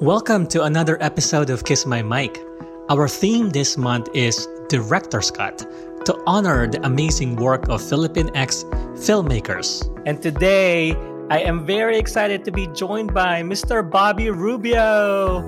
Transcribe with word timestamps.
Welcome 0.00 0.46
to 0.46 0.62
another 0.64 0.96
episode 1.02 1.50
of 1.50 1.66
Kiss 1.66 1.84
My 1.84 2.00
Mic. 2.00 2.42
Our 2.88 3.06
theme 3.06 3.50
this 3.50 3.76
month 3.76 4.08
is 4.14 4.48
Director's 4.70 5.30
Cut 5.30 5.58
to 6.06 6.18
honor 6.26 6.66
the 6.66 6.80
amazing 6.86 7.36
work 7.36 7.68
of 7.68 7.82
Filipinx 7.82 8.64
filmmakers. 8.96 9.84
And 10.06 10.22
today, 10.22 10.94
I 11.28 11.40
am 11.40 11.66
very 11.66 11.98
excited 11.98 12.46
to 12.46 12.50
be 12.50 12.66
joined 12.68 13.12
by 13.12 13.42
Mr. 13.42 13.88
Bobby 13.88 14.30
Rubio. 14.30 15.42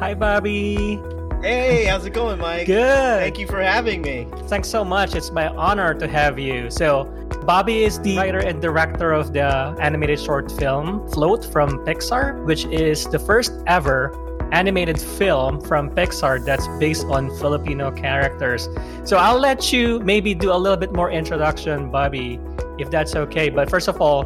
Hi, 0.00 0.14
Bobby. 0.14 1.00
Hey, 1.40 1.84
how's 1.84 2.04
it 2.06 2.10
going, 2.10 2.40
Mike? 2.40 2.66
Good. 2.66 3.20
Thank 3.20 3.38
you 3.38 3.46
for 3.46 3.62
having 3.62 4.02
me. 4.02 4.26
Thanks 4.48 4.68
so 4.68 4.84
much. 4.84 5.14
It's 5.14 5.30
my 5.30 5.46
honor 5.46 5.94
to 5.94 6.08
have 6.08 6.40
you. 6.40 6.72
So, 6.72 7.04
Bobby 7.46 7.84
is 7.84 8.00
the 8.00 8.16
writer 8.16 8.40
and 8.40 8.60
director 8.60 9.12
of 9.12 9.32
the 9.32 9.46
animated 9.80 10.18
short 10.18 10.50
film 10.50 11.08
Float 11.12 11.44
from 11.44 11.78
Pixar, 11.86 12.44
which 12.44 12.64
is 12.64 13.06
the 13.06 13.20
first 13.20 13.52
ever 13.68 14.10
animated 14.50 15.00
film 15.00 15.60
from 15.60 15.88
Pixar 15.90 16.44
that's 16.44 16.66
based 16.80 17.06
on 17.06 17.30
Filipino 17.38 17.92
characters. 17.92 18.68
So, 19.04 19.16
I'll 19.18 19.38
let 19.38 19.72
you 19.72 20.00
maybe 20.00 20.34
do 20.34 20.50
a 20.50 20.58
little 20.58 20.76
bit 20.76 20.92
more 20.92 21.08
introduction, 21.12 21.88
Bobby, 21.88 22.40
if 22.78 22.90
that's 22.90 23.14
okay. 23.14 23.48
But 23.48 23.70
first 23.70 23.86
of 23.86 24.00
all, 24.00 24.24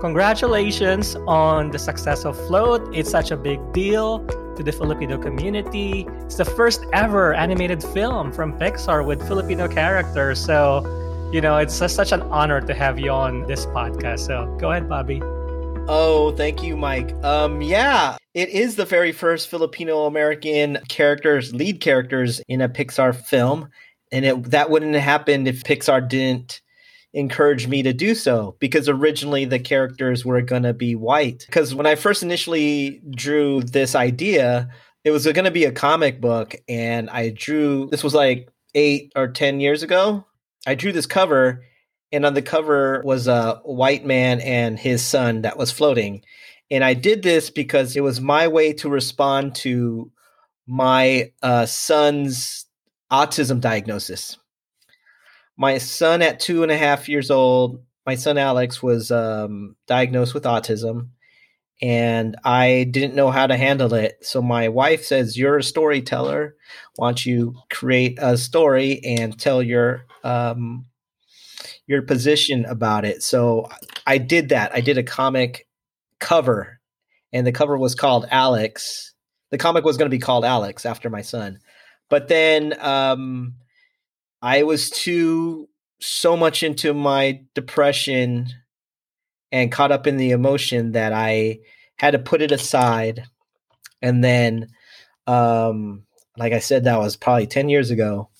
congratulations 0.00 1.16
on 1.26 1.72
the 1.72 1.80
success 1.80 2.24
of 2.24 2.36
Float. 2.46 2.94
It's 2.94 3.10
such 3.10 3.32
a 3.32 3.36
big 3.36 3.58
deal 3.72 4.24
to 4.54 4.62
the 4.62 4.70
Filipino 4.70 5.18
community. 5.18 6.06
It's 6.26 6.36
the 6.36 6.44
first 6.44 6.86
ever 6.92 7.34
animated 7.34 7.82
film 7.82 8.30
from 8.30 8.56
Pixar 8.56 9.04
with 9.04 9.26
Filipino 9.26 9.66
characters. 9.66 10.38
So, 10.38 11.01
you 11.32 11.40
know, 11.40 11.56
it's 11.56 11.74
such 11.74 12.12
an 12.12 12.20
honor 12.22 12.60
to 12.60 12.74
have 12.74 12.98
you 12.98 13.10
on 13.10 13.46
this 13.46 13.64
podcast. 13.66 14.26
So, 14.26 14.54
go 14.60 14.70
ahead, 14.70 14.86
Bobby. 14.86 15.22
Oh, 15.88 16.32
thank 16.36 16.62
you, 16.62 16.76
Mike. 16.76 17.12
Um, 17.24 17.62
yeah, 17.62 18.18
it 18.34 18.50
is 18.50 18.76
the 18.76 18.84
very 18.84 19.12
first 19.12 19.48
Filipino 19.48 20.04
American 20.04 20.78
characters, 20.88 21.54
lead 21.54 21.80
characters 21.80 22.42
in 22.48 22.60
a 22.60 22.68
Pixar 22.68 23.16
film, 23.16 23.70
and 24.12 24.24
it 24.26 24.50
that 24.50 24.68
wouldn't 24.68 24.94
have 24.94 25.02
happened 25.02 25.48
if 25.48 25.64
Pixar 25.64 26.06
didn't 26.06 26.60
encourage 27.14 27.66
me 27.66 27.82
to 27.82 27.92
do 27.92 28.14
so 28.14 28.56
because 28.58 28.88
originally 28.88 29.44
the 29.44 29.58
characters 29.58 30.24
were 30.24 30.40
going 30.42 30.62
to 30.62 30.74
be 30.74 30.94
white. 30.94 31.44
Because 31.46 31.74
when 31.74 31.86
I 31.86 31.94
first 31.94 32.22
initially 32.22 33.00
drew 33.10 33.62
this 33.62 33.94
idea, 33.94 34.68
it 35.04 35.10
was 35.10 35.24
going 35.24 35.44
to 35.44 35.50
be 35.50 35.64
a 35.64 35.72
comic 35.72 36.20
book, 36.20 36.54
and 36.68 37.08
I 37.08 37.30
drew 37.30 37.88
this 37.90 38.04
was 38.04 38.14
like 38.14 38.48
eight 38.74 39.12
or 39.16 39.28
10 39.28 39.60
years 39.60 39.82
ago. 39.82 40.26
I 40.66 40.74
drew 40.74 40.92
this 40.92 41.06
cover, 41.06 41.64
and 42.12 42.24
on 42.24 42.34
the 42.34 42.42
cover 42.42 43.02
was 43.04 43.26
a 43.26 43.60
white 43.64 44.04
man 44.04 44.40
and 44.40 44.78
his 44.78 45.02
son 45.02 45.42
that 45.42 45.56
was 45.58 45.72
floating. 45.72 46.22
And 46.70 46.84
I 46.84 46.94
did 46.94 47.22
this 47.22 47.50
because 47.50 47.96
it 47.96 48.02
was 48.02 48.20
my 48.20 48.48
way 48.48 48.72
to 48.74 48.88
respond 48.88 49.54
to 49.56 50.10
my 50.66 51.32
uh, 51.42 51.66
son's 51.66 52.66
autism 53.10 53.60
diagnosis 53.60 54.38
my 55.56 55.78
son 55.78 56.22
at 56.22 56.40
two 56.40 56.62
and 56.62 56.72
a 56.72 56.76
half 56.76 57.08
years 57.08 57.30
old, 57.30 57.82
my 58.06 58.14
son 58.14 58.38
Alex 58.38 58.82
was 58.82 59.10
um, 59.10 59.76
diagnosed 59.86 60.34
with 60.34 60.44
autism, 60.44 61.10
and 61.80 62.36
I 62.44 62.88
didn't 62.90 63.14
know 63.14 63.30
how 63.30 63.46
to 63.46 63.56
handle 63.56 63.94
it. 63.94 64.18
So 64.22 64.42
my 64.42 64.68
wife 64.68 65.04
says, 65.04 65.38
"You're 65.38 65.58
a 65.58 65.62
storyteller. 65.62 66.56
Why 66.96 67.08
don't 67.08 67.26
you 67.26 67.54
create 67.70 68.18
a 68.20 68.36
story 68.36 69.00
and 69.04 69.38
tell 69.38 69.62
your 69.62 70.06
um, 70.24 70.86
your 71.86 72.02
position 72.02 72.64
about 72.64 73.04
it?" 73.04 73.22
So 73.22 73.68
I 74.06 74.18
did 74.18 74.50
that. 74.50 74.72
I 74.74 74.80
did 74.80 74.98
a 74.98 75.02
comic 75.02 75.66
cover, 76.18 76.80
and 77.32 77.46
the 77.46 77.52
cover 77.52 77.76
was 77.76 77.94
called 77.94 78.26
Alex. 78.30 79.14
The 79.50 79.58
comic 79.58 79.84
was 79.84 79.96
going 79.96 80.10
to 80.10 80.16
be 80.16 80.20
called 80.20 80.44
Alex 80.44 80.86
after 80.86 81.10
my 81.10 81.22
son, 81.22 81.58
but 82.08 82.28
then. 82.28 82.78
Um, 82.80 83.54
I 84.42 84.64
was 84.64 84.90
too 84.90 85.68
so 86.00 86.36
much 86.36 86.64
into 86.64 86.92
my 86.92 87.42
depression 87.54 88.48
and 89.52 89.70
caught 89.70 89.92
up 89.92 90.08
in 90.08 90.16
the 90.16 90.32
emotion 90.32 90.92
that 90.92 91.12
I 91.12 91.60
had 91.96 92.12
to 92.12 92.18
put 92.18 92.42
it 92.42 92.50
aside. 92.50 93.22
And 94.02 94.24
then, 94.24 94.66
um, 95.28 96.02
like 96.36 96.52
I 96.52 96.58
said, 96.58 96.84
that 96.84 96.98
was 96.98 97.16
probably 97.16 97.46
10 97.46 97.68
years 97.68 97.92
ago. 97.92 98.30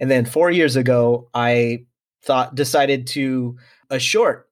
And 0.00 0.10
then 0.10 0.24
four 0.24 0.50
years 0.50 0.76
ago, 0.76 1.28
I 1.34 1.84
thought, 2.24 2.54
decided 2.54 3.06
to 3.08 3.56
a 3.90 3.98
short. 3.98 4.48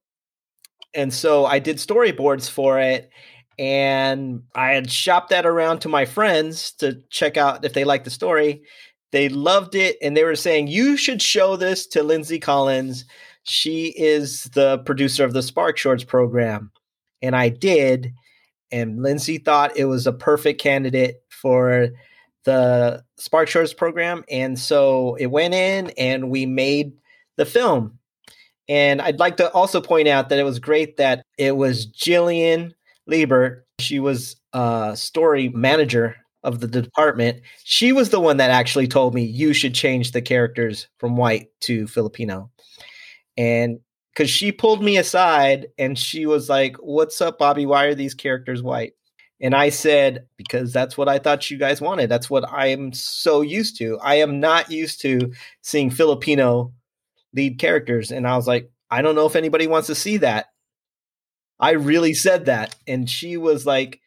And 0.94 1.12
so 1.12 1.46
I 1.46 1.58
did 1.58 1.76
storyboards 1.76 2.48
for 2.48 2.78
it. 2.78 3.10
And 3.58 4.42
I 4.54 4.72
had 4.72 4.90
shopped 4.90 5.30
that 5.30 5.46
around 5.46 5.80
to 5.80 5.88
my 5.88 6.04
friends 6.04 6.72
to 6.72 7.00
check 7.10 7.36
out 7.36 7.64
if 7.64 7.72
they 7.72 7.84
liked 7.84 8.04
the 8.04 8.10
story. 8.10 8.62
They 9.10 9.28
loved 9.28 9.74
it 9.74 9.96
and 10.02 10.16
they 10.16 10.22
were 10.22 10.36
saying, 10.36 10.68
You 10.68 10.96
should 10.96 11.22
show 11.22 11.56
this 11.56 11.86
to 11.88 12.02
Lindsey 12.02 12.38
Collins. 12.38 13.04
She 13.42 13.94
is 13.96 14.44
the 14.54 14.78
producer 14.78 15.24
of 15.24 15.32
the 15.32 15.42
Spark 15.42 15.78
Shorts 15.78 16.04
program. 16.04 16.70
And 17.22 17.34
I 17.34 17.48
did. 17.48 18.12
And 18.70 19.02
Lindsey 19.02 19.38
thought 19.38 19.76
it 19.76 19.86
was 19.86 20.06
a 20.06 20.12
perfect 20.12 20.60
candidate 20.60 21.22
for 21.30 21.88
the 22.48 23.04
Spark 23.18 23.46
Shorts 23.46 23.74
program. 23.74 24.24
And 24.30 24.58
so 24.58 25.16
it 25.16 25.26
went 25.26 25.52
in 25.52 25.90
and 25.98 26.30
we 26.30 26.46
made 26.46 26.92
the 27.36 27.44
film. 27.44 27.98
And 28.70 29.02
I'd 29.02 29.18
like 29.18 29.36
to 29.36 29.52
also 29.52 29.82
point 29.82 30.08
out 30.08 30.30
that 30.30 30.38
it 30.38 30.44
was 30.44 30.58
great 30.58 30.96
that 30.96 31.22
it 31.36 31.56
was 31.56 31.86
Jillian 31.86 32.72
Liebert. 33.06 33.66
She 33.80 34.00
was 34.00 34.36
a 34.54 34.94
story 34.96 35.50
manager 35.50 36.16
of 36.42 36.60
the 36.60 36.68
department, 36.68 37.42
she 37.64 37.92
was 37.92 38.10
the 38.10 38.20
one 38.20 38.36
that 38.36 38.50
actually 38.50 38.86
told 38.86 39.12
me 39.12 39.24
you 39.24 39.52
should 39.52 39.74
change 39.74 40.12
the 40.12 40.22
characters 40.22 40.88
from 40.98 41.16
white 41.16 41.48
to 41.60 41.86
Filipino. 41.88 42.48
And 43.36 43.80
because 44.14 44.30
she 44.30 44.52
pulled 44.52 44.82
me 44.82 44.96
aside 44.96 45.66
and 45.78 45.98
she 45.98 46.26
was 46.26 46.48
like, 46.48 46.76
What's 46.76 47.20
up, 47.20 47.38
Bobby? 47.38 47.66
Why 47.66 47.86
are 47.86 47.94
these 47.94 48.14
characters 48.14 48.62
white? 48.62 48.94
And 49.40 49.54
I 49.54 49.68
said, 49.68 50.26
Because 50.36 50.72
that's 50.72 50.96
what 50.98 51.08
I 51.08 51.18
thought 51.18 51.50
you 51.50 51.58
guys 51.58 51.80
wanted. 51.80 52.08
That's 52.08 52.28
what 52.28 52.50
I 52.50 52.68
am 52.68 52.92
so 52.92 53.40
used 53.40 53.78
to. 53.78 53.98
I 54.00 54.16
am 54.16 54.40
not 54.40 54.70
used 54.70 55.00
to 55.02 55.32
seeing 55.62 55.90
Filipino 55.90 56.72
lead 57.34 57.58
characters. 57.58 58.10
And 58.10 58.26
I 58.26 58.36
was 58.36 58.46
like, 58.46 58.70
I 58.90 59.02
don't 59.02 59.14
know 59.14 59.26
if 59.26 59.36
anybody 59.36 59.66
wants 59.66 59.86
to 59.88 59.94
see 59.94 60.18
that. 60.18 60.46
I 61.60 61.72
really 61.72 62.14
said 62.14 62.46
that. 62.46 62.74
And 62.86 63.08
she 63.08 63.36
was 63.36 63.66
like, 63.66 64.00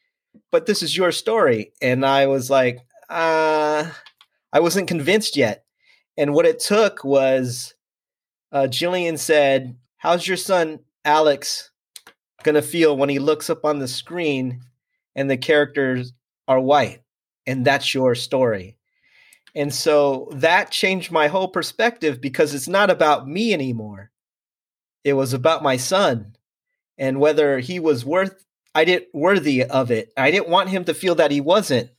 but 0.52 0.66
this 0.66 0.82
is 0.82 0.96
your 0.96 1.12
story. 1.12 1.74
And 1.82 2.06
I 2.06 2.28
was 2.28 2.50
like, 2.50 2.80
uh, 3.10 3.90
I 4.54 4.60
wasn't 4.60 4.88
convinced 4.88 5.36
yet. 5.36 5.66
And 6.18 6.34
what 6.34 6.46
it 6.46 6.60
took 6.60 7.04
was 7.04 7.74
uh, 8.52 8.68
Jillian 8.70 9.18
said, 9.18 9.76
How's 9.98 10.28
your 10.28 10.38
son, 10.38 10.80
Alex, 11.06 11.72
going 12.44 12.56
to 12.56 12.62
feel 12.62 12.98
when 12.98 13.10
he 13.10 13.20
looks 13.20 13.50
up 13.50 13.66
on 13.66 13.80
the 13.80 13.88
screen 13.88 14.62
and 15.16 15.30
the 15.30 15.38
characters 15.38 16.14
are 16.48 16.60
white? 16.60 17.02
And 17.48 17.66
that's 17.66 17.94
your 17.94 18.16
story. 18.16 18.78
And 19.56 19.74
so 19.74 20.30
that 20.34 20.72
changed 20.72 21.12
my 21.12 21.28
whole 21.28 21.48
perspective 21.48 22.22
because 22.22 22.54
it's 22.54 22.68
not 22.68 22.90
about 22.90 23.28
me 23.28 23.54
anymore. 23.54 24.12
It 25.04 25.14
was 25.14 25.34
about 25.34 25.64
my 25.64 25.78
son 25.78 26.36
and 26.98 27.20
whether 27.20 27.60
he 27.60 27.80
was 27.80 28.06
worth 28.06 28.46
I 28.74 28.86
didn't 28.86 29.14
worthy 29.14 29.66
of 29.66 29.92
it. 29.92 30.14
I 30.16 30.32
didn't 30.32 30.50
want 30.50 30.70
him 30.70 30.86
to 30.86 30.94
feel 30.94 31.16
that 31.16 31.32
he 31.32 31.42
wasn't. 31.42 31.90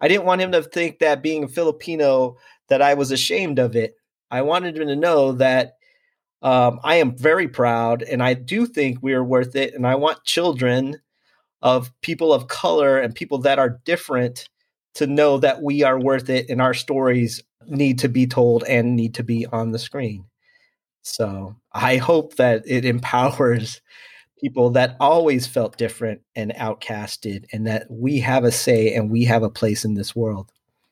I 0.00 0.08
didn't 0.08 0.24
want 0.24 0.40
him 0.40 0.52
to 0.52 0.62
think 0.62 0.98
that 0.98 1.22
being 1.22 1.44
a 1.44 1.48
Filipino 1.48 2.38
that 2.68 2.82
I 2.82 2.94
was 2.94 3.10
ashamed 3.10 3.58
of 3.58 3.76
it. 3.76 3.96
I 4.30 4.42
wanted 4.42 4.76
him 4.76 4.88
to 4.88 4.96
know 4.96 5.32
that 5.32 5.74
um, 6.42 6.80
I 6.82 6.96
am 6.96 7.16
very 7.16 7.48
proud 7.48 8.02
and 8.02 8.22
I 8.22 8.34
do 8.34 8.66
think 8.66 8.98
we 9.02 9.12
are 9.12 9.24
worth 9.24 9.56
it. 9.56 9.74
And 9.74 9.86
I 9.86 9.94
want 9.94 10.24
children 10.24 11.00
of 11.62 11.92
people 12.00 12.32
of 12.32 12.48
color 12.48 12.98
and 12.98 13.14
people 13.14 13.38
that 13.38 13.58
are 13.58 13.80
different 13.84 14.48
to 14.94 15.06
know 15.06 15.38
that 15.38 15.62
we 15.62 15.82
are 15.82 15.98
worth 15.98 16.30
it 16.30 16.48
and 16.48 16.60
our 16.60 16.74
stories 16.74 17.42
need 17.66 17.98
to 17.98 18.08
be 18.08 18.26
told 18.26 18.64
and 18.64 18.96
need 18.96 19.14
to 19.14 19.22
be 19.22 19.46
on 19.46 19.72
the 19.72 19.78
screen. 19.78 20.24
So 21.02 21.54
I 21.72 21.96
hope 21.96 22.36
that 22.36 22.62
it 22.66 22.84
empowers 22.94 23.80
people 24.40 24.70
that 24.70 24.96
always 25.00 25.46
felt 25.46 25.78
different 25.78 26.20
and 26.34 26.52
outcasted 26.54 27.44
and 27.52 27.66
that 27.66 27.86
we 27.90 28.20
have 28.20 28.44
a 28.44 28.52
say 28.52 28.92
and 28.94 29.10
we 29.10 29.24
have 29.24 29.42
a 29.42 29.50
place 29.50 29.84
in 29.84 29.94
this 29.94 30.14
world. 30.14 30.50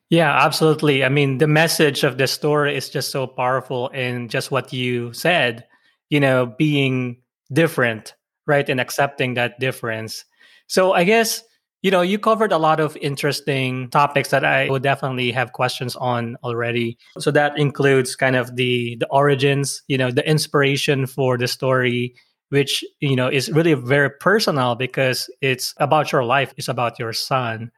Yeah, 0.09 0.31
absolutely. 0.31 1.03
I 1.03 1.09
mean, 1.09 1.39
the 1.39 1.47
message 1.47 2.03
of 2.03 2.17
the 2.17 2.27
story 2.27 2.75
is 2.75 2.89
just 2.89 3.11
so 3.11 3.25
powerful 3.25 3.89
in 3.89 4.29
just 4.29 4.51
what 4.51 4.71
you 4.71 5.13
said, 5.13 5.65
you 6.09 6.19
know, 6.19 6.45
being 6.45 7.17
different, 7.51 8.15
right? 8.45 8.67
And 8.69 8.79
accepting 8.79 9.33
that 9.33 9.59
difference. 9.59 10.25
So 10.67 10.93
I 10.93 11.03
guess, 11.03 11.43
you 11.81 11.91
know, 11.91 12.01
you 12.01 12.17
covered 12.17 12.51
a 12.51 12.57
lot 12.57 12.79
of 12.79 12.97
interesting 12.97 13.89
topics 13.91 14.29
that 14.29 14.43
I 14.43 14.69
would 14.69 14.81
definitely 14.81 15.31
have 15.31 15.53
questions 15.53 15.95
on 15.95 16.35
already. 16.43 16.97
So 17.19 17.31
that 17.31 17.57
includes 17.59 18.15
kind 18.15 18.35
of 18.35 18.55
the 18.55 18.97
the 18.99 19.07
origins, 19.09 19.83
you 19.87 19.97
know, 19.97 20.11
the 20.11 20.27
inspiration 20.27 21.05
for 21.05 21.37
the 21.37 21.47
story, 21.47 22.15
which 22.49 22.83
you 23.01 23.15
know 23.15 23.27
is 23.27 23.51
really 23.51 23.73
very 23.75 24.09
personal 24.09 24.75
because 24.75 25.29
it's 25.41 25.73
about 25.77 26.11
your 26.11 26.23
life, 26.23 26.53
it's 26.57 26.69
about 26.69 26.97
your 26.97 27.13
son. 27.13 27.71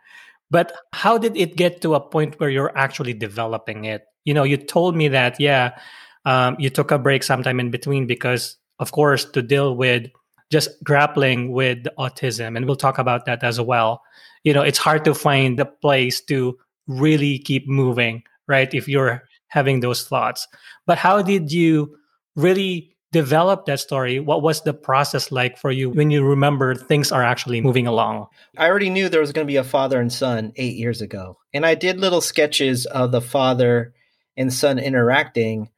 But 0.49 0.71
how 0.93 1.17
did 1.17 1.35
it 1.35 1.57
get 1.57 1.81
to 1.81 1.95
a 1.95 1.99
point 1.99 2.39
where 2.39 2.49
you're 2.49 2.75
actually 2.77 3.13
developing 3.13 3.85
it? 3.85 4.03
You 4.23 4.33
know, 4.33 4.43
you 4.43 4.57
told 4.57 4.95
me 4.95 5.09
that 5.09 5.39
yeah, 5.39 5.77
um, 6.25 6.55
you 6.59 6.69
took 6.69 6.91
a 6.91 6.99
break 6.99 7.23
sometime 7.23 7.59
in 7.59 7.71
between 7.71 8.07
because, 8.07 8.57
of 8.79 8.91
course, 8.91 9.25
to 9.25 9.41
deal 9.41 9.75
with 9.75 10.07
just 10.51 10.69
grappling 10.83 11.51
with 11.51 11.85
autism, 11.97 12.55
and 12.55 12.65
we'll 12.65 12.75
talk 12.75 12.97
about 12.97 13.25
that 13.25 13.43
as 13.43 13.59
well. 13.59 14.01
You 14.43 14.53
know, 14.53 14.61
it's 14.61 14.77
hard 14.77 15.03
to 15.05 15.13
find 15.13 15.59
the 15.59 15.65
place 15.65 16.21
to 16.25 16.57
really 16.87 17.39
keep 17.39 17.67
moving, 17.67 18.23
right? 18.47 18.73
If 18.73 18.87
you're 18.87 19.23
having 19.47 19.79
those 19.79 20.07
thoughts. 20.07 20.47
But 20.85 20.97
how 20.97 21.21
did 21.21 21.51
you 21.51 21.97
really 22.35 22.95
develop 23.11 23.65
that 23.65 23.79
story? 23.79 24.19
What 24.19 24.41
was 24.41 24.61
the 24.61 24.73
process 24.73 25.31
like 25.31 25.57
for 25.57 25.71
you 25.71 25.89
when 25.89 26.11
you 26.11 26.23
remember 26.23 26.75
things 26.75 27.11
are 27.11 27.23
actually 27.23 27.61
moving 27.61 27.87
along? 27.87 28.27
I 28.57 28.67
already 28.67 28.89
knew 28.89 29.09
there 29.09 29.21
was 29.21 29.31
going 29.31 29.47
to 29.47 29.51
be 29.51 29.57
a 29.57 29.63
father 29.63 29.99
and 29.99 30.11
son 30.11 30.53
eight 30.55 30.75
years 30.75 31.01
ago. 31.01 31.37
And 31.53 31.65
I 31.65 31.75
did 31.75 31.99
little 31.99 32.21
sketches 32.21 32.85
of 32.85 33.11
the 33.11 33.21
father 33.21 33.93
and 34.35 34.53
son 34.53 34.79
interacting. 34.79 35.69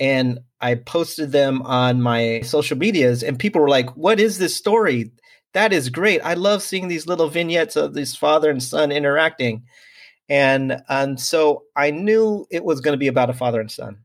And 0.00 0.40
I 0.60 0.76
posted 0.76 1.32
them 1.32 1.62
on 1.62 2.02
my 2.02 2.40
social 2.42 2.76
medias, 2.76 3.22
and 3.22 3.38
people 3.38 3.60
were 3.60 3.68
like, 3.68 3.96
What 3.96 4.20
is 4.20 4.38
this 4.38 4.56
story? 4.56 5.12
That 5.54 5.72
is 5.72 5.90
great. 5.90 6.22
I 6.24 6.34
love 6.34 6.62
seeing 6.62 6.88
these 6.88 7.06
little 7.06 7.28
vignettes 7.28 7.76
of 7.76 7.92
this 7.92 8.16
father 8.16 8.50
and 8.50 8.62
son 8.62 8.90
interacting 8.90 9.64
and 10.32 10.82
and 10.88 11.20
so 11.20 11.64
I 11.76 11.90
knew 11.90 12.46
it 12.50 12.64
was 12.64 12.80
going 12.80 12.94
to 12.94 12.98
be 12.98 13.08
about 13.08 13.28
a 13.28 13.34
father 13.34 13.60
and 13.60 13.70
son. 13.70 13.98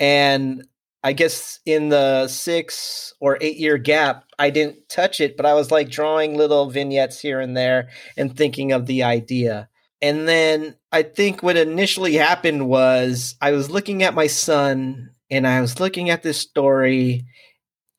And 0.00 0.66
I 1.04 1.12
guess 1.12 1.60
in 1.64 1.88
the 1.88 2.26
six 2.26 3.14
or 3.20 3.38
eight 3.40 3.58
year 3.58 3.78
gap, 3.78 4.24
I 4.40 4.50
didn't 4.50 4.88
touch 4.88 5.20
it, 5.20 5.36
but 5.36 5.46
I 5.46 5.54
was 5.54 5.70
like 5.70 5.88
drawing 5.88 6.36
little 6.36 6.68
vignettes 6.70 7.20
here 7.20 7.38
and 7.38 7.56
there 7.56 7.90
and 8.16 8.36
thinking 8.36 8.72
of 8.72 8.86
the 8.86 9.04
idea. 9.04 9.68
And 10.02 10.28
then 10.28 10.74
I 10.90 11.04
think 11.04 11.42
what 11.42 11.56
initially 11.56 12.14
happened 12.14 12.68
was 12.68 13.36
I 13.40 13.52
was 13.52 13.70
looking 13.70 14.02
at 14.02 14.14
my 14.14 14.26
son 14.26 15.10
and 15.30 15.46
I 15.46 15.60
was 15.60 15.78
looking 15.78 16.10
at 16.10 16.24
this 16.24 16.38
story 16.38 17.24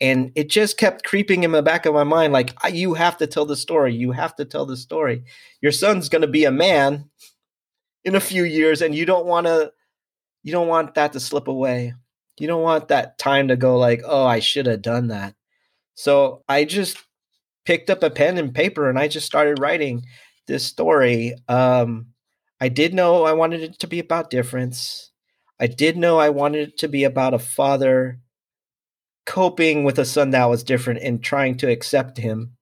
and 0.02 0.34
it 0.36 0.50
just 0.50 0.78
kept 0.78 1.06
creeping 1.06 1.44
in 1.44 1.54
the 1.54 1.64
back 1.64 1.86
of 1.86 1.94
my 1.94 2.04
mind 2.04 2.34
like 2.34 2.54
you 2.72 2.94
have 2.94 3.18
to 3.18 3.28
tell 3.28 3.46
the 3.46 3.56
story. 3.56 3.96
You 3.96 4.12
have 4.12 4.36
to 4.36 4.44
tell 4.44 4.66
the 4.66 4.76
story. 4.76 5.24
Your 5.62 5.72
son's 5.72 6.10
going 6.10 6.24
to 6.24 6.28
be 6.28 6.44
a 6.44 6.52
man 6.52 7.10
in 8.04 8.16
a 8.16 8.20
few 8.20 8.44
years 8.44 8.82
and 8.82 8.94
you 8.94 9.06
don't 9.06 9.26
want 9.26 9.48
to 9.48 9.72
you 10.44 10.52
don't 10.52 10.68
want 10.68 10.96
that 10.96 11.14
to 11.14 11.22
slip 11.22 11.48
away. 11.48 11.94
You 12.38 12.48
don't 12.48 12.64
want 12.64 12.90
that 12.90 13.18
time 13.18 13.48
to 13.48 13.56
go 13.56 13.78
like 13.78 14.02
oh 14.06 14.26
i 14.26 14.40
should 14.40 14.66
have 14.66 14.82
done 14.82 15.08
that 15.08 15.36
so 15.94 16.44
i 16.50 16.66
just 16.66 16.98
picked 17.64 17.90
up 17.90 18.02
a 18.02 18.10
pen 18.10 18.38
and 18.40 18.54
paper 18.54 18.90
and 18.90 18.98
i 18.98 19.08
just 19.08 19.28
started 19.28 19.60
writing 19.60 20.04
this 20.48 20.66
story 20.66 21.34
um 21.48 22.08
i 22.60 22.70
did 22.70 22.94
know 22.94 23.24
i 23.24 23.34
wanted 23.34 23.62
it 23.62 23.80
to 23.80 23.88
be 23.88 24.00
about 24.00 24.30
difference. 24.30 25.12
I 25.60 25.68
did 25.68 25.98
know 25.98 26.20
i 26.20 26.30
wanted 26.30 26.70
it 26.70 26.78
to 26.80 26.88
be 26.88 27.04
about 27.04 27.34
a 27.34 27.40
father 27.40 28.20
coping 29.26 29.84
with 29.84 29.98
a 29.98 30.06
son 30.06 30.32
that 30.32 30.50
was 30.50 30.64
different 30.64 31.02
and 31.02 31.24
trying 31.24 31.56
to 31.58 31.72
accept 31.72 32.18
him. 32.18 32.58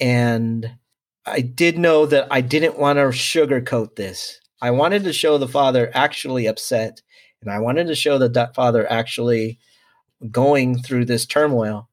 And 0.00 0.76
i 1.24 1.40
did 1.40 1.78
know 1.78 2.04
that 2.06 2.26
i 2.30 2.40
didn't 2.40 2.78
want 2.78 2.98
to 2.98 3.04
sugarcoat 3.04 3.96
this. 3.96 4.40
I 4.60 4.70
wanted 4.70 5.04
to 5.04 5.12
show 5.12 5.38
the 5.38 5.48
father 5.48 5.90
actually 5.92 6.46
upset, 6.46 7.02
and 7.40 7.50
I 7.50 7.58
wanted 7.58 7.88
to 7.88 7.96
show 7.96 8.18
the 8.18 8.50
father 8.54 8.90
actually 8.90 9.58
going 10.30 10.80
through 10.80 11.06
this 11.06 11.26
turmoil 11.26 11.88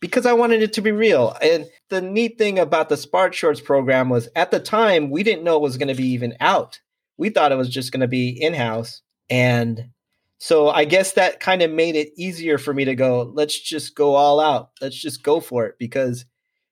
because 0.00 0.26
I 0.26 0.32
wanted 0.32 0.62
it 0.62 0.72
to 0.74 0.82
be 0.82 0.92
real. 0.92 1.36
And 1.42 1.66
the 1.88 2.00
neat 2.00 2.38
thing 2.38 2.58
about 2.58 2.88
the 2.88 2.96
Spark 2.96 3.34
Shorts 3.34 3.60
program 3.60 4.08
was 4.08 4.28
at 4.34 4.50
the 4.50 4.60
time, 4.60 5.10
we 5.10 5.22
didn't 5.22 5.44
know 5.44 5.56
it 5.56 5.62
was 5.62 5.76
going 5.76 5.88
to 5.88 5.94
be 5.94 6.08
even 6.08 6.34
out. 6.40 6.80
We 7.18 7.28
thought 7.28 7.52
it 7.52 7.58
was 7.58 7.68
just 7.68 7.92
going 7.92 8.00
to 8.00 8.08
be 8.08 8.30
in 8.30 8.54
house. 8.54 9.02
And 9.28 9.90
so 10.38 10.70
I 10.70 10.86
guess 10.86 11.12
that 11.12 11.38
kind 11.38 11.60
of 11.60 11.70
made 11.70 11.96
it 11.96 12.12
easier 12.16 12.56
for 12.56 12.72
me 12.72 12.86
to 12.86 12.94
go, 12.94 13.30
let's 13.34 13.58
just 13.60 13.94
go 13.94 14.14
all 14.14 14.40
out. 14.40 14.70
Let's 14.80 14.96
just 14.96 15.22
go 15.22 15.38
for 15.38 15.66
it 15.66 15.74
because, 15.78 16.24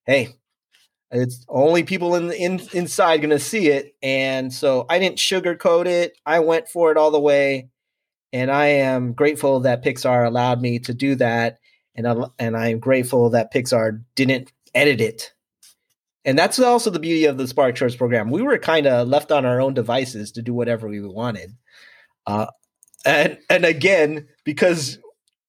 hey, 0.07 0.31
it's 1.11 1.45
only 1.49 1.85
people 1.85 2.15
in, 2.17 2.29
the 2.29 2.37
in 2.37 2.61
inside 2.73 3.19
going 3.19 3.31
to 3.31 3.39
see 3.39 3.69
it, 3.69 3.95
and 4.03 4.53
so 4.53 4.85
I 4.91 4.99
didn't 4.99 5.17
sugarcoat 5.17 5.87
it. 5.87 6.19
I 6.27 6.41
went 6.41 6.69
for 6.69 6.91
it 6.91 6.99
all 6.99 7.11
the 7.11 7.19
way, 7.19 7.71
and 8.33 8.51
I 8.51 8.67
am 8.67 9.15
grateful 9.15 9.61
that 9.61 9.83
Pixar 9.83 10.27
allowed 10.27 10.61
me 10.61 10.79
to 10.81 10.93
do 10.93 11.15
that, 11.15 11.61
and 11.99 12.07
I, 12.09 12.15
and 12.39 12.57
I'm 12.57 12.79
grateful 12.79 13.31
that 13.31 13.53
Pixar 13.53 14.03
didn't 14.15 14.53
edit 14.75 15.03
it. 15.03 15.33
And 16.25 16.39
that's 16.39 16.59
also 16.59 16.91
the 16.91 16.99
beauty 16.99 17.27
of 17.27 17.37
the 17.37 17.47
Spark 17.47 17.77
Shorts 17.77 17.97
program. 17.97 18.31
We 18.31 18.43
were 18.43 18.59
kind 18.59 18.87
of 18.87 19.09
left 19.09 19.33
on 19.33 19.45
our 19.45 19.61
own 19.61 19.75
devices 19.75 20.33
to 20.33 20.43
do 20.43 20.55
whatever 20.55 20.89
we 20.89 21.01
wanted. 21.01 21.53
Uh, 22.27 22.47
and 23.05 23.39
and 23.51 23.65
again, 23.65 24.29
because 24.45 24.99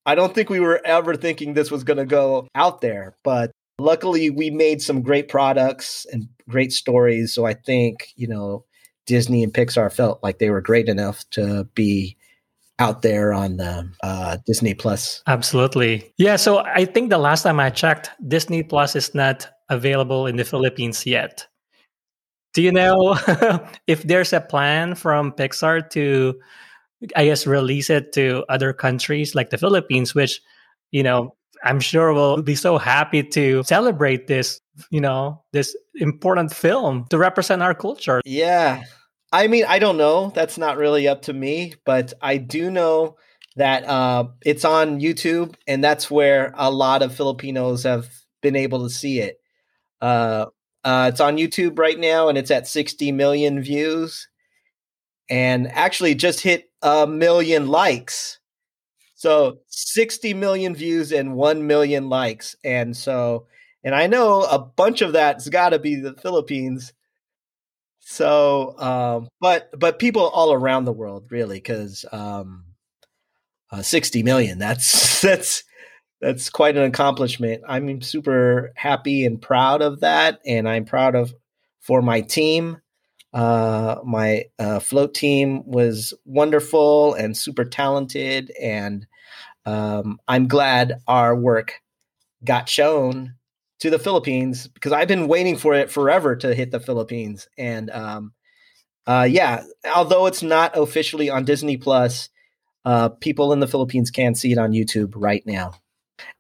I 0.06 0.16
don't 0.16 0.34
think 0.34 0.50
we 0.50 0.60
were 0.60 0.82
ever 0.86 1.16
thinking 1.16 1.54
this 1.54 1.72
was 1.72 1.84
going 1.84 1.98
to 1.98 2.06
go 2.06 2.48
out 2.56 2.82
there, 2.82 3.16
but 3.24 3.52
luckily 3.80 4.30
we 4.30 4.50
made 4.50 4.82
some 4.82 5.02
great 5.02 5.30
products 5.30 6.06
and 6.12 6.28
great 6.48 6.72
stories 6.72 7.34
so 7.34 7.46
i 7.46 7.54
think 7.54 8.10
you 8.16 8.28
know 8.28 8.66
disney 9.06 9.44
and 9.44 9.54
pixar 9.54 9.92
felt 9.92 10.22
like 10.22 10.38
they 10.38 10.50
were 10.50 10.62
great 10.62 10.90
enough 10.90 11.24
to 11.32 11.64
be 11.76 12.18
out 12.80 13.02
there 13.02 13.34
on 13.34 13.58
the 13.58 13.90
uh, 14.04 14.38
disney 14.46 14.74
plus 14.74 15.22
absolutely 15.28 16.12
yeah 16.18 16.36
so 16.36 16.60
i 16.60 16.86
think 16.86 17.10
the 17.10 17.18
last 17.18 17.44
time 17.44 17.60
i 17.60 17.70
checked 17.70 18.12
disney 18.28 18.64
plus 18.64 18.96
is 18.96 19.14
not 19.14 19.48
available 19.70 20.28
in 20.28 20.36
the 20.36 20.46
philippines 20.46 21.06
yet 21.06 21.48
do 22.54 22.62
you 22.62 22.72
know 22.72 23.18
if 23.88 24.04
there's 24.04 24.34
a 24.34 24.42
plan 24.42 24.96
from 24.96 25.32
pixar 25.32 25.88
to 25.90 26.40
i 27.16 27.26
guess 27.26 27.46
release 27.46 27.90
it 27.90 28.12
to 28.12 28.44
other 28.50 28.74
countries 28.74 29.36
like 29.36 29.50
the 29.50 29.58
philippines 29.58 30.16
which 30.16 30.42
you 30.92 31.04
know 31.04 31.36
I'm 31.64 31.80
sure 31.80 32.14
we'll 32.14 32.42
be 32.42 32.56
so 32.56 32.78
happy 32.78 33.24
to 33.24 33.64
celebrate 33.64 34.28
this, 34.28 34.62
you 34.92 35.02
know, 35.02 35.44
this 35.52 35.76
important 35.96 36.54
film 36.54 37.06
to 37.10 37.18
represent 37.18 37.62
our 37.62 37.74
culture. 37.74 38.22
Yeah. 38.26 38.84
I 39.32 39.48
mean, 39.48 39.66
I 39.68 39.80
don't 39.80 39.98
know. 39.98 40.32
That's 40.34 40.58
not 40.58 40.78
really 40.78 41.08
up 41.08 41.24
to 41.24 41.34
me, 41.34 41.76
but 41.86 42.14
I 42.22 42.38
do 42.38 42.72
know 42.72 43.18
that 43.56 43.86
uh, 43.86 44.26
it's 44.44 44.66
on 44.66 45.00
YouTube, 45.00 45.56
and 45.68 45.84
that's 45.84 46.10
where 46.10 46.54
a 46.58 46.72
lot 46.72 47.02
of 47.02 47.16
Filipinos 47.16 47.84
have 47.84 48.08
been 48.42 48.56
able 48.56 48.84
to 48.84 48.90
see 48.90 49.20
it. 49.20 49.40
Uh, 50.02 50.48
uh, 50.84 51.10
it's 51.12 51.22
on 51.22 51.38
YouTube 51.38 51.78
right 51.78 52.00
now, 52.00 52.30
and 52.30 52.38
it's 52.38 52.52
at 52.52 52.68
60 52.68 53.12
million 53.12 53.62
views, 53.62 54.28
and 55.30 55.68
actually 55.72 56.16
just 56.16 56.42
hit 56.42 56.72
a 56.82 57.06
million 57.06 57.68
likes 57.68 58.40
so 59.20 59.60
60 59.68 60.34
million 60.36 60.74
views 60.74 61.12
and 61.12 61.36
1 61.36 61.68
million 61.68 62.08
likes. 62.08 62.56
And 62.64 62.96
so, 62.96 63.48
and 63.84 63.94
I 63.94 64.08
know 64.08 64.44
a 64.44 64.58
bunch 64.58 65.02
of 65.02 65.12
that's 65.12 65.50
got 65.50 65.72
to 65.72 65.80
be 65.80 65.96
the 65.96 66.14
Philippines. 66.14 66.94
So, 68.12 68.74
um, 68.80 69.30
but, 69.40 69.70
but 69.78 70.00
people 70.00 70.30
all 70.30 70.52
around 70.52 70.86
the 70.86 70.92
world, 70.92 71.28
really, 71.30 71.58
because 71.58 72.06
um, 72.12 72.66
uh, 73.72 73.84
60 73.84 74.24
million, 74.24 74.58
that's, 74.58 75.22
that's, 75.22 75.64
that's 76.20 76.50
quite 76.50 76.76
an 76.76 76.86
accomplishment. 76.86 77.62
I'm 77.68 78.02
super 78.02 78.74
happy 78.76 79.26
and 79.26 79.40
proud 79.40 79.84
of 79.84 80.00
that. 80.00 80.40
And 80.44 80.68
I'm 80.68 80.86
proud 80.86 81.14
of 81.14 81.36
for 81.82 82.02
my 82.02 82.22
team. 82.22 82.82
Uh, 83.32 83.98
my 84.04 84.46
uh, 84.58 84.80
float 84.80 85.14
team 85.14 85.62
was 85.68 86.16
wonderful 86.26 87.14
and 87.14 87.38
super 87.38 87.64
talented, 87.64 88.52
and 88.60 89.06
um, 89.68 90.18
I'm 90.28 90.48
glad 90.48 91.00
our 91.08 91.36
work 91.36 91.76
got 92.44 92.68
shown 92.68 93.36
to 93.80 93.90
the 93.90 94.00
Philippines 94.00 94.68
because 94.68 94.92
I've 94.92 95.08
been 95.08 95.28
waiting 95.28 95.58
for 95.58 95.74
it 95.74 95.92
forever 95.92 96.36
to 96.38 96.54
hit 96.54 96.72
the 96.72 96.80
Philippines. 96.80 97.48
And 97.58 97.90
um, 97.90 98.34
uh, 99.08 99.28
yeah, 99.30 99.64
although 99.96 100.26
it's 100.26 100.44
not 100.44 100.78
officially 100.78 101.30
on 101.30 101.46
Disney 101.46 101.78
Plus, 101.78 102.30
uh, 102.86 103.10
people 103.10 103.54
in 103.54 103.60
the 103.60 103.68
Philippines 103.68 104.12
can 104.12 104.36
see 104.36 104.52
it 104.52 104.58
on 104.58 104.72
YouTube 104.72 105.14
right 105.16 105.44
now. 105.46 105.74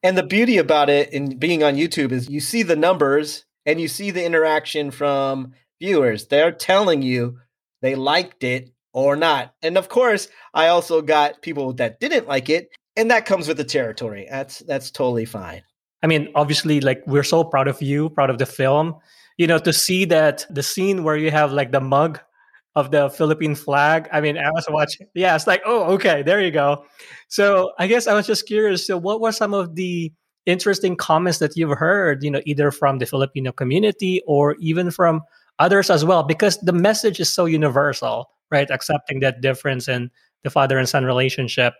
And 0.03 0.17
the 0.17 0.23
beauty 0.23 0.57
about 0.57 0.89
it 0.89 1.13
in 1.13 1.37
being 1.37 1.63
on 1.63 1.75
YouTube 1.75 2.11
is 2.11 2.29
you 2.29 2.39
see 2.41 2.63
the 2.63 2.75
numbers 2.75 3.45
and 3.65 3.79
you 3.79 3.87
see 3.87 4.11
the 4.11 4.25
interaction 4.25 4.91
from 4.91 5.53
viewers. 5.79 6.27
They're 6.27 6.51
telling 6.51 7.01
you 7.01 7.39
they 7.81 7.95
liked 7.95 8.43
it 8.43 8.71
or 8.93 9.15
not. 9.15 9.53
And 9.61 9.77
of 9.77 9.87
course, 9.87 10.27
I 10.53 10.67
also 10.67 11.01
got 11.01 11.41
people 11.41 11.73
that 11.73 11.99
didn't 11.99 12.27
like 12.27 12.49
it 12.49 12.69
and 12.95 13.11
that 13.11 13.25
comes 13.25 13.47
with 13.47 13.57
the 13.57 13.63
territory. 13.63 14.27
That's 14.29 14.59
that's 14.59 14.91
totally 14.91 15.25
fine. 15.25 15.63
I 16.01 16.07
mean, 16.07 16.29
obviously, 16.35 16.81
like 16.81 17.01
we're 17.05 17.23
so 17.23 17.43
proud 17.43 17.67
of 17.67 17.81
you, 17.81 18.09
proud 18.09 18.29
of 18.29 18.37
the 18.37 18.45
film. 18.45 18.95
You 19.37 19.47
know, 19.47 19.59
to 19.59 19.71
see 19.71 20.05
that 20.05 20.45
the 20.49 20.63
scene 20.63 21.03
where 21.03 21.15
you 21.15 21.31
have 21.31 21.51
like 21.53 21.71
the 21.71 21.81
mug 21.81 22.19
of 22.75 22.91
the 22.91 23.09
Philippine 23.09 23.55
flag. 23.55 24.07
I 24.11 24.21
mean, 24.21 24.37
I 24.37 24.49
was 24.51 24.65
watching. 24.69 25.07
Yeah, 25.13 25.35
it's 25.35 25.47
like, 25.47 25.61
oh, 25.65 25.93
okay, 25.93 26.23
there 26.23 26.41
you 26.41 26.51
go. 26.51 26.85
So 27.27 27.71
I 27.79 27.87
guess 27.87 28.07
I 28.07 28.13
was 28.13 28.27
just 28.27 28.47
curious. 28.47 28.85
So, 28.85 28.97
what 28.97 29.21
were 29.21 29.31
some 29.31 29.53
of 29.53 29.75
the 29.75 30.11
interesting 30.45 30.95
comments 30.95 31.39
that 31.39 31.55
you've 31.55 31.77
heard, 31.77 32.23
you 32.23 32.31
know, 32.31 32.41
either 32.45 32.71
from 32.71 32.97
the 32.97 33.05
Filipino 33.05 33.51
community 33.51 34.21
or 34.25 34.55
even 34.59 34.91
from 34.91 35.21
others 35.59 35.89
as 35.89 36.05
well, 36.05 36.23
because 36.23 36.57
the 36.59 36.73
message 36.73 37.19
is 37.19 37.31
so 37.31 37.45
universal, 37.45 38.29
right? 38.49 38.69
Accepting 38.71 39.19
that 39.19 39.41
difference 39.41 39.87
in 39.87 40.09
the 40.43 40.49
father 40.49 40.77
and 40.77 40.87
son 40.87 41.05
relationship. 41.05 41.73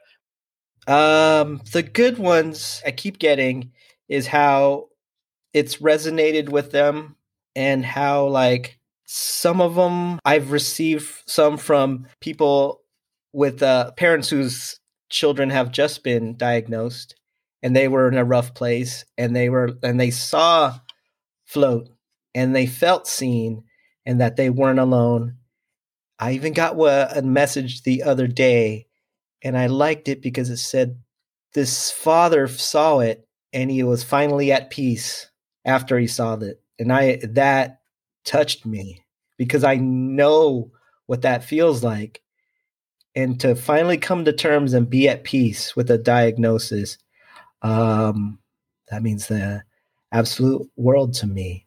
Um, 0.88 1.62
the 1.72 1.84
good 1.84 2.18
ones 2.18 2.82
I 2.86 2.92
keep 2.92 3.20
getting 3.20 3.72
is 4.10 4.28
how 4.28 4.88
it's 5.54 5.78
resonated 5.78 6.50
with 6.50 6.72
them 6.72 7.16
and 7.56 7.86
how 7.86 8.28
like 8.28 8.80
some 9.06 9.62
of 9.62 9.76
them 9.76 10.20
I've 10.26 10.52
received 10.52 11.08
some 11.26 11.58
from 11.58 12.08
people 12.20 12.82
with 13.34 13.64
uh, 13.64 13.92
parents 13.92 14.30
whose 14.30 14.80
children 15.10 15.50
have 15.50 15.72
just 15.72 16.04
been 16.04 16.38
diagnosed 16.38 17.16
and 17.64 17.76
they 17.76 17.88
were 17.88 18.08
in 18.08 18.18
a 18.18 18.26
rough 18.26 18.54
place 18.54 19.06
and 19.18 19.36
they 19.36 19.50
were 19.50 19.72
and 19.82 20.00
they 20.00 20.12
saw 20.12 20.80
float 21.46 21.90
and 22.36 22.56
they 22.56 22.68
felt 22.68 23.08
seen 23.08 23.64
and 24.06 24.22
that 24.22 24.36
they 24.36 24.50
weren't 24.50 24.80
alone. 24.80 25.38
I 26.20 26.34
even 26.34 26.54
got 26.54 26.74
a 26.74 27.22
message 27.24 27.84
the 27.84 28.04
other 28.04 28.28
day 28.28 28.88
and 29.42 29.58
i 29.58 29.68
liked 29.68 30.08
it 30.08 30.22
because 30.22 30.50
it 30.50 30.58
said 30.58 31.00
this 31.54 31.92
father 31.92 32.48
saw 32.48 33.00
it 33.00 33.28
and 33.54 33.72
he 33.72 33.84
was 33.84 34.04
finally 34.04 34.52
at 34.52 34.70
peace 34.70 35.30
after 35.66 35.98
he 36.00 36.08
saw 36.08 36.36
that. 36.36 36.62
and 36.78 36.92
i 36.92 37.20
that 37.24 37.82
touched 38.26 38.66
me 38.66 39.04
because 39.38 39.64
i 39.64 39.76
know 39.76 40.72
what 41.08 41.24
that 41.24 41.44
feels 41.44 41.84
like. 41.84 42.22
And 43.16 43.40
to 43.40 43.56
finally 43.56 43.98
come 43.98 44.26
to 44.26 44.32
terms 44.32 44.74
and 44.76 44.88
be 44.88 45.10
at 45.10 45.24
peace 45.24 45.76
with 45.76 45.90
a 45.90 45.98
diagnosis 45.98 47.00
um, 47.64 48.40
that 48.90 49.02
means 49.02 49.28
the 49.28 49.64
absolute 50.12 50.70
world 50.76 51.14
to 51.16 51.28
me. 51.28 51.66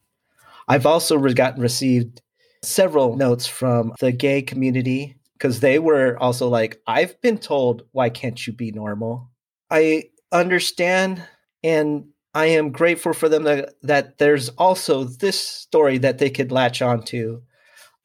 I've 0.67 0.85
also 0.85 1.17
re- 1.17 1.33
gotten 1.33 1.61
received 1.61 2.21
several 2.61 3.15
notes 3.17 3.45
from 3.45 3.93
the 3.99 4.11
gay 4.11 4.41
community 4.41 5.17
because 5.33 5.59
they 5.59 5.77
were 5.77 6.17
also 6.21 6.47
like 6.47 6.79
i've 6.87 7.19
been 7.19 7.37
told 7.37 7.81
why 7.91 8.09
can't 8.09 8.47
you 8.47 8.53
be 8.53 8.71
normal? 8.71 9.29
I 9.69 10.05
understand 10.31 11.21
and 11.63 12.05
i 12.33 12.45
am 12.45 12.71
grateful 12.71 13.13
for 13.13 13.29
them 13.29 13.43
that, 13.43 13.73
that 13.81 14.17
there's 14.17 14.49
also 14.49 15.03
this 15.03 15.39
story 15.39 15.97
that 15.97 16.17
they 16.17 16.29
could 16.29 16.51
latch 16.51 16.81
onto 16.81 17.41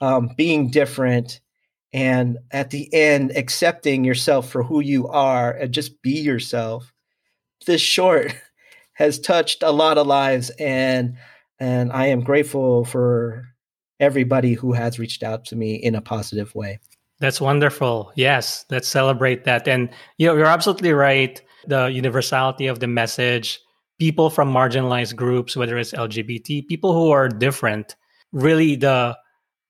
um, 0.01 0.31
being 0.37 0.71
different 0.71 1.41
and 1.93 2.39
at 2.51 2.71
the 2.71 2.93
end 2.93 3.33
accepting 3.37 4.05
yourself 4.05 4.51
for 4.51 4.63
who 4.63 4.81
you 4.81 5.09
are 5.09 5.53
and 5.53 5.73
just 5.73 6.03
be 6.03 6.21
yourself. 6.21 6.93
This 7.67 7.81
short 7.81 8.35
has 8.95 9.19
touched 9.19 9.63
a 9.63 9.71
lot 9.71 9.99
of 9.99 10.07
lives 10.07 10.51
and 10.59 11.17
and 11.61 11.93
i 11.93 12.07
am 12.07 12.21
grateful 12.21 12.85
for 12.85 13.45
everybody 14.01 14.55
who 14.55 14.73
has 14.73 14.99
reached 14.99 15.23
out 15.23 15.45
to 15.45 15.57
me 15.57 15.75
in 15.75 15.95
a 15.95 16.01
positive 16.01 16.55
way. 16.55 16.79
That's 17.21 17.41
wonderful. 17.41 18.13
Yes 18.17 18.65
let's 18.71 18.89
celebrate 18.89 19.45
that. 19.45 19.67
And 19.69 19.91
you 20.19 20.27
know 20.27 20.37
you're 20.37 20.47
absolutely 20.47 20.93
right 20.93 21.41
the 21.67 21.87
universality 21.87 22.67
of 22.67 22.81
the 22.81 22.87
message 22.87 23.61
people 23.99 24.31
from 24.31 24.53
marginalized 24.53 25.17
groups 25.17 25.57
whether 25.57 25.77
it's 25.77 25.93
lgbt 25.93 26.67
people 26.69 26.93
who 26.93 27.11
are 27.11 27.29
different 27.29 27.97
really 28.33 28.77
the 28.77 29.17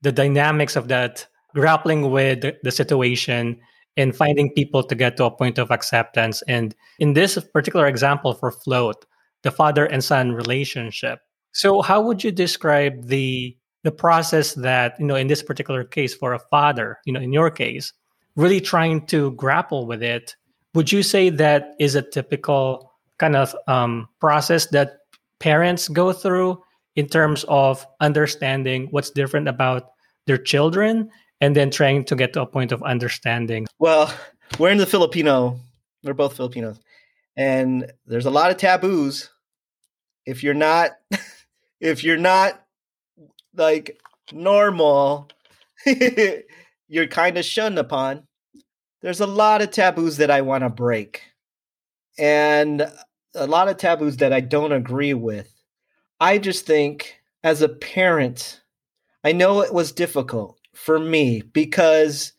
the 0.03 0.13
dynamics 0.13 0.77
of 0.77 0.89
that 0.89 1.27
grappling 1.55 2.11
with 2.11 2.45
the 2.63 2.71
situation 2.71 3.59
and 3.97 4.15
finding 4.15 4.55
people 4.55 4.83
to 4.85 4.95
get 4.95 5.17
to 5.17 5.25
a 5.25 5.31
point 5.31 5.59
of 5.59 5.73
acceptance. 5.73 6.41
And 6.47 6.75
in 7.01 7.15
this 7.15 7.37
particular 7.53 7.87
example 7.87 8.33
for 8.33 8.53
Float, 8.53 9.05
the 9.43 9.51
father 9.51 9.85
and 9.87 10.03
son 10.03 10.33
relationship. 10.33 11.19
So 11.53 11.83
how 11.83 12.01
would 12.01 12.23
you 12.25 12.31
describe 12.31 13.09
the 13.09 13.57
the 13.85 13.93
process 13.93 14.55
that, 14.55 14.95
you 14.99 15.07
know, 15.07 15.15
in 15.15 15.29
this 15.29 15.43
particular 15.43 15.85
case 15.85 16.15
for 16.15 16.33
a 16.33 16.39
father, 16.51 16.99
you 17.07 17.13
know, 17.13 17.21
in 17.21 17.33
your 17.33 17.51
case, 17.51 17.93
really 18.37 18.61
trying 18.61 19.07
to 19.07 19.33
grapple 19.33 19.87
with 19.87 20.03
it? 20.03 20.37
Would 20.75 20.93
you 20.93 21.03
say 21.03 21.31
that 21.31 21.75
is 21.79 21.95
a 21.95 22.03
typical 22.03 22.93
kind 23.19 23.37
of 23.37 23.55
um, 23.67 24.09
process 24.21 24.67
that 24.67 24.99
parents 25.41 25.89
go 25.89 26.13
through 26.13 26.63
in 26.97 27.07
terms 27.09 27.45
of 27.49 27.87
understanding 28.01 28.89
what's 28.91 29.11
different 29.11 29.49
about 29.49 29.91
their 30.27 30.39
children 30.39 31.11
and 31.41 31.55
then 31.55 31.71
trying 31.71 32.05
to 32.05 32.17
get 32.17 32.33
to 32.33 32.43
a 32.43 32.47
point 32.47 32.73
of 32.73 32.83
understanding. 32.83 33.67
Well, 33.79 34.13
we're 34.59 34.71
in 34.71 34.79
the 34.79 34.87
Filipino. 34.87 35.59
We're 36.03 36.15
both 36.15 36.37
Filipinos, 36.37 36.79
and 37.37 37.91
there's 38.07 38.27
a 38.27 38.31
lot 38.31 38.51
of 38.51 38.57
taboos. 38.57 39.31
If 40.27 40.43
you're 40.43 40.55
not, 40.55 40.93
if 41.81 42.05
you're 42.05 42.17
not 42.17 42.65
like 43.55 44.01
normal, 44.33 45.29
you're 46.89 47.07
kind 47.09 47.39
of 47.39 47.45
shunned 47.45 47.79
upon. 47.79 48.28
There's 49.01 49.21
a 49.21 49.27
lot 49.27 49.63
of 49.63 49.71
taboos 49.71 50.17
that 50.17 50.31
I 50.31 50.41
want 50.41 50.65
to 50.65 50.71
break, 50.71 51.23
and 52.19 52.91
a 53.35 53.47
lot 53.47 53.69
of 53.69 53.77
taboos 53.77 54.17
that 54.17 54.33
I 54.33 54.41
don't 54.41 54.73
agree 54.73 55.15
with. 55.15 55.53
I 56.21 56.39
just 56.39 56.67
think, 56.67 57.15
as 57.45 57.63
a 57.63 57.69
parent, 57.69 58.61
I 59.23 59.33
know 59.33 59.61
it 59.61 59.73
was 59.73 59.93
difficult 59.93 60.59
for 60.75 60.99
me 60.99 61.43
because 61.43 62.33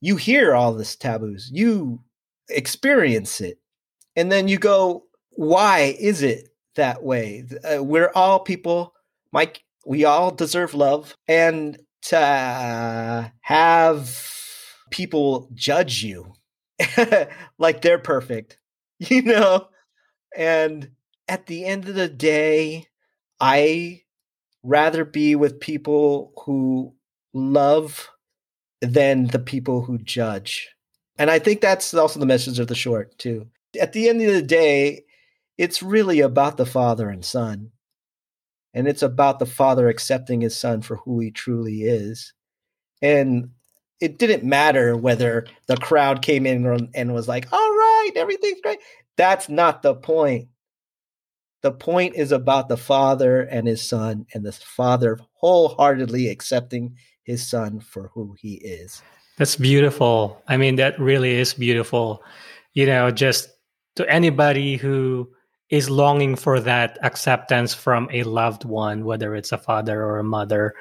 you 0.00 0.16
hear 0.16 0.54
all 0.54 0.72
this 0.72 0.96
taboos, 0.96 1.48
you 1.52 2.00
experience 2.48 3.40
it, 3.40 3.60
and 4.16 4.32
then 4.32 4.48
you 4.48 4.58
go, 4.58 5.04
why 5.30 5.96
is 6.00 6.22
it 6.22 6.48
that 6.74 7.04
way? 7.04 7.46
Uh, 7.62 7.84
we're 7.84 8.10
all 8.16 8.40
people, 8.40 8.94
Mike. 9.32 9.62
We 9.86 10.04
all 10.04 10.32
deserve 10.32 10.74
love, 10.74 11.14
and 11.28 11.78
to 12.02 13.32
have 13.42 14.39
people 14.90 15.48
judge 15.54 16.02
you 16.02 16.32
like 17.58 17.82
they're 17.82 17.98
perfect, 17.98 18.58
you 18.98 19.22
know. 19.22 19.68
And 20.36 20.90
at 21.28 21.46
the 21.46 21.64
end 21.64 21.88
of 21.88 21.94
the 21.94 22.08
day, 22.08 22.86
I 23.40 24.02
rather 24.62 25.04
be 25.04 25.34
with 25.34 25.60
people 25.60 26.32
who 26.44 26.94
love 27.32 28.10
than 28.80 29.26
the 29.26 29.38
people 29.38 29.82
who 29.82 29.98
judge. 29.98 30.68
And 31.18 31.30
I 31.30 31.38
think 31.38 31.60
that's 31.60 31.92
also 31.92 32.18
the 32.18 32.26
message 32.26 32.58
of 32.58 32.68
the 32.68 32.74
short, 32.74 33.18
too. 33.18 33.46
At 33.80 33.92
the 33.92 34.08
end 34.08 34.22
of 34.22 34.32
the 34.32 34.42
day, 34.42 35.04
it's 35.58 35.82
really 35.82 36.20
about 36.20 36.56
the 36.56 36.66
father 36.66 37.08
and 37.08 37.24
son. 37.24 37.70
And 38.72 38.88
it's 38.88 39.02
about 39.02 39.38
the 39.38 39.46
father 39.46 39.88
accepting 39.88 40.40
his 40.40 40.56
son 40.56 40.80
for 40.80 40.96
who 40.96 41.20
he 41.20 41.30
truly 41.30 41.82
is. 41.82 42.32
And 43.02 43.50
it 44.00 44.18
didn't 44.18 44.44
matter 44.44 44.96
whether 44.96 45.46
the 45.66 45.76
crowd 45.76 46.22
came 46.22 46.46
in 46.46 46.90
and 46.94 47.14
was 47.14 47.28
like, 47.28 47.52
all 47.52 47.58
right, 47.58 48.10
everything's 48.16 48.60
great. 48.62 48.78
That's 49.16 49.48
not 49.48 49.82
the 49.82 49.94
point. 49.94 50.48
The 51.62 51.72
point 51.72 52.14
is 52.16 52.32
about 52.32 52.68
the 52.68 52.78
father 52.78 53.42
and 53.42 53.66
his 53.66 53.86
son, 53.86 54.24
and 54.32 54.44
the 54.44 54.52
father 54.52 55.18
wholeheartedly 55.34 56.28
accepting 56.28 56.96
his 57.22 57.46
son 57.46 57.80
for 57.80 58.10
who 58.14 58.34
he 58.40 58.54
is. 58.54 59.02
That's 59.36 59.56
beautiful. 59.56 60.42
I 60.48 60.56
mean, 60.56 60.76
that 60.76 60.98
really 60.98 61.32
is 61.32 61.52
beautiful. 61.52 62.22
You 62.72 62.86
know, 62.86 63.10
just 63.10 63.50
to 63.96 64.10
anybody 64.10 64.76
who 64.76 65.30
is 65.68 65.90
longing 65.90 66.34
for 66.34 66.58
that 66.60 66.98
acceptance 67.02 67.74
from 67.74 68.08
a 68.10 68.22
loved 68.22 68.64
one, 68.64 69.04
whether 69.04 69.34
it's 69.34 69.52
a 69.52 69.58
father 69.58 70.02
or 70.02 70.18
a 70.18 70.24
mother, 70.24 70.74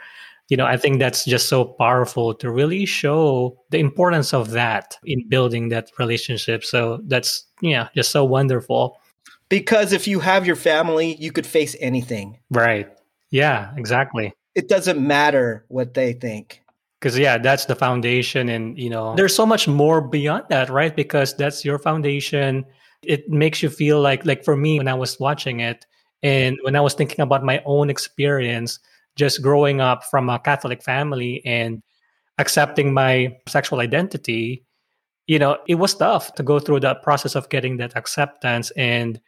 you 0.49 0.57
know, 0.57 0.65
I 0.65 0.77
think 0.77 0.99
that's 0.99 1.25
just 1.25 1.47
so 1.47 1.63
powerful 1.63 2.33
to 2.35 2.51
really 2.51 2.85
show 2.85 3.57
the 3.69 3.79
importance 3.79 4.33
of 4.33 4.51
that 4.51 4.97
in 5.05 5.27
building 5.29 5.69
that 5.69 5.91
relationship. 5.97 6.63
So 6.63 6.99
that's, 7.05 7.45
yeah, 7.61 7.89
just 7.95 8.11
so 8.11 8.25
wonderful. 8.25 8.99
Because 9.47 9.93
if 9.93 10.07
you 10.07 10.19
have 10.19 10.45
your 10.45 10.55
family, 10.55 11.15
you 11.15 11.31
could 11.31 11.45
face 11.47 11.75
anything. 11.79 12.39
Right. 12.51 12.89
Yeah, 13.31 13.71
exactly 13.77 14.33
it 14.55 14.67
doesn't 14.67 15.05
matter 15.05 15.65
what 15.69 15.93
they 15.93 16.13
think 16.13 16.61
because 16.99 17.17
yeah 17.17 17.37
that's 17.37 17.65
the 17.65 17.75
foundation 17.75 18.49
and 18.49 18.77
you 18.77 18.89
know 18.89 19.15
there's 19.15 19.35
so 19.35 19.45
much 19.45 19.67
more 19.67 20.01
beyond 20.01 20.43
that 20.49 20.69
right 20.69 20.95
because 20.95 21.35
that's 21.37 21.63
your 21.63 21.79
foundation 21.79 22.65
it 23.03 23.29
makes 23.29 23.63
you 23.63 23.69
feel 23.69 24.01
like 24.01 24.25
like 24.25 24.43
for 24.43 24.57
me 24.57 24.77
when 24.77 24.87
i 24.87 24.93
was 24.93 25.19
watching 25.19 25.59
it 25.59 25.85
and 26.23 26.57
when 26.63 26.75
i 26.75 26.81
was 26.81 26.93
thinking 26.93 27.21
about 27.21 27.43
my 27.43 27.61
own 27.65 27.89
experience 27.89 28.79
just 29.19 29.41
growing 29.41 29.81
up 29.81 30.03
from 30.05 30.29
a 30.29 30.39
catholic 30.39 30.81
family 30.81 31.43
and 31.45 31.83
accepting 32.37 32.93
my 32.93 33.35
sexual 33.47 33.81
identity 33.81 34.63
you 35.27 35.37
know 35.37 35.57
it 35.67 35.75
was 35.75 35.93
tough 35.93 36.33
to 36.33 36.41
go 36.43 36.59
through 36.59 36.79
that 36.79 37.03
process 37.03 37.35
of 37.35 37.49
getting 37.49 37.77
that 37.77 37.95
acceptance 37.95 38.71
and 38.71 39.21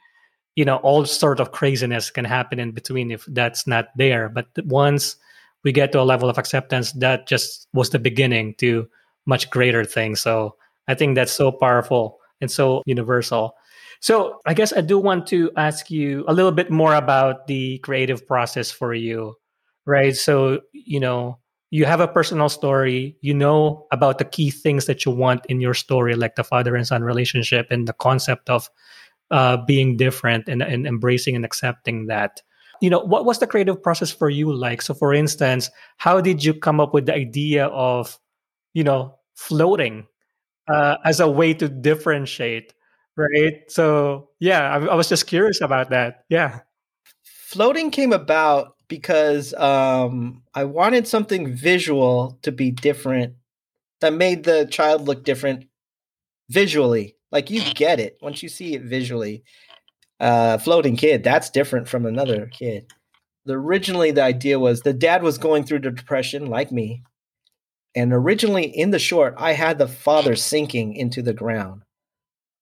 you 0.56 0.66
know 0.66 0.78
all 0.78 1.06
sort 1.06 1.40
of 1.40 1.52
craziness 1.52 2.10
can 2.10 2.26
happen 2.26 2.60
in 2.60 2.72
between 2.72 3.12
if 3.12 3.26
that's 3.28 3.68
not 3.68 3.90
there. 3.96 4.28
But 4.28 4.48
once 4.66 5.16
we 5.64 5.72
get 5.72 5.92
to 5.92 6.02
a 6.02 6.04
level 6.04 6.30
of 6.30 6.38
acceptance 6.38 6.92
that 6.94 7.28
just 7.28 7.68
was 7.74 7.92
the 7.92 8.00
beginning 8.00 8.56
to 8.56 8.88
much 9.26 9.50
greater 9.50 9.86
things. 9.86 10.20
So 10.20 10.56
i 10.88 10.96
think 10.96 11.16
that's 11.16 11.32
so 11.32 11.52
powerful 11.52 12.18
and 12.42 12.50
so 12.50 12.82
universal. 12.88 13.54
So 14.02 14.42
I 14.48 14.56
guess 14.56 14.74
I 14.74 14.82
do 14.82 14.98
want 14.98 15.28
to 15.28 15.52
ask 15.56 15.92
you 15.92 16.26
a 16.28 16.34
little 16.34 16.52
bit 16.52 16.72
more 16.72 16.96
about 16.96 17.46
the 17.46 17.78
creative 17.86 18.26
process 18.26 18.72
for 18.72 18.96
you, 18.96 19.38
right? 19.86 20.16
So, 20.16 20.62
you 20.74 21.00
know, 21.00 21.40
you 21.70 21.86
have 21.86 22.02
a 22.02 22.08
personal 22.08 22.50
story, 22.50 23.16
you 23.22 23.34
know 23.34 23.88
about 23.92 24.18
the 24.18 24.26
key 24.26 24.52
things 24.52 24.86
that 24.86 25.06
you 25.06 25.12
want 25.12 25.46
in 25.48 25.62
your 25.62 25.74
story, 25.74 26.16
like 26.16 26.36
the 26.36 26.44
father 26.44 26.76
and 26.76 26.86
son 26.86 27.04
relationship 27.04 27.68
and 27.72 27.88
the 27.88 27.94
concept 27.94 28.50
of 28.50 28.70
uh, 29.32 29.58
being 29.66 29.96
different 29.96 30.50
and, 30.50 30.62
and 30.62 30.86
embracing 30.86 31.36
and 31.36 31.46
accepting 31.46 32.08
that. 32.08 32.42
You 32.82 32.90
know, 32.90 33.00
what 33.00 33.26
was 33.26 33.40
the 33.40 33.48
creative 33.48 33.82
process 33.82 34.12
for 34.12 34.30
you 34.30 34.52
like? 34.52 34.82
So, 34.82 34.94
for 34.94 35.14
instance, 35.14 35.70
how 35.98 36.20
did 36.20 36.44
you 36.44 36.54
come 36.54 36.80
up 36.80 36.94
with 36.94 37.06
the 37.06 37.14
idea 37.14 37.68
of, 37.68 38.20
you 38.74 38.84
know, 38.84 39.20
floating 39.36 40.08
uh, 40.68 40.98
as 41.06 41.20
a 41.20 41.30
way 41.30 41.54
to 41.54 41.70
differentiate? 41.70 42.74
right? 43.16 43.64
So 43.70 44.30
yeah, 44.40 44.76
I, 44.76 44.86
I 44.86 44.96
was 44.96 45.10
just 45.10 45.28
curious 45.28 45.62
about 45.62 45.90
that. 45.90 46.24
Yeah, 46.30 46.62
floating 47.24 47.92
came 47.92 48.14
about 48.14 48.76
because 48.92 49.54
um, 49.54 50.44
I 50.54 50.66
wanted 50.66 51.08
something 51.08 51.56
visual 51.56 52.38
to 52.42 52.52
be 52.52 52.72
different 52.72 53.36
that 54.02 54.12
made 54.12 54.44
the 54.44 54.66
child 54.70 55.08
look 55.08 55.24
different 55.24 55.68
visually. 56.50 57.16
Like 57.32 57.50
you 57.50 57.62
get 57.74 58.02
it 58.02 58.18
once 58.22 58.44
you 58.44 58.50
see 58.50 58.76
it 58.76 58.82
visually. 58.82 59.46
Uh, 60.20 60.58
floating 60.58 60.98
kid, 60.98 61.24
that's 61.24 61.50
different 61.50 61.88
from 61.88 62.06
another 62.06 62.48
kid. 62.48 62.92
The, 63.46 63.54
originally, 63.54 64.12
the 64.12 64.24
idea 64.24 64.60
was 64.60 64.82
the 64.82 64.92
dad 64.92 65.24
was 65.24 65.38
going 65.38 65.64
through 65.64 65.80
the 65.80 65.92
depression, 65.92 66.48
like 66.48 66.74
me. 66.74 67.02
And 67.96 68.12
originally, 68.12 68.66
in 68.66 68.92
the 68.92 69.00
short, 69.00 69.36
I 69.38 69.54
had 69.54 69.78
the 69.78 69.88
father 69.88 70.36
sinking 70.36 70.96
into 70.96 71.22
the 71.22 71.34
ground 71.34 71.84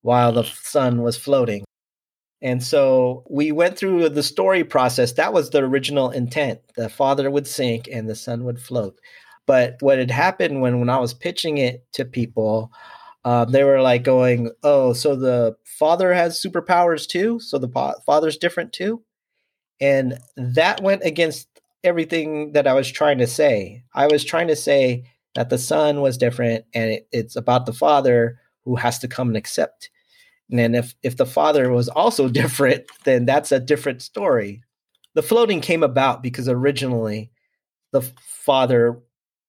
while 0.04 0.32
the 0.32 0.44
son 0.44 1.02
was 1.02 1.18
floating. 1.18 1.64
And 2.42 2.64
so 2.64 3.24
we 3.30 3.52
went 3.52 3.78
through 3.78 4.10
the 4.10 4.24
story 4.24 4.64
process. 4.64 5.14
That 5.14 5.34
was 5.34 5.50
the 5.50 5.60
original 5.60 6.10
intent. 6.10 6.62
The 6.76 6.90
father 6.90 7.30
would 7.30 7.48
sink 7.48 7.90
and 7.92 8.10
the 8.10 8.16
son 8.16 8.46
would 8.46 8.62
float. 8.62 9.00
But 9.46 9.78
what 9.82 9.98
had 9.98 10.12
happened 10.12 10.62
when, 10.62 10.80
when 10.80 10.90
I 10.90 11.00
was 11.00 11.14
pitching 11.14 11.58
it 11.58 11.86
to 11.94 12.06
people, 12.06 12.72
uh, 13.26 13.46
they 13.46 13.64
were 13.64 13.82
like 13.82 14.04
going, 14.04 14.52
Oh, 14.64 14.94
so 14.94 15.16
the 15.16 15.56
father 15.66 16.14
has 16.14 16.42
superpowers 16.42 17.08
too? 17.08 17.40
So 17.40 17.58
the 17.58 17.96
father's 18.06 18.38
different 18.38 18.72
too? 18.72 19.04
And 19.82 20.18
that 20.38 20.82
went 20.82 21.04
against 21.04 21.48
everything 21.84 22.54
that 22.54 22.68
I 22.68 22.74
was 22.74 22.90
trying 22.90 23.18
to 23.20 23.28
say. 23.28 23.84
I 23.94 24.08
was 24.08 24.24
trying 24.24 24.48
to 24.48 24.56
say 24.56 25.04
that 25.36 25.50
the 25.50 25.58
son 25.58 26.02
was 26.02 26.18
different 26.18 26.66
and 26.74 26.92
it, 26.92 27.08
it's 27.12 27.36
about 27.36 27.66
the 27.66 27.74
father 27.74 28.40
who 28.64 28.76
has 28.76 29.00
to 29.00 29.08
come 29.08 29.30
and 29.30 29.38
accept. 29.38 29.90
And 30.52 30.76
if 30.76 30.96
if 31.04 31.18
the 31.18 31.26
father 31.26 31.72
was 31.72 31.90
also 31.90 32.28
different, 32.42 32.86
then 33.04 33.26
that's 33.26 33.52
a 33.52 33.60
different 33.60 34.02
story. 34.02 34.64
The 35.16 35.24
floating 35.24 35.62
came 35.62 35.84
about 35.84 36.22
because 36.22 36.48
originally 36.48 37.32
the 37.92 38.02
father 38.46 39.00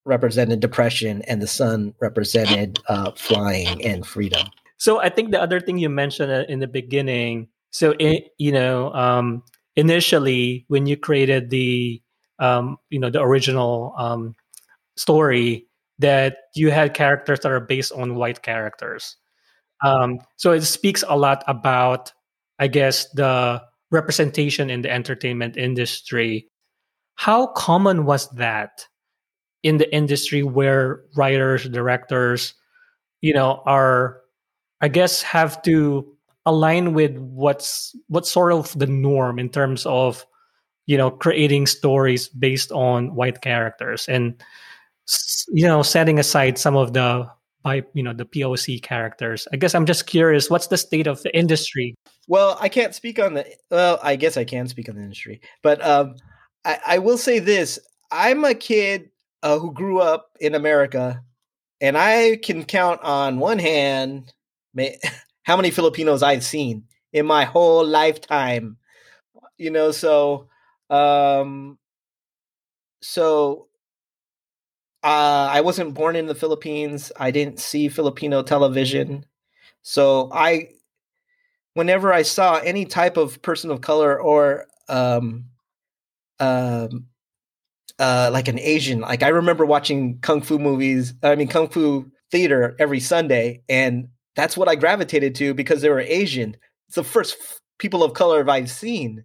represented 0.05 0.61
depression 0.61 1.23
and 1.23 1.43
the 1.43 1.47
son 1.47 1.95
represented 2.01 2.79
uh, 2.89 3.13
flying 3.13 3.85
and 3.85 4.07
freedom. 4.07 4.49
So 4.79 4.99
I 4.99 5.11
think 5.11 5.31
the 5.31 5.41
other 5.41 5.61
thing 5.61 5.77
you 5.77 5.91
mentioned 5.91 6.33
uh, 6.33 6.45
in 6.49 6.61
the 6.61 6.67
beginning, 6.67 7.49
so 7.71 7.95
it, 7.99 8.31
you 8.39 8.51
know, 8.51 8.93
um, 8.95 9.43
initially 9.77 10.65
when 10.69 10.87
you 10.87 10.97
created 10.97 11.51
the 11.51 12.01
um, 12.39 12.79
you 12.89 12.99
know 12.99 13.11
the 13.11 13.21
original 13.21 13.95
um, 13.99 14.35
story, 14.97 15.67
that 15.99 16.39
you 16.55 16.71
had 16.71 16.95
characters 16.95 17.41
that 17.41 17.53
are 17.53 17.61
based 17.61 17.93
on 17.93 18.15
white 18.15 18.43
characters. 18.43 19.17
Um, 19.83 20.19
so 20.37 20.53
it 20.53 20.63
speaks 20.63 21.05
a 21.09 21.17
lot 21.17 21.45
about, 21.47 22.13
I 22.59 22.69
guess, 22.69 23.09
the 23.11 23.63
representation 23.91 24.71
in 24.71 24.83
the 24.83 24.91
entertainment 24.91 25.57
industry. 25.57 26.49
How 27.15 27.49
common 27.49 28.05
was 28.05 28.29
that 28.31 28.87
in 29.63 29.79
the 29.79 29.93
industry 29.95 30.43
where 30.43 31.03
writers, 31.17 31.69
directors, 31.69 32.55
you 33.21 33.35
know, 33.35 33.63
are, 33.67 34.21
I 34.81 34.89
guess, 34.89 35.23
have 35.23 35.61
to 35.63 36.07
align 36.47 36.95
with 36.95 37.19
what's 37.19 37.95
what's 38.09 38.31
sort 38.31 38.53
of 38.53 38.77
the 38.79 38.87
norm 38.87 39.39
in 39.39 39.51
terms 39.51 39.85
of, 39.85 40.25
you 40.87 40.97
know, 40.97 41.11
creating 41.11 41.67
stories 41.67 42.29
based 42.29 42.73
on 42.73 43.15
white 43.15 43.43
characters 43.43 44.09
and 44.09 44.43
you 45.49 45.67
know 45.67 45.83
setting 45.83 46.19
aside 46.19 46.59
some 46.59 46.77
of 46.77 46.93
the 46.93 47.29
by 47.63 47.83
you 47.95 48.03
know 48.03 48.13
the 48.13 48.25
POC 48.25 48.83
characters. 48.83 49.47
I 49.53 49.57
guess 49.57 49.75
I'm 49.75 49.87
just 49.87 50.07
curious, 50.07 50.51
what's 50.51 50.69
the 50.69 50.79
state 50.79 51.07
of 51.07 51.23
the 51.23 51.37
industry? 51.37 51.95
Well, 52.29 52.57
I 52.61 52.69
can't 52.69 52.95
speak 52.95 53.19
on 53.19 53.35
the. 53.35 53.47
Well, 53.71 53.99
I 54.03 54.17
guess 54.17 54.37
I 54.37 54.45
can 54.45 54.69
speak 54.69 54.89
on 54.89 54.97
the 54.97 55.03
industry, 55.03 55.41
but 55.63 55.85
um, 55.85 56.17
I, 56.65 56.79
I 56.87 56.99
will 56.99 57.19
say 57.19 57.39
this: 57.39 57.79
I'm 58.11 58.45
a 58.45 58.55
kid 58.55 59.11
uh, 59.43 59.59
who 59.59 59.73
grew 59.73 60.01
up 60.01 60.31
in 60.41 60.55
America, 60.55 61.23
and 61.81 61.97
I 61.97 62.37
can 62.37 62.65
count 62.65 63.01
on 63.03 63.39
one 63.39 63.59
hand 63.59 64.33
may, 64.75 64.99
how 65.43 65.57
many 65.57 65.71
Filipinos 65.71 66.23
I've 66.23 66.45
seen 66.45 66.85
in 67.13 67.27
my 67.27 67.45
whole 67.45 67.87
lifetime. 67.87 68.77
You 69.59 69.71
know, 69.71 69.91
so 69.91 70.49
um, 70.89 71.79
so 73.03 73.69
uh, 75.03 75.49
I 75.51 75.61
wasn't 75.63 75.95
born 75.95 76.17
in 76.17 76.27
the 76.27 76.35
Philippines. 76.35 77.11
I 77.19 77.31
didn't 77.31 77.59
see 77.59 77.89
Filipino 77.89 78.43
television. 78.43 79.25
So 79.83 80.31
I, 80.33 80.69
whenever 81.75 82.13
I 82.13 82.23
saw 82.23 82.59
any 82.59 82.85
type 82.85 83.17
of 83.17 83.41
person 83.43 83.71
of 83.71 83.81
color 83.81 84.21
or 84.21 84.67
um, 84.89 85.47
um, 86.39 87.07
uh, 87.99 88.31
like 88.33 88.49
an 88.49 88.59
Asian, 88.59 89.01
like 89.01 89.23
I 89.23 89.29
remember 89.29 89.65
watching 89.65 90.19
kung 90.21 90.43
fu 90.43 90.59
movies. 90.59 91.15
I 91.23 91.35
mean, 91.35 91.49
kung 91.49 91.69
fu 91.69 92.11
theater 92.31 92.77
every 92.79 93.01
Sunday, 93.01 93.63
and 93.69 94.09
that's 94.37 94.57
what 94.57 94.69
I 94.69 94.75
gravitated 94.75 95.35
to 95.37 95.55
because 95.55 95.81
they 95.83 95.89
were 95.89 96.01
Asian. 96.01 96.57
It's 96.89 96.97
the 96.97 97.05
first 97.05 97.37
f- 97.41 97.61
people 97.79 98.03
of 98.03 98.15
color 98.15 98.49
I've 98.49 98.71
seen, 98.71 99.25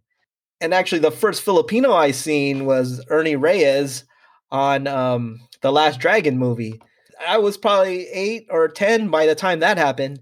and 0.61 0.73
actually, 0.73 0.99
the 0.99 1.11
first 1.11 1.43
Filipino 1.43 1.93
I 1.93 2.11
seen 2.11 2.65
was 2.65 3.03
Ernie 3.09 3.35
Reyes 3.35 4.05
on 4.51 4.87
um, 4.87 5.39
the 5.65 5.71
Last 5.71 5.99
Dragon 5.99 6.37
movie. 6.37 6.79
I 7.27 7.39
was 7.39 7.57
probably 7.57 8.07
eight 8.09 8.45
or 8.51 8.67
10 8.67 9.09
by 9.09 9.25
the 9.25 9.33
time 9.33 9.61
that 9.61 9.79
happened. 9.79 10.19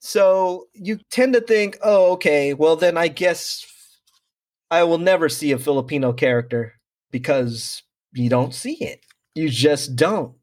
So 0.00 0.66
you 0.74 0.98
tend 1.12 1.34
to 1.34 1.40
think, 1.40 1.78
oh, 1.80 2.14
okay, 2.14 2.54
well, 2.54 2.74
then 2.74 2.96
I 2.96 3.06
guess 3.06 3.64
I 4.68 4.82
will 4.82 4.98
never 4.98 5.28
see 5.28 5.52
a 5.52 5.60
Filipino 5.60 6.12
character 6.12 6.72
because 7.12 7.84
you 8.14 8.28
don't 8.28 8.52
see 8.52 8.78
it. 8.80 9.04
You 9.36 9.48
just 9.48 9.94
don't. 9.94 10.34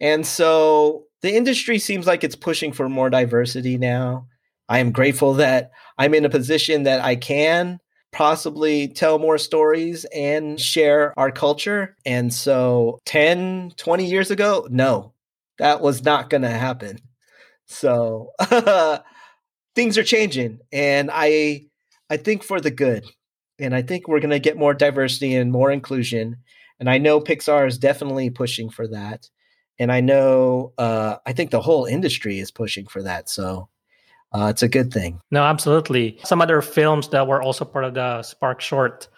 And 0.00 0.24
so 0.24 1.06
the 1.20 1.34
industry 1.34 1.80
seems 1.80 2.06
like 2.06 2.22
it's 2.22 2.36
pushing 2.36 2.70
for 2.70 2.88
more 2.88 3.10
diversity 3.10 3.78
now. 3.78 4.28
I 4.68 4.78
am 4.78 4.92
grateful 4.92 5.34
that 5.34 5.72
I'm 5.98 6.14
in 6.14 6.24
a 6.24 6.30
position 6.30 6.84
that 6.84 7.00
I 7.00 7.16
can 7.16 7.80
possibly 8.12 8.88
tell 8.88 9.18
more 9.18 9.38
stories 9.38 10.04
and 10.14 10.60
share 10.60 11.18
our 11.18 11.30
culture. 11.30 11.96
And 12.04 12.32
so 12.32 12.98
10, 13.06 13.72
20 13.76 14.06
years 14.06 14.30
ago, 14.30 14.68
no, 14.70 15.14
that 15.58 15.80
was 15.80 16.04
not 16.04 16.30
going 16.30 16.42
to 16.42 16.50
happen. 16.50 16.98
So 17.66 18.32
things 19.74 19.96
are 19.96 20.04
changing 20.04 20.60
and 20.72 21.10
I 21.12 21.66
I 22.10 22.18
think 22.18 22.42
for 22.42 22.60
the 22.60 22.70
good. 22.70 23.06
And 23.58 23.74
I 23.74 23.80
think 23.80 24.06
we're 24.06 24.20
going 24.20 24.30
to 24.30 24.38
get 24.38 24.58
more 24.58 24.74
diversity 24.74 25.34
and 25.34 25.50
more 25.50 25.70
inclusion. 25.70 26.36
And 26.78 26.90
I 26.90 26.98
know 26.98 27.20
Pixar 27.20 27.66
is 27.66 27.78
definitely 27.78 28.28
pushing 28.28 28.68
for 28.68 28.86
that. 28.88 29.30
And 29.78 29.90
I 29.90 30.00
know 30.00 30.74
uh, 30.76 31.16
I 31.24 31.32
think 31.32 31.50
the 31.50 31.60
whole 31.60 31.86
industry 31.86 32.38
is 32.38 32.50
pushing 32.50 32.86
for 32.86 33.02
that. 33.02 33.30
So 33.30 33.68
uh, 34.34 34.46
it's 34.46 34.62
a 34.62 34.68
good 34.68 34.92
thing. 34.92 35.20
No, 35.30 35.42
absolutely. 35.42 36.18
Some 36.24 36.40
other 36.40 36.62
films 36.62 37.08
that 37.08 37.26
were 37.26 37.42
also 37.42 37.64
part 37.64 37.84
of 37.84 37.94
the 37.94 38.22
Spark 38.22 38.60
Short 38.60 39.08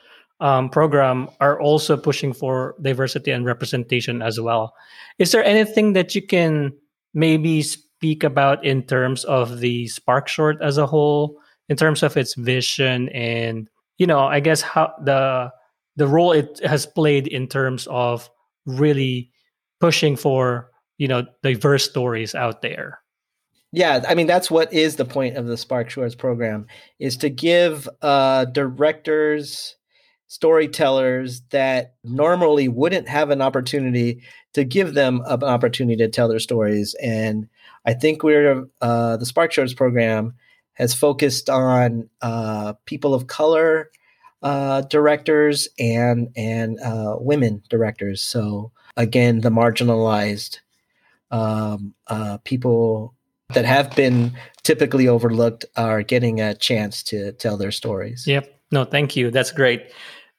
um, 0.40 0.68
program 0.68 1.28
are 1.40 1.60
also 1.60 1.96
pushing 1.96 2.32
for 2.32 2.74
diversity 2.82 3.30
and 3.30 3.44
representation 3.44 4.22
as 4.22 4.40
well. 4.40 4.74
Is 5.18 5.32
there 5.32 5.44
anything 5.44 5.92
that 5.92 6.14
you 6.14 6.22
can 6.22 6.72
maybe 7.14 7.62
speak 7.62 8.24
about 8.24 8.64
in 8.64 8.82
terms 8.82 9.24
of 9.24 9.60
the 9.60 9.86
Spark 9.86 10.28
Short 10.28 10.60
as 10.60 10.78
a 10.78 10.86
whole, 10.86 11.38
in 11.68 11.76
terms 11.76 12.02
of 12.02 12.16
its 12.16 12.34
vision 12.34 13.08
and 13.10 13.68
you 13.98 14.06
know, 14.06 14.20
I 14.20 14.40
guess 14.40 14.60
how 14.60 14.92
the 15.02 15.52
the 15.96 16.08
role 16.08 16.32
it 16.32 16.60
has 16.64 16.86
played 16.86 17.28
in 17.28 17.46
terms 17.46 17.86
of 17.88 18.28
really 18.66 19.30
pushing 19.80 20.16
for 20.16 20.70
you 20.98 21.08
know 21.08 21.26
diverse 21.42 21.88
stories 21.88 22.34
out 22.34 22.62
there 22.62 22.98
yeah, 23.74 24.04
I 24.08 24.14
mean 24.14 24.28
that's 24.28 24.50
what 24.50 24.72
is 24.72 24.96
the 24.96 25.04
point 25.04 25.36
of 25.36 25.46
the 25.46 25.56
Spark 25.56 25.90
Shorts 25.90 26.14
program 26.14 26.66
is 27.00 27.16
to 27.18 27.28
give 27.28 27.88
uh, 28.02 28.44
directors, 28.46 29.74
storytellers 30.28 31.42
that 31.50 31.94
normally 32.04 32.68
wouldn't 32.68 33.08
have 33.08 33.30
an 33.30 33.42
opportunity 33.42 34.22
to 34.52 34.62
give 34.62 34.94
them 34.94 35.22
an 35.26 35.42
opportunity 35.42 35.96
to 35.96 36.08
tell 36.08 36.28
their 36.28 36.38
stories. 36.38 36.94
And 37.02 37.48
I 37.84 37.94
think 37.94 38.22
we're 38.22 38.64
uh, 38.80 39.16
the 39.16 39.26
Spark 39.26 39.50
Shorts 39.50 39.74
program 39.74 40.34
has 40.74 40.94
focused 40.94 41.50
on 41.50 42.08
uh, 42.22 42.74
people 42.84 43.12
of 43.12 43.26
color 43.26 43.90
uh, 44.42 44.82
directors 44.82 45.68
and 45.80 46.28
and 46.36 46.78
uh, 46.80 47.16
women 47.18 47.60
directors. 47.70 48.20
So 48.20 48.70
again, 48.96 49.40
the 49.40 49.50
marginalized 49.50 50.60
um, 51.32 51.94
uh, 52.06 52.38
people 52.44 53.14
that 53.54 53.64
have 53.64 53.94
been 53.96 54.32
typically 54.62 55.08
overlooked 55.08 55.64
are 55.76 56.02
getting 56.02 56.40
a 56.40 56.54
chance 56.54 57.02
to 57.04 57.32
tell 57.32 57.56
their 57.56 57.72
stories. 57.72 58.26
Yep. 58.26 58.60
No, 58.70 58.84
thank 58.84 59.16
you. 59.16 59.30
That's 59.30 59.52
great. 59.52 59.92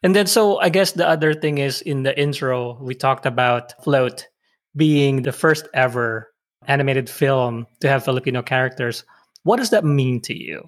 And 0.04 0.16
then, 0.16 0.28
so 0.28 0.60
I 0.60 0.70
guess 0.70 0.92
the 0.92 1.08
other 1.08 1.34
thing 1.34 1.58
is 1.58 1.82
in 1.82 2.04
the 2.04 2.18
intro, 2.20 2.78
we 2.82 2.94
talked 2.94 3.26
about 3.26 3.84
Float 3.84 4.28
being 4.76 5.22
the 5.22 5.32
first 5.32 5.68
ever 5.74 6.32
animated 6.68 7.10
film 7.10 7.66
to 7.80 7.88
have 7.88 8.04
Filipino 8.04 8.42
characters. 8.42 9.04
What 9.44 9.58
does 9.58 9.70
that 9.70 9.86
mean 9.86 10.22
to 10.22 10.38
you? 10.38 10.68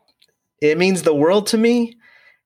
It 0.61 0.77
means 0.77 1.03
the 1.03 1.13
world 1.13 1.47
to 1.47 1.57
me. 1.57 1.97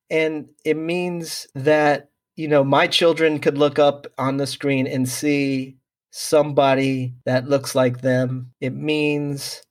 And 0.10 0.50
it 0.66 0.76
means 0.76 1.48
that, 1.56 2.10
you 2.36 2.48
know, 2.48 2.64
my 2.64 2.88
children 2.88 3.40
could 3.40 3.58
look 3.58 3.80
up 3.80 4.08
on 4.18 4.38
the 4.38 4.48
screen 4.48 4.88
and 4.88 5.08
see 5.08 5.78
somebody 6.10 7.14
that 7.26 7.48
looks 7.48 7.76
like 7.76 8.02
them. 8.02 8.52
It 8.60 8.74
means 8.74 9.62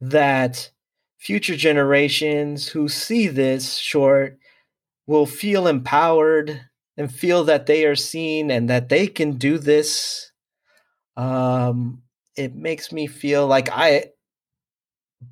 that 0.00 0.70
future 1.18 1.56
generations 1.56 2.68
who 2.68 2.88
see 2.88 3.28
this 3.28 3.76
short 3.76 4.38
will 5.06 5.26
feel 5.26 5.66
empowered 5.66 6.60
and 6.96 7.12
feel 7.12 7.44
that 7.44 7.66
they 7.66 7.84
are 7.84 7.96
seen 7.96 8.50
and 8.50 8.70
that 8.70 8.88
they 8.88 9.06
can 9.06 9.32
do 9.32 9.58
this. 9.58 10.32
Um, 11.16 12.02
it 12.36 12.54
makes 12.54 12.92
me 12.92 13.06
feel 13.06 13.46
like 13.46 13.68
I 13.70 14.06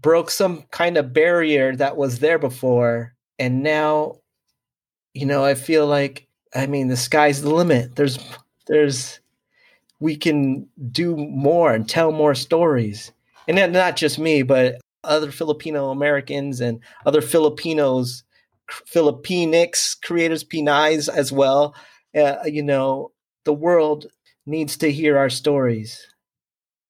broke 0.02 0.31
some 0.31 0.62
kind 0.70 0.96
of 0.96 1.12
barrier 1.12 1.74
that 1.76 1.96
was 1.96 2.18
there 2.18 2.38
before. 2.38 3.14
And 3.38 3.62
now, 3.62 4.16
you 5.14 5.24
know, 5.26 5.44
I 5.44 5.54
feel 5.54 5.87
like, 5.87 6.26
I 6.54 6.66
mean, 6.66 6.88
the 6.88 6.96
sky's 6.96 7.42
the 7.42 7.54
limit. 7.54 7.96
There's, 7.96 8.18
there's, 8.66 9.20
we 10.00 10.16
can 10.16 10.68
do 10.92 11.16
more 11.16 11.72
and 11.72 11.88
tell 11.88 12.12
more 12.12 12.35
stories. 12.35 13.12
And 13.48 13.72
not 13.72 13.96
just 13.96 14.18
me, 14.18 14.42
but 14.42 14.76
other 15.02 15.30
Filipino 15.30 15.90
Americans 15.90 16.61
and 16.61 16.80
other 17.06 17.22
Filipinos 17.22 18.22
Filipinx 18.70 19.96
creators, 20.02 20.44
Pinays 20.44 21.08
as 21.08 21.32
well. 21.32 21.74
Uh, 22.14 22.37
you 22.44 22.62
know, 22.62 23.12
the 23.44 23.52
world 23.52 24.06
needs 24.46 24.76
to 24.78 24.92
hear 24.92 25.16
our 25.16 25.30
stories. 25.30 26.06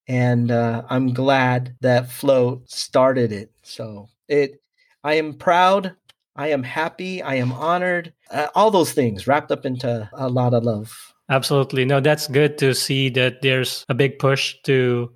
And 0.07 0.51
uh, 0.51 0.83
I'm 0.89 1.13
glad 1.13 1.75
that 1.81 2.11
Float 2.11 2.69
started 2.69 3.31
it. 3.31 3.51
So 3.63 4.09
it, 4.27 4.61
I 5.03 5.15
am 5.15 5.35
proud. 5.35 5.95
I 6.35 6.49
am 6.49 6.63
happy. 6.63 7.21
I 7.21 7.35
am 7.35 7.51
honored. 7.51 8.13
Uh, 8.31 8.47
all 8.55 8.71
those 8.71 8.91
things 8.91 9.27
wrapped 9.27 9.51
up 9.51 9.65
into 9.65 10.09
a 10.13 10.29
lot 10.29 10.53
of 10.53 10.63
love. 10.63 11.13
Absolutely. 11.29 11.85
No, 11.85 11.99
that's 11.99 12.27
good 12.27 12.57
to 12.57 12.73
see 12.73 13.09
that 13.09 13.41
there's 13.41 13.85
a 13.87 13.93
big 13.93 14.17
push 14.19 14.55
to 14.63 15.11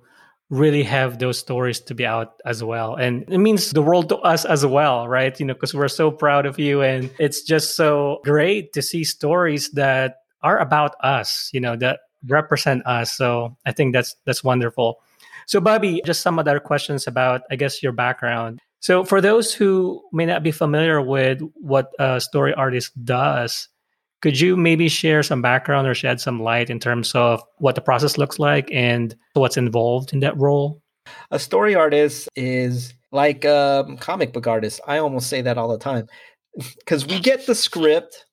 really 0.54 0.84
have 0.84 1.18
those 1.18 1.38
stories 1.38 1.80
to 1.80 1.94
be 1.94 2.06
out 2.06 2.40
as 2.44 2.62
well. 2.62 2.94
And 2.94 3.24
it 3.28 3.38
means 3.38 3.72
the 3.72 3.82
world 3.82 4.08
to 4.10 4.18
us 4.18 4.44
as 4.44 4.64
well, 4.64 5.08
right? 5.08 5.38
You 5.38 5.46
know, 5.46 5.54
because 5.54 5.74
we're 5.74 5.88
so 5.88 6.10
proud 6.12 6.46
of 6.46 6.58
you. 6.58 6.80
And 6.80 7.10
it's 7.18 7.42
just 7.42 7.76
so 7.76 8.20
great 8.24 8.72
to 8.74 8.80
see 8.82 9.02
stories 9.02 9.70
that 9.72 10.18
are 10.42 10.58
about 10.58 10.94
us, 11.00 11.50
you 11.52 11.60
know, 11.60 11.74
that 11.76 12.00
represent 12.28 12.86
us. 12.86 13.12
So 13.12 13.56
I 13.66 13.72
think 13.72 13.94
that's 13.94 14.14
that's 14.24 14.44
wonderful. 14.44 15.00
So 15.46 15.60
Bobby, 15.60 16.00
just 16.06 16.22
some 16.22 16.38
other 16.38 16.60
questions 16.60 17.06
about 17.06 17.42
I 17.50 17.56
guess 17.56 17.82
your 17.82 17.92
background. 17.92 18.60
So 18.78 19.02
for 19.02 19.20
those 19.20 19.52
who 19.52 20.02
may 20.12 20.26
not 20.26 20.42
be 20.42 20.52
familiar 20.52 21.00
with 21.00 21.40
what 21.54 21.90
a 21.98 22.20
story 22.20 22.54
artist 22.54 22.92
does, 23.04 23.68
could 24.24 24.40
you 24.40 24.56
maybe 24.56 24.88
share 24.88 25.22
some 25.22 25.42
background 25.42 25.86
or 25.86 25.94
shed 25.94 26.18
some 26.18 26.42
light 26.42 26.70
in 26.70 26.80
terms 26.80 27.14
of 27.14 27.42
what 27.58 27.74
the 27.74 27.82
process 27.82 28.16
looks 28.16 28.38
like 28.38 28.66
and 28.72 29.14
what's 29.34 29.58
involved 29.58 30.14
in 30.14 30.20
that 30.20 30.34
role? 30.38 30.80
A 31.30 31.38
story 31.38 31.74
artist 31.74 32.30
is 32.34 32.94
like 33.12 33.44
a 33.44 33.84
comic 34.00 34.32
book 34.32 34.46
artist. 34.46 34.80
I 34.86 34.96
almost 34.96 35.28
say 35.28 35.42
that 35.42 35.58
all 35.58 35.68
the 35.68 35.76
time 35.76 36.06
because 36.78 37.06
we 37.06 37.20
get 37.20 37.44
the 37.44 37.54
script 37.54 38.24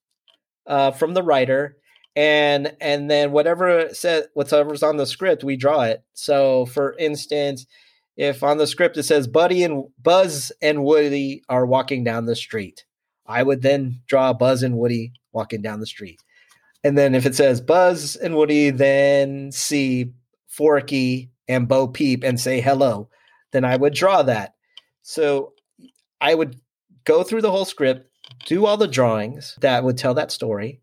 uh, 0.66 0.92
from 0.92 1.14
the 1.14 1.24
writer, 1.24 1.76
and 2.16 2.74
and 2.80 3.12
then 3.12 3.34
whatever 3.34 3.90
says 3.94 4.28
whatever's 4.34 4.84
on 4.84 4.96
the 4.96 5.06
script, 5.06 5.44
we 5.44 5.58
draw 5.58 5.82
it. 5.82 6.06
So, 6.14 6.68
for 6.68 6.96
instance, 7.00 7.66
if 8.16 8.44
on 8.44 8.60
the 8.60 8.68
script 8.68 8.96
it 8.96 9.04
says 9.04 9.28
Buddy 9.28 9.62
and 9.62 9.84
Buzz 10.02 10.54
and 10.62 10.86
Woody 10.86 11.44
are 11.50 11.66
walking 11.66 12.06
down 12.06 12.28
the 12.28 12.36
street, 12.38 12.86
I 13.32 13.44
would 13.44 13.62
then 13.62 14.02
draw 14.08 14.34
Buzz 14.34 14.63
and 14.63 14.78
Woody 14.78 15.13
walking 15.32 15.62
down 15.62 15.80
the 15.80 15.86
street. 15.86 16.20
And 16.84 16.98
then 16.98 17.15
if 17.15 17.26
it 17.26 17.36
says 17.36 17.62
Buzz 17.62 18.15
and 18.15 18.36
Woody, 18.36 18.70
then 18.72 19.52
see 19.52 20.13
Forky 20.48 21.32
and 21.48 21.67
Bo 21.67 21.88
Peep 21.88 22.24
and 22.24 22.39
say 22.39 22.62
hello, 22.62 23.10
then 23.52 23.65
I 23.65 23.76
would 23.76 23.94
draw 23.94 24.24
that. 24.24 24.56
So 25.02 25.54
I 26.20 26.34
would 26.34 26.60
go 27.04 27.24
through 27.24 27.41
the 27.41 27.52
whole 27.52 27.65
script, 27.65 28.10
do 28.46 28.65
all 28.65 28.78
the 28.78 28.88
drawings 28.88 29.58
that 29.62 29.84
would 29.84 29.98
tell 29.98 30.13
that 30.15 30.32
story. 30.32 30.82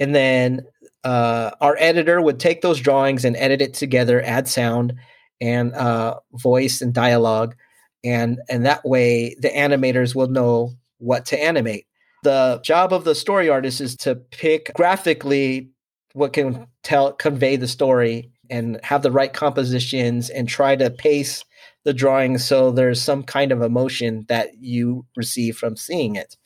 And 0.00 0.14
then 0.14 0.66
uh, 1.04 1.52
our 1.60 1.76
editor 1.78 2.20
would 2.20 2.40
take 2.40 2.60
those 2.60 2.80
drawings 2.80 3.24
and 3.24 3.36
edit 3.36 3.62
it 3.62 3.74
together, 3.74 4.22
add 4.22 4.48
sound 4.48 4.94
and 5.40 5.74
uh, 5.74 6.20
voice 6.32 6.80
and 6.80 6.92
dialogue. 6.92 7.56
And, 8.04 8.40
and 8.48 8.66
that 8.66 8.84
way 8.84 9.36
the 9.38 9.48
animators 9.48 10.14
will 10.14 10.28
know 10.28 10.74
what 11.02 11.26
to 11.26 11.42
animate. 11.42 11.86
The 12.22 12.60
job 12.64 12.92
of 12.92 13.04
the 13.04 13.14
story 13.14 13.48
artist 13.48 13.80
is 13.80 13.96
to 13.96 14.14
pick 14.14 14.72
graphically 14.74 15.70
what 16.14 16.32
can 16.32 16.66
tell 16.82 17.12
convey 17.12 17.56
the 17.56 17.68
story 17.68 18.30
and 18.48 18.78
have 18.82 19.02
the 19.02 19.10
right 19.10 19.32
compositions 19.32 20.30
and 20.30 20.48
try 20.48 20.76
to 20.76 20.90
pace 20.90 21.44
the 21.84 21.92
drawing 21.92 22.38
so 22.38 22.70
there's 22.70 23.02
some 23.02 23.24
kind 23.24 23.50
of 23.50 23.62
emotion 23.62 24.24
that 24.28 24.50
you 24.60 25.04
receive 25.16 25.56
from 25.56 25.76
seeing 25.76 26.14
it. 26.14 26.36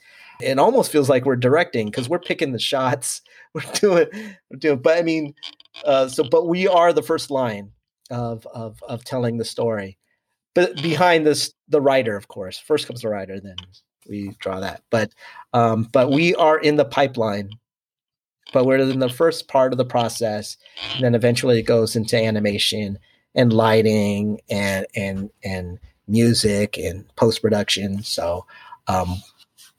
It 0.40 0.58
almost 0.58 0.92
feels 0.92 1.10
like 1.10 1.24
we're 1.24 1.36
directing 1.36 1.86
because 1.86 2.08
we're 2.08 2.18
picking 2.18 2.52
the 2.52 2.58
shots. 2.58 3.22
We're 3.54 3.72
doing, 3.72 4.06
we're 4.50 4.58
doing. 4.58 4.80
But 4.80 4.98
I 4.98 5.02
mean, 5.02 5.32
uh, 5.86 6.08
so 6.08 6.24
but 6.24 6.46
we 6.46 6.68
are 6.68 6.92
the 6.92 7.02
first 7.02 7.30
line 7.30 7.70
of 8.10 8.46
of 8.48 8.82
of 8.86 9.02
telling 9.02 9.38
the 9.38 9.46
story. 9.46 9.96
But 10.54 10.82
behind 10.82 11.26
this, 11.26 11.54
the 11.66 11.80
writer, 11.80 12.16
of 12.16 12.28
course. 12.28 12.58
First 12.58 12.86
comes 12.86 13.00
the 13.00 13.08
writer, 13.08 13.40
then 13.40 13.56
we 14.08 14.30
draw 14.38 14.60
that. 14.60 14.82
But 14.90 15.12
um, 15.52 15.88
but 15.92 16.10
we 16.10 16.34
are 16.34 16.58
in 16.58 16.76
the 16.76 16.84
pipeline. 16.84 17.50
But 18.52 18.64
we're 18.64 18.78
in 18.78 19.00
the 19.00 19.08
first 19.08 19.48
part 19.48 19.72
of 19.72 19.78
the 19.78 19.84
process, 19.84 20.56
and 20.94 21.02
then 21.02 21.14
eventually 21.14 21.58
it 21.58 21.62
goes 21.62 21.96
into 21.96 22.16
animation 22.16 22.98
and 23.34 23.52
lighting 23.52 24.40
and 24.48 24.86
and 24.94 25.30
and 25.44 25.78
music 26.06 26.78
and 26.78 27.04
post 27.16 27.42
production. 27.42 28.02
So 28.02 28.46
um, 28.86 29.16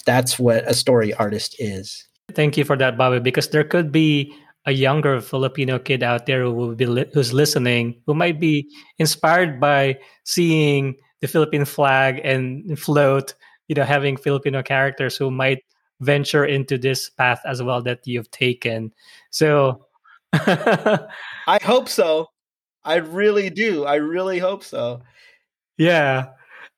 that's 0.06 0.38
what 0.38 0.70
a 0.70 0.74
story 0.74 1.14
artist 1.14 1.56
is. 1.60 2.08
Thank 2.34 2.58
you 2.58 2.66
for 2.66 2.76
that, 2.78 2.98
Bobby. 2.98 3.20
Because 3.20 3.50
there 3.50 3.64
could 3.64 3.92
be 3.92 4.34
a 4.66 4.74
younger 4.74 5.22
Filipino 5.22 5.80
kid 5.80 6.04
out 6.04 6.26
there 6.26 6.44
who 6.44 6.52
will 6.52 6.76
be 6.76 6.86
li- 6.86 7.10
who's 7.14 7.34
listening 7.34 7.96
who 8.06 8.14
might 8.14 8.40
be 8.40 8.68
inspired 9.00 9.60
by 9.62 9.98
seeing 10.26 10.96
the 11.22 11.28
Philippine 11.28 11.66
flag 11.66 12.20
and 12.24 12.78
float 12.78 13.34
you 13.68 13.76
know 13.76 13.84
having 13.84 14.18
filipino 14.18 14.64
characters 14.64 15.18
who 15.18 15.32
might 15.32 15.64
venture 16.00 16.46
into 16.46 16.78
this 16.78 17.10
path 17.10 17.42
as 17.46 17.62
well 17.62 17.82
that 17.82 18.06
you've 18.06 18.32
taken. 18.32 18.94
So 19.30 19.86
i 20.34 21.60
hope 21.64 21.90
so. 21.90 22.28
I 22.84 22.96
really 22.98 23.50
do. 23.50 23.86
I 23.86 23.96
really 23.96 24.40
hope 24.40 24.64
so. 24.64 25.02
Yeah. 25.78 26.30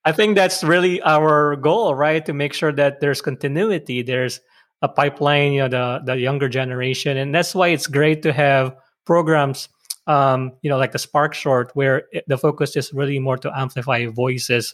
I 0.06 0.12
think 0.12 0.36
that's 0.36 0.63
really 0.63 1.02
our 1.02 1.56
goal 1.56 1.93
right? 1.95 2.25
To 2.25 2.34
make 2.34 2.54
sure 2.54 2.71
that 2.71 2.99
there's 2.99 3.21
continuity. 3.21 4.02
There's 4.02 4.39
a 4.82 4.88
pipeline 4.88 5.52
you 5.52 5.60
know 5.60 5.67
the 5.67 6.02
the 6.06 6.17
younger 6.17 6.47
generation. 6.47 7.17
And 7.17 7.36
that's 7.36 7.54
why 7.54 7.69
it's 7.69 7.88
great 7.88 8.23
to 8.23 8.34
have 8.34 8.75
programs 9.06 9.67
um, 10.08 10.54
you 10.62 10.69
know 10.69 10.78
like 10.78 10.93
the 10.93 10.99
spark 10.99 11.34
short 11.34 11.71
where 11.73 12.04
the 12.28 12.38
focus 12.38 12.75
is 12.75 12.93
really 12.93 13.19
more 13.19 13.38
to 13.38 13.52
amplify 13.58 14.06
voices 14.08 14.73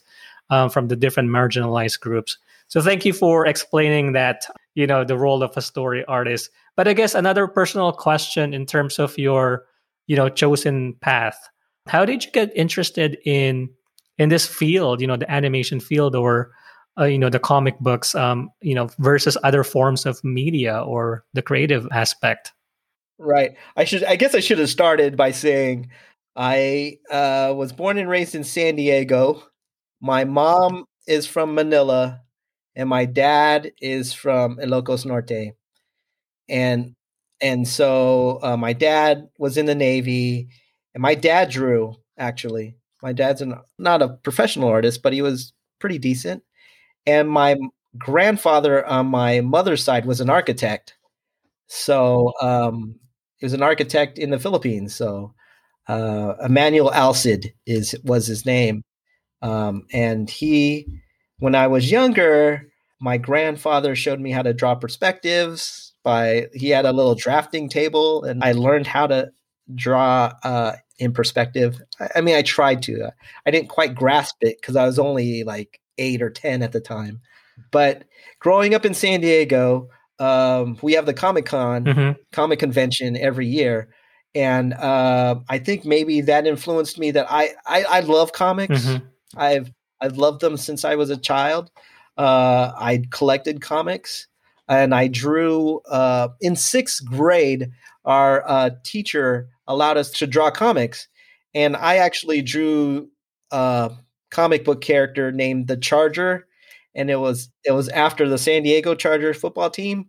um, 0.50 0.70
from 0.70 0.88
the 0.88 0.96
different 0.96 1.30
marginalized 1.30 2.00
groups. 2.00 2.38
So 2.68 2.82
thank 2.82 3.06
you 3.06 3.14
for 3.14 3.46
explaining 3.46 4.14
that, 4.14 4.46
you 4.74 4.88
know, 4.88 5.04
the 5.04 5.18
role 5.18 5.44
of 5.44 5.56
a 5.56 5.62
story 5.62 6.04
artist. 6.06 6.50
But 6.76 6.88
I 6.88 6.94
guess 6.94 7.16
another 7.16 7.48
personal 7.48 7.92
question 7.92 8.54
in 8.54 8.66
terms 8.66 9.00
of 9.00 9.18
your, 9.18 9.66
you 10.08 10.16
know, 10.16 10.30
chosen 10.30 10.94
path. 11.02 11.38
How 11.88 12.06
did 12.06 12.26
you 12.26 12.32
get 12.32 12.52
interested 12.56 13.18
in 13.26 13.70
in 14.18 14.30
this 14.30 14.48
field, 14.48 15.02
you 15.02 15.08
know, 15.08 15.18
the 15.18 15.30
animation 15.32 15.80
field 15.80 16.16
or 16.16 16.52
uh, 16.98 17.04
you 17.04 17.20
know, 17.20 17.30
the 17.30 17.40
comic 17.40 17.78
books 17.80 18.16
um, 18.16 18.50
you 18.62 18.74
know, 18.74 18.90
versus 19.00 19.38
other 19.44 19.64
forms 19.64 20.06
of 20.06 20.24
media 20.24 20.82
or 20.82 21.26
the 21.34 21.42
creative 21.42 21.88
aspect? 21.92 22.54
Right. 23.18 23.56
I 23.76 23.84
should 23.84 24.04
I 24.04 24.16
guess 24.16 24.36
I 24.36 24.40
should 24.40 24.60
have 24.60 24.70
started 24.70 25.16
by 25.16 25.32
saying 25.32 25.90
I 26.36 27.00
uh, 27.10 27.54
was 27.56 27.72
born 27.72 27.98
and 27.98 28.10
raised 28.10 28.36
in 28.36 28.44
San 28.44 28.76
Diego 28.76 29.44
my 30.02 30.26
mom 30.26 30.86
is 31.08 31.28
from 31.28 31.56
Manila, 31.56 32.22
and 32.76 32.90
my 32.90 33.06
dad 33.06 33.72
is 33.82 34.14
from 34.14 34.58
Ilocos 34.58 35.06
Norte, 35.06 35.54
and 36.50 36.96
and 37.42 37.68
so 37.68 38.40
uh, 38.44 38.58
my 38.58 38.74
dad 38.74 39.28
was 39.40 39.58
in 39.58 39.66
the 39.66 39.76
Navy, 39.76 40.48
and 40.94 41.02
my 41.02 41.16
dad 41.16 41.50
drew 41.50 41.96
actually. 42.18 42.76
My 43.02 43.14
dad's 43.14 43.42
an, 43.42 43.56
not 43.78 44.02
a 44.02 44.10
professional 44.10 44.70
artist, 44.70 45.04
but 45.04 45.14
he 45.14 45.22
was 45.22 45.54
pretty 45.80 46.00
decent. 46.00 46.44
And 47.06 47.30
my 47.30 47.56
grandfather 47.98 48.86
on 48.86 49.08
my 49.08 49.42
mother's 49.42 49.84
side 49.84 50.06
was 50.06 50.22
an 50.22 50.30
architect. 50.30 50.96
So 51.68 52.34
um, 52.42 52.96
he 53.38 53.46
was 53.46 53.54
an 53.54 53.64
architect 53.64 54.18
in 54.18 54.30
the 54.32 54.40
Philippines. 54.40 54.96
So 54.96 55.34
uh, 55.88 56.36
Emmanuel 56.44 56.92
Alcid 56.92 57.54
is 57.66 57.96
was 58.04 58.28
his 58.28 58.46
name, 58.46 58.84
um, 59.46 59.86
and 59.94 60.28
he, 60.28 60.88
when 61.38 61.54
I 61.54 61.68
was 61.68 61.92
younger, 61.92 62.68
my 63.00 63.18
grandfather 63.18 63.96
showed 63.96 64.20
me 64.20 64.32
how 64.32 64.42
to 64.42 64.54
draw 64.54 64.74
perspectives. 64.74 65.94
By 66.04 66.48
he 66.54 66.70
had 66.70 66.86
a 66.86 66.92
little 66.92 67.16
drafting 67.16 67.70
table, 67.70 68.24
and 68.24 68.44
I 68.44 68.54
learned 68.54 68.88
how 68.88 69.08
to 69.08 69.32
draw 69.74 70.34
uh, 70.44 70.74
in 70.98 71.14
perspective. 71.14 71.80
I, 72.00 72.10
I, 72.16 72.22
mean, 72.22 72.36
I 72.36 72.42
tried 72.42 72.82
to. 72.84 73.12
I 73.46 73.52
didn't 73.52 73.70
quite 73.70 73.96
grasp 73.96 74.36
it 74.42 74.58
because 74.60 74.76
I 74.76 74.86
was 74.86 74.98
only 75.00 75.44
like 75.44 75.80
eight 76.00 76.22
or 76.22 76.30
ten 76.32 76.64
at 76.64 76.72
the 76.72 76.82
time. 76.82 77.22
But 77.72 78.04
growing 78.40 78.74
up 78.74 78.86
in 78.86 78.94
San 78.94 79.22
Diego, 79.22 79.90
um, 80.20 80.78
we 80.82 80.94
have 80.94 81.06
the 81.06 81.14
Comic 81.14 81.46
Con 81.46 81.86
mm-hmm. 81.86 82.22
comic 82.32 82.60
convention 82.60 83.16
every 83.18 83.48
year, 83.48 83.90
and 84.34 84.74
uh, 84.74 85.36
I 85.50 85.60
think 85.60 85.86
maybe 85.86 86.22
that 86.22 86.48
influenced 86.48 86.98
me. 86.98 87.12
That 87.12 87.28
I 87.30 87.52
I, 87.66 87.84
I 87.84 88.00
love 88.02 88.32
comics. 88.32 88.86
Mm-hmm. 88.86 89.06
I've 89.36 89.72
I've 90.02 90.18
loved 90.18 90.42
them 90.42 90.58
since 90.58 90.86
I 90.86 90.96
was 90.96 91.10
a 91.10 91.18
child. 91.18 91.72
Uh, 92.18 92.72
I 92.78 93.04
collected 93.12 93.62
comics, 93.62 94.28
and 94.68 94.94
I 94.94 95.08
drew. 95.08 95.82
Uh, 95.90 96.30
in 96.42 96.56
sixth 96.56 97.06
grade, 97.06 97.72
our 98.06 98.48
uh, 98.48 98.70
teacher 98.84 99.50
allowed 99.68 99.98
us 99.98 100.12
to 100.12 100.28
draw 100.28 100.52
comics, 100.52 101.08
and 101.54 101.76
I 101.76 101.98
actually 101.98 102.42
drew 102.42 103.10
a 103.52 103.92
comic 104.32 104.66
book 104.66 104.82
character 104.82 105.32
named 105.32 105.68
the 105.68 105.78
Charger 105.78 106.48
and 106.96 107.12
it 107.12 107.18
was 107.18 107.50
it 107.66 107.72
was 107.72 107.90
after 107.90 108.28
the 108.28 108.38
San 108.38 108.64
Diego 108.64 108.96
Chargers 108.96 109.38
football 109.38 109.70
team. 109.70 110.08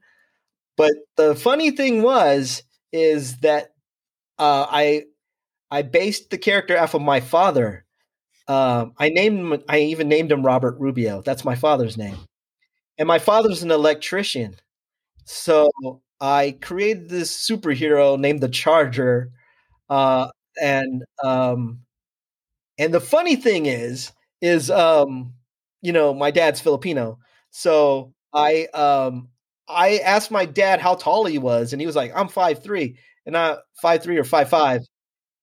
But 0.77 0.93
the 1.17 1.35
funny 1.35 1.73
thing 1.73 2.03
was 2.03 2.65
is 2.93 3.39
that 3.39 3.75
uh, 4.39 4.67
I 4.71 5.05
I 5.71 5.83
based 5.83 6.31
the 6.31 6.39
character 6.39 6.79
off 6.79 6.95
of 6.95 7.03
my 7.03 7.21
father. 7.21 7.86
Uh, 8.49 8.87
I 8.99 9.09
named 9.09 9.39
him, 9.41 9.63
I 9.69 9.81
even 9.81 10.09
named 10.09 10.31
him 10.33 10.45
Robert 10.47 10.77
Rubio. 10.79 11.23
That's 11.23 11.45
my 11.45 11.57
father's 11.57 11.97
name, 11.97 12.17
and 12.99 13.09
my 13.09 13.19
father's 13.21 13.63
an 13.63 13.71
electrician. 13.73 14.57
So 15.27 15.71
I 16.21 16.59
created 16.63 17.09
this 17.11 17.33
superhero 17.49 18.19
named 18.19 18.41
the 18.43 18.49
Charger, 18.51 19.33
uh, 19.91 20.29
and 20.63 21.05
um, 21.25 21.81
and 22.79 22.93
the 22.95 23.01
funny 23.01 23.37
thing 23.37 23.67
is 23.67 24.13
is 24.43 24.71
um, 24.71 25.35
you 25.83 25.93
know, 25.93 26.13
my 26.15 26.31
dad's 26.31 26.61
Filipino. 26.61 27.19
So 27.51 28.13
I 28.35 28.67
um 28.75 29.29
I 29.69 29.99
asked 29.99 30.31
my 30.31 30.45
dad 30.47 30.81
how 30.81 30.95
tall 30.95 31.25
he 31.27 31.39
was, 31.39 31.73
and 31.73 31.81
he 31.81 31.87
was 31.87 31.97
like, 31.97 32.13
I'm 32.15 32.29
five 32.29 32.63
three, 32.63 32.99
and 33.27 33.37
I 33.37 33.57
five 33.83 34.03
three 34.03 34.19
or 34.19 34.25
five 34.25 34.49
five. 34.51 34.83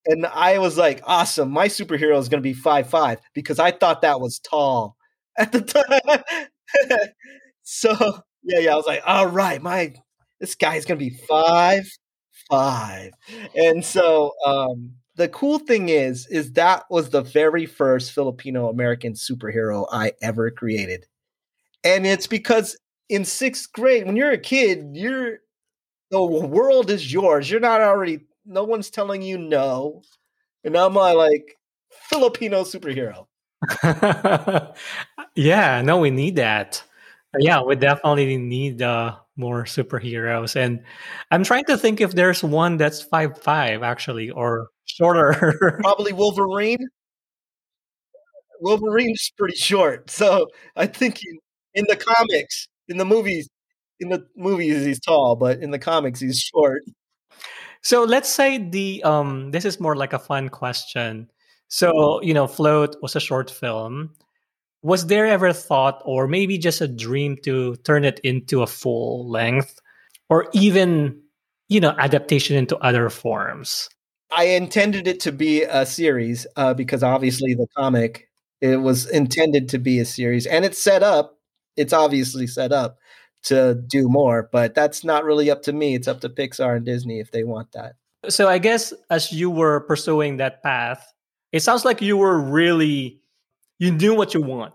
And 0.06 0.26
I 0.26 0.58
was 0.58 0.76
like, 0.76 1.00
awesome, 1.04 1.50
my 1.50 1.68
superhero 1.68 2.18
is 2.18 2.28
gonna 2.28 2.42
be 2.42 2.52
five 2.54 2.88
five 2.88 3.18
because 3.34 3.58
I 3.58 3.70
thought 3.70 4.02
that 4.02 4.20
was 4.20 4.38
tall 4.40 4.96
at 5.38 5.52
the 5.52 5.60
time. 5.62 6.22
so 7.62 7.92
yeah, 8.42 8.58
yeah, 8.60 8.72
I 8.72 8.76
was 8.76 8.86
like, 8.86 9.02
all 9.06 9.26
right, 9.26 9.62
my 9.62 9.94
this 10.40 10.54
guy's 10.54 10.84
gonna 10.84 10.98
be 10.98 11.10
five 11.28 11.84
five. 12.50 13.12
And 13.56 13.84
so 13.84 14.32
um 14.46 14.92
the 15.16 15.28
cool 15.28 15.58
thing 15.58 15.88
is 15.90 16.26
is 16.28 16.52
that 16.52 16.84
was 16.90 17.10
the 17.10 17.22
very 17.22 17.66
first 17.66 18.12
Filipino 18.12 18.68
American 18.68 19.14
superhero 19.14 19.86
I 19.92 20.12
ever 20.22 20.50
created. 20.50 21.06
And 21.84 22.06
it's 22.06 22.26
because 22.26 22.78
in 23.08 23.24
6th 23.24 23.72
grade 23.72 24.06
when 24.06 24.16
you're 24.16 24.32
a 24.32 24.38
kid, 24.38 24.90
you're 24.94 25.38
the 26.10 26.22
world 26.24 26.90
is 26.90 27.12
yours. 27.12 27.50
You're 27.50 27.60
not 27.60 27.80
already 27.80 28.20
no 28.44 28.64
one's 28.64 28.90
telling 28.90 29.22
you 29.22 29.38
no. 29.38 30.02
And 30.64 30.76
I'm 30.76 30.94
like 30.94 31.56
Filipino 31.90 32.62
superhero. 32.62 33.26
yeah, 35.34 35.82
no, 35.82 35.98
we 35.98 36.10
need 36.10 36.36
that. 36.36 36.82
Yeah, 37.38 37.62
we 37.62 37.76
definitely 37.76 38.36
need 38.36 38.82
uh, 38.82 39.16
more 39.36 39.64
superheroes. 39.64 40.56
And 40.56 40.82
I'm 41.30 41.44
trying 41.44 41.64
to 41.64 41.76
think 41.76 42.00
if 42.00 42.12
there's 42.12 42.42
one 42.42 42.76
that's 42.76 43.02
five 43.02 43.38
five 43.38 43.82
actually, 43.82 44.30
or 44.30 44.68
shorter. 44.84 45.78
Probably 45.82 46.12
Wolverine. 46.12 46.86
Wolverine's 48.60 49.32
pretty 49.36 49.56
short, 49.56 50.08
so 50.10 50.46
I 50.76 50.86
think 50.86 51.18
he, 51.18 51.40
in 51.74 51.84
the 51.88 51.96
comics, 51.96 52.68
in 52.88 52.98
the 52.98 53.04
movies, 53.04 53.48
in 54.00 54.08
the 54.08 54.26
movies 54.36 54.84
he's 54.84 55.00
tall, 55.00 55.36
but 55.36 55.60
in 55.60 55.70
the 55.70 55.78
comics 55.78 56.20
he's 56.20 56.38
short. 56.38 56.82
So 57.84 58.02
let's 58.04 58.30
say 58.30 58.58
the 58.58 59.02
um 59.04 59.50
this 59.52 59.64
is 59.64 59.78
more 59.78 59.94
like 59.94 60.12
a 60.14 60.18
fun 60.18 60.48
question. 60.48 61.30
So, 61.68 62.20
you 62.22 62.34
know, 62.34 62.46
Float 62.46 62.96
was 63.02 63.14
a 63.16 63.20
short 63.20 63.50
film. 63.50 64.10
Was 64.82 65.06
there 65.06 65.26
ever 65.26 65.52
thought 65.52 66.02
or 66.04 66.26
maybe 66.28 66.58
just 66.58 66.80
a 66.80 66.88
dream 66.88 67.36
to 67.44 67.76
turn 67.76 68.04
it 68.04 68.20
into 68.24 68.62
a 68.62 68.66
full 68.66 69.28
length 69.30 69.80
or 70.30 70.48
even, 70.52 71.20
you 71.68 71.80
know, 71.80 71.94
adaptation 71.98 72.56
into 72.56 72.76
other 72.78 73.10
forms? 73.10 73.88
I 74.36 74.44
intended 74.44 75.06
it 75.06 75.20
to 75.20 75.32
be 75.32 75.62
a 75.62 75.86
series 75.86 76.46
uh, 76.56 76.74
because 76.74 77.02
obviously 77.02 77.54
the 77.54 77.66
comic 77.76 78.28
it 78.60 78.78
was 78.78 79.08
intended 79.10 79.68
to 79.70 79.78
be 79.78 79.98
a 80.00 80.06
series, 80.06 80.46
and 80.46 80.64
it's 80.64 80.82
set 80.82 81.02
up. 81.02 81.38
It's 81.76 81.92
obviously 81.92 82.46
set 82.46 82.72
up 82.72 82.98
to 83.44 83.74
do 83.74 84.08
more, 84.08 84.48
but 84.52 84.74
that's 84.74 85.04
not 85.04 85.24
really 85.24 85.50
up 85.50 85.62
to 85.62 85.72
me. 85.72 85.94
It's 85.94 86.08
up 86.08 86.20
to 86.22 86.28
Pixar 86.28 86.76
and 86.76 86.84
Disney 86.84 87.20
if 87.20 87.30
they 87.30 87.44
want 87.44 87.72
that. 87.72 87.94
So 88.28 88.48
I 88.48 88.58
guess 88.58 88.92
as 89.10 89.32
you 89.32 89.50
were 89.50 89.80
pursuing 89.80 90.38
that 90.38 90.62
path, 90.62 91.12
it 91.52 91.60
sounds 91.60 91.84
like 91.84 92.00
you 92.00 92.16
were 92.16 92.40
really 92.40 93.20
you 93.78 93.90
knew 93.90 94.14
what 94.14 94.34
you 94.34 94.40
want, 94.40 94.72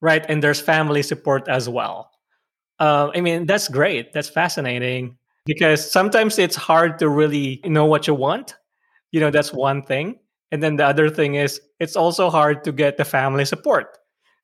right? 0.00 0.24
And 0.28 0.42
there's 0.42 0.60
family 0.60 1.02
support 1.02 1.48
as 1.48 1.68
well. 1.68 2.10
Uh, 2.78 3.10
I 3.14 3.20
mean, 3.20 3.46
that's 3.46 3.68
great. 3.68 4.12
That's 4.12 4.28
fascinating 4.28 5.18
because 5.44 5.90
sometimes 5.90 6.38
it's 6.38 6.54
hard 6.54 6.98
to 7.00 7.08
really 7.08 7.60
know 7.64 7.86
what 7.86 8.06
you 8.06 8.14
want 8.14 8.54
you 9.10 9.20
know 9.20 9.30
that's 9.30 9.52
one 9.52 9.82
thing 9.82 10.18
and 10.52 10.62
then 10.62 10.76
the 10.76 10.86
other 10.86 11.10
thing 11.10 11.34
is 11.34 11.60
it's 11.80 11.96
also 11.96 12.30
hard 12.30 12.64
to 12.64 12.72
get 12.72 12.96
the 12.96 13.04
family 13.04 13.44
support 13.44 13.97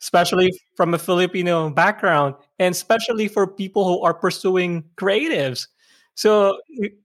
especially 0.04 0.52
from 0.76 0.92
a 0.92 0.98
filipino 0.98 1.70
background 1.70 2.34
and 2.58 2.74
especially 2.74 3.26
for 3.26 3.46
people 3.46 3.84
who 3.84 4.04
are 4.04 4.12
pursuing 4.12 4.84
creatives. 4.96 5.66
So 6.14 6.58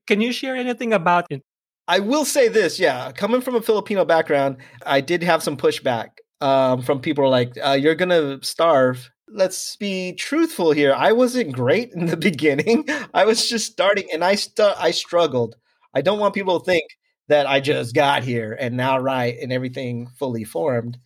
can 0.06 0.20
you 0.20 0.34
share 0.34 0.56
anything 0.56 0.92
about 0.92 1.26
it? 1.30 1.42
I 1.88 2.00
will 2.00 2.26
say 2.26 2.50
this 2.50 2.78
yeah 2.78 3.12
coming 3.14 3.42
from 3.42 3.56
a 3.56 3.62
filipino 3.62 4.06
background 4.06 4.58
i 4.86 5.02
did 5.02 5.24
have 5.24 5.42
some 5.42 5.58
pushback 5.58 6.10
um, 6.42 6.84
from 6.84 7.00
people 7.00 7.30
like 7.30 7.58
uh, 7.64 7.78
you're 7.80 7.96
gonna 7.96 8.40
starve. 8.44 9.10
Let's 9.32 9.76
be 9.76 10.14
truthful 10.14 10.72
here 10.72 10.94
i 10.94 11.12
wasn't 11.12 11.54
great 11.54 11.92
in 11.94 12.06
the 12.08 12.18
beginning 12.30 12.88
i 13.14 13.26
was 13.26 13.50
just 13.50 13.72
starting 13.72 14.08
and 14.14 14.24
i 14.24 14.36
st- 14.36 14.78
i 14.78 14.92
struggled. 14.92 15.56
I 15.96 16.02
don't 16.02 16.20
want 16.20 16.36
people 16.36 16.60
to 16.60 16.66
think 16.66 16.86
that 17.30 17.48
I 17.48 17.60
just 17.60 17.96
got 17.96 18.24
here 18.24 18.58
and 18.60 18.76
now 18.76 18.98
right 19.00 19.38
and 19.40 19.54
everything 19.54 20.08
fully 20.18 20.44
formed. 20.44 20.98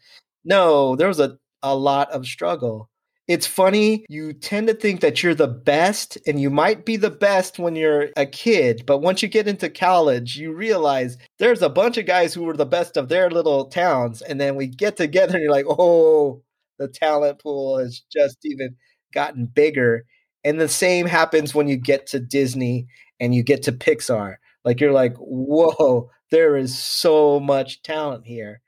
No, 0.43 0.95
there 0.95 1.08
was 1.08 1.19
a, 1.19 1.38
a 1.63 1.76
lot 1.76 2.12
of 2.12 2.28
struggle. 2.28 2.89
It's 3.26 3.47
funny, 3.47 4.06
you 4.10 4.34
tend 4.34 4.67
to 4.67 4.73
think 4.73 4.99
that 4.99 5.23
you're 5.23 5.34
the 5.34 5.47
best, 5.47 6.17
and 6.28 6.41
you 6.41 6.49
might 6.49 6.86
be 6.86 6.97
the 6.97 7.10
best 7.10 7.58
when 7.58 7.73
you're 7.73 8.10
a 8.17 8.26
kid, 8.26 8.84
but 8.86 8.97
once 8.97 9.21
you 9.21 9.30
get 9.30 9.47
into 9.47 9.69
college, 9.69 10.36
you 10.36 10.52
realize 10.52 11.17
there's 11.39 11.62
a 11.62 11.69
bunch 11.69 11.97
of 11.97 12.06
guys 12.06 12.34
who 12.34 12.43
were 12.43 12.58
the 12.58 12.65
best 12.65 12.97
of 12.97 13.08
their 13.08 13.30
little 13.30 13.67
towns, 13.67 14.21
and 14.21 14.41
then 14.41 14.56
we 14.58 14.67
get 14.67 14.97
together 14.97 15.36
and 15.36 15.41
you're 15.41 15.52
like, 15.54 15.65
oh, 15.69 16.43
the 16.80 16.89
talent 16.89 17.39
pool 17.39 17.78
has 17.78 18.02
just 18.12 18.39
even 18.43 18.76
gotten 19.13 19.45
bigger. 19.45 20.06
And 20.43 20.60
the 20.60 20.67
same 20.67 21.06
happens 21.06 21.56
when 21.56 21.69
you 21.69 21.78
get 21.78 22.08
to 22.08 22.19
Disney 22.19 22.88
and 23.19 23.34
you 23.34 23.43
get 23.43 23.63
to 23.63 23.71
Pixar. 23.71 24.36
Like 24.65 24.82
you're 24.82 24.91
like, 24.91 25.15
whoa, 25.17 26.10
there 26.32 26.58
is 26.58 26.78
so 26.78 27.39
much 27.39 27.82
talent 27.84 28.26
here. 28.26 28.60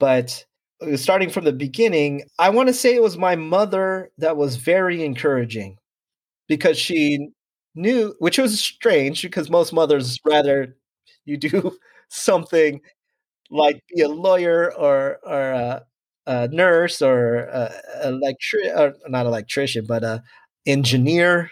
But 0.00 0.46
starting 0.96 1.30
from 1.30 1.44
the 1.44 1.52
beginning, 1.52 2.24
I 2.38 2.50
want 2.50 2.68
to 2.68 2.74
say 2.74 2.94
it 2.94 3.02
was 3.02 3.18
my 3.18 3.36
mother 3.36 4.10
that 4.18 4.36
was 4.36 4.56
very 4.56 5.04
encouraging 5.04 5.76
because 6.48 6.78
she 6.78 7.28
knew, 7.74 8.14
which 8.18 8.38
was 8.38 8.60
strange 8.60 9.22
because 9.22 9.50
most 9.50 9.72
mothers 9.72 10.18
rather 10.24 10.76
you 11.24 11.36
do 11.36 11.76
something 12.08 12.80
like 13.50 13.82
be 13.94 14.02
a 14.02 14.08
lawyer 14.08 14.72
or 14.74 15.18
or 15.24 15.50
a, 15.50 15.84
a 16.26 16.48
nurse 16.48 17.02
or 17.02 17.40
a, 17.44 17.72
or 18.76 18.94
not 19.08 19.26
electrician, 19.26 19.84
but 19.86 20.04
a 20.04 20.22
engineer. 20.66 21.50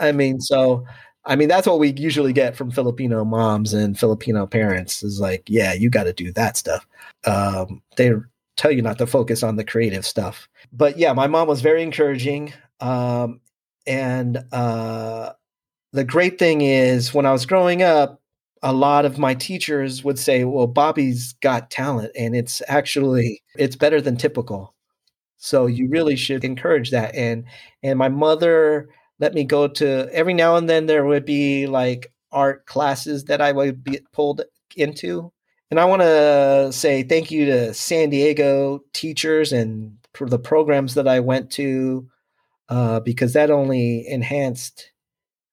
I 0.00 0.12
mean, 0.12 0.40
so 0.40 0.84
I 1.24 1.36
mean 1.36 1.48
that's 1.48 1.66
what 1.66 1.78
we 1.78 1.92
usually 1.96 2.32
get 2.32 2.56
from 2.56 2.70
Filipino 2.70 3.24
moms 3.24 3.74
and 3.74 3.98
Filipino 3.98 4.46
parents 4.46 5.02
is 5.02 5.20
like, 5.20 5.44
yeah, 5.48 5.72
you 5.74 5.90
got 5.90 6.04
to 6.04 6.12
do 6.12 6.32
that 6.32 6.56
stuff. 6.56 6.86
Um, 7.24 7.82
they 7.96 8.12
tell 8.58 8.70
you 8.72 8.82
not 8.82 8.98
to 8.98 9.06
focus 9.06 9.42
on 9.42 9.56
the 9.56 9.64
creative 9.64 10.04
stuff. 10.04 10.48
But 10.72 10.98
yeah, 10.98 11.12
my 11.14 11.26
mom 11.26 11.48
was 11.48 11.62
very 11.62 11.82
encouraging. 11.82 12.52
Um, 12.80 13.40
and 13.86 14.44
uh, 14.52 15.32
the 15.92 16.04
great 16.04 16.38
thing 16.38 16.60
is 16.60 17.14
when 17.14 17.24
I 17.24 17.32
was 17.32 17.46
growing 17.46 17.82
up, 17.82 18.20
a 18.62 18.72
lot 18.72 19.04
of 19.04 19.18
my 19.18 19.34
teachers 19.34 20.02
would 20.04 20.18
say, 20.18 20.44
"Well, 20.44 20.66
Bobby's 20.66 21.32
got 21.34 21.70
talent 21.70 22.10
and 22.16 22.34
it's 22.34 22.60
actually 22.68 23.42
it's 23.56 23.76
better 23.76 24.00
than 24.00 24.16
typical." 24.16 24.74
So 25.38 25.66
you 25.66 25.88
really 25.88 26.16
should 26.16 26.44
encourage 26.44 26.90
that. 26.90 27.14
And 27.14 27.44
and 27.82 27.98
my 27.98 28.08
mother 28.08 28.88
let 29.20 29.34
me 29.34 29.44
go 29.44 29.68
to 29.68 30.08
every 30.12 30.34
now 30.34 30.56
and 30.56 30.68
then 30.68 30.86
there 30.86 31.04
would 31.04 31.24
be 31.24 31.66
like 31.66 32.12
art 32.32 32.66
classes 32.66 33.24
that 33.24 33.40
I 33.40 33.52
would 33.52 33.82
be 33.84 34.00
pulled 34.12 34.42
into. 34.76 35.32
And 35.70 35.78
I 35.78 35.84
want 35.84 36.02
to 36.02 36.70
say 36.72 37.02
thank 37.02 37.30
you 37.30 37.44
to 37.46 37.74
San 37.74 38.10
Diego 38.10 38.80
teachers 38.94 39.52
and 39.52 39.98
for 40.14 40.28
the 40.28 40.38
programs 40.38 40.94
that 40.94 41.06
I 41.06 41.20
went 41.20 41.50
to 41.52 42.08
uh, 42.68 43.00
because 43.00 43.34
that 43.34 43.50
only 43.50 44.06
enhanced 44.08 44.92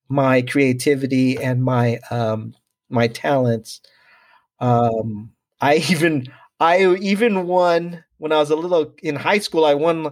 my 0.09 0.41
creativity 0.43 1.37
and 1.37 1.63
my 1.63 1.99
um, 2.11 2.55
my 2.89 3.07
talents. 3.07 3.81
Um, 4.59 5.31
I 5.61 5.75
even 5.91 6.27
I 6.59 6.85
even 6.95 7.47
won 7.47 8.03
when 8.17 8.31
I 8.31 8.39
was 8.39 8.51
a 8.51 8.55
little 8.55 8.93
in 9.03 9.15
high 9.15 9.39
school. 9.39 9.65
I 9.65 9.75
won 9.75 10.11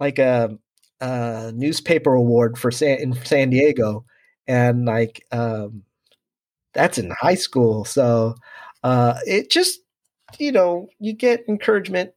like 0.00 0.18
a, 0.18 0.58
a 1.00 1.52
newspaper 1.54 2.14
award 2.14 2.58
for 2.58 2.70
San 2.70 2.98
in 3.00 3.14
San 3.24 3.50
Diego, 3.50 4.04
and 4.46 4.86
like 4.86 5.24
um, 5.32 5.84
that's 6.74 6.98
in 6.98 7.10
high 7.10 7.34
school. 7.34 7.84
So 7.84 8.34
uh, 8.82 9.14
it 9.26 9.50
just 9.50 9.80
you 10.38 10.52
know 10.52 10.88
you 10.98 11.12
get 11.12 11.44
encouragement 11.48 12.12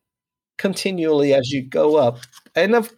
continually 0.57 1.33
as 1.33 1.51
you 1.51 1.61
go 1.61 1.95
up, 1.97 2.19
and 2.55 2.75
of 2.75 2.93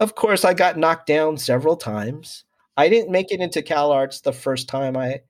of 0.00 0.14
course 0.14 0.44
I 0.44 0.54
got 0.54 0.78
knocked 0.78 1.06
down 1.06 1.38
several 1.38 1.76
times. 1.76 2.44
I 2.76 2.88
didn't 2.88 3.12
make 3.12 3.30
it 3.30 3.40
into 3.40 3.62
Cal 3.62 3.92
Arts 3.92 4.20
the 4.20 4.32
first 4.32 4.68
time 4.68 4.96
I 4.96 5.20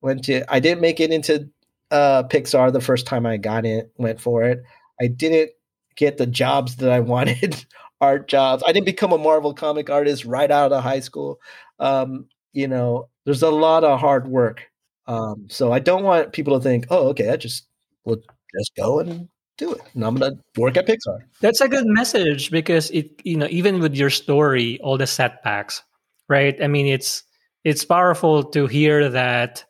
went 0.00 0.24
to. 0.24 0.44
I 0.52 0.60
didn't 0.60 0.80
make 0.80 1.00
it 1.00 1.10
into 1.10 1.48
uh, 1.90 2.22
Pixar 2.24 2.72
the 2.72 2.80
first 2.80 3.06
time 3.06 3.26
I 3.26 3.36
got 3.36 3.66
it. 3.66 3.92
Went 3.96 4.20
for 4.20 4.42
it. 4.44 4.62
I 5.00 5.08
didn't 5.08 5.50
get 5.96 6.18
the 6.18 6.26
jobs 6.26 6.76
that 6.76 6.90
I 6.90 7.00
wanted, 7.14 7.64
art 8.00 8.28
jobs. 8.28 8.62
I 8.66 8.72
didn't 8.72 8.86
become 8.86 9.12
a 9.12 9.18
Marvel 9.18 9.54
comic 9.54 9.90
artist 9.90 10.24
right 10.24 10.50
out 10.50 10.72
of 10.72 10.82
high 10.82 11.00
school. 11.00 11.40
Um, 11.80 12.26
you 12.52 12.68
know, 12.68 13.08
there's 13.24 13.42
a 13.42 13.50
lot 13.50 13.84
of 13.84 14.00
hard 14.00 14.28
work. 14.28 14.62
Um, 15.08 15.46
so 15.48 15.72
I 15.72 15.78
don't 15.78 16.04
want 16.04 16.32
people 16.32 16.56
to 16.58 16.62
think, 16.62 16.86
oh, 16.90 17.08
okay, 17.08 17.30
I 17.30 17.36
just 17.36 17.66
will 18.04 18.20
just 18.56 18.74
go 18.76 19.00
and 19.00 19.28
do 19.56 19.72
it. 19.72 19.80
And 19.94 20.04
I'm 20.04 20.14
gonna 20.14 20.36
work 20.56 20.76
at 20.76 20.86
Pixar. 20.86 21.20
That's 21.40 21.60
a 21.60 21.68
good 21.68 21.86
message 21.86 22.50
because 22.50 22.90
it, 22.90 23.10
you 23.24 23.36
know, 23.36 23.48
even 23.50 23.80
with 23.80 23.96
your 23.96 24.10
story, 24.10 24.78
all 24.80 24.98
the 24.98 25.06
setbacks, 25.06 25.82
right? 26.28 26.62
I 26.62 26.68
mean, 26.68 26.86
it's 26.86 27.24
it's 27.64 27.84
powerful 27.84 28.44
to 28.44 28.66
hear 28.66 29.08
that 29.08 29.64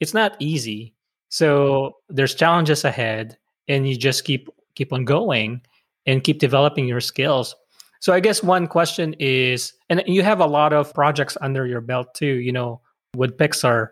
it's 0.00 0.14
not 0.14 0.36
easy. 0.38 0.94
So 1.28 1.96
there's 2.08 2.34
challenges 2.34 2.84
ahead, 2.84 3.36
and 3.68 3.88
you 3.88 3.96
just 3.96 4.24
keep 4.24 4.48
keep 4.76 4.92
on 4.92 5.04
going 5.04 5.60
and 6.06 6.22
keep 6.22 6.38
developing 6.38 6.86
your 6.86 7.00
skills. 7.00 7.54
So 8.00 8.12
I 8.12 8.20
guess 8.20 8.42
one 8.42 8.66
question 8.66 9.14
is, 9.18 9.72
and 9.88 10.02
you 10.06 10.22
have 10.22 10.40
a 10.40 10.46
lot 10.46 10.72
of 10.72 10.92
projects 10.94 11.36
under 11.40 11.66
your 11.66 11.80
belt 11.80 12.14
too. 12.14 12.36
You 12.36 12.52
know, 12.52 12.80
with 13.16 13.36
Pixar, 13.36 13.88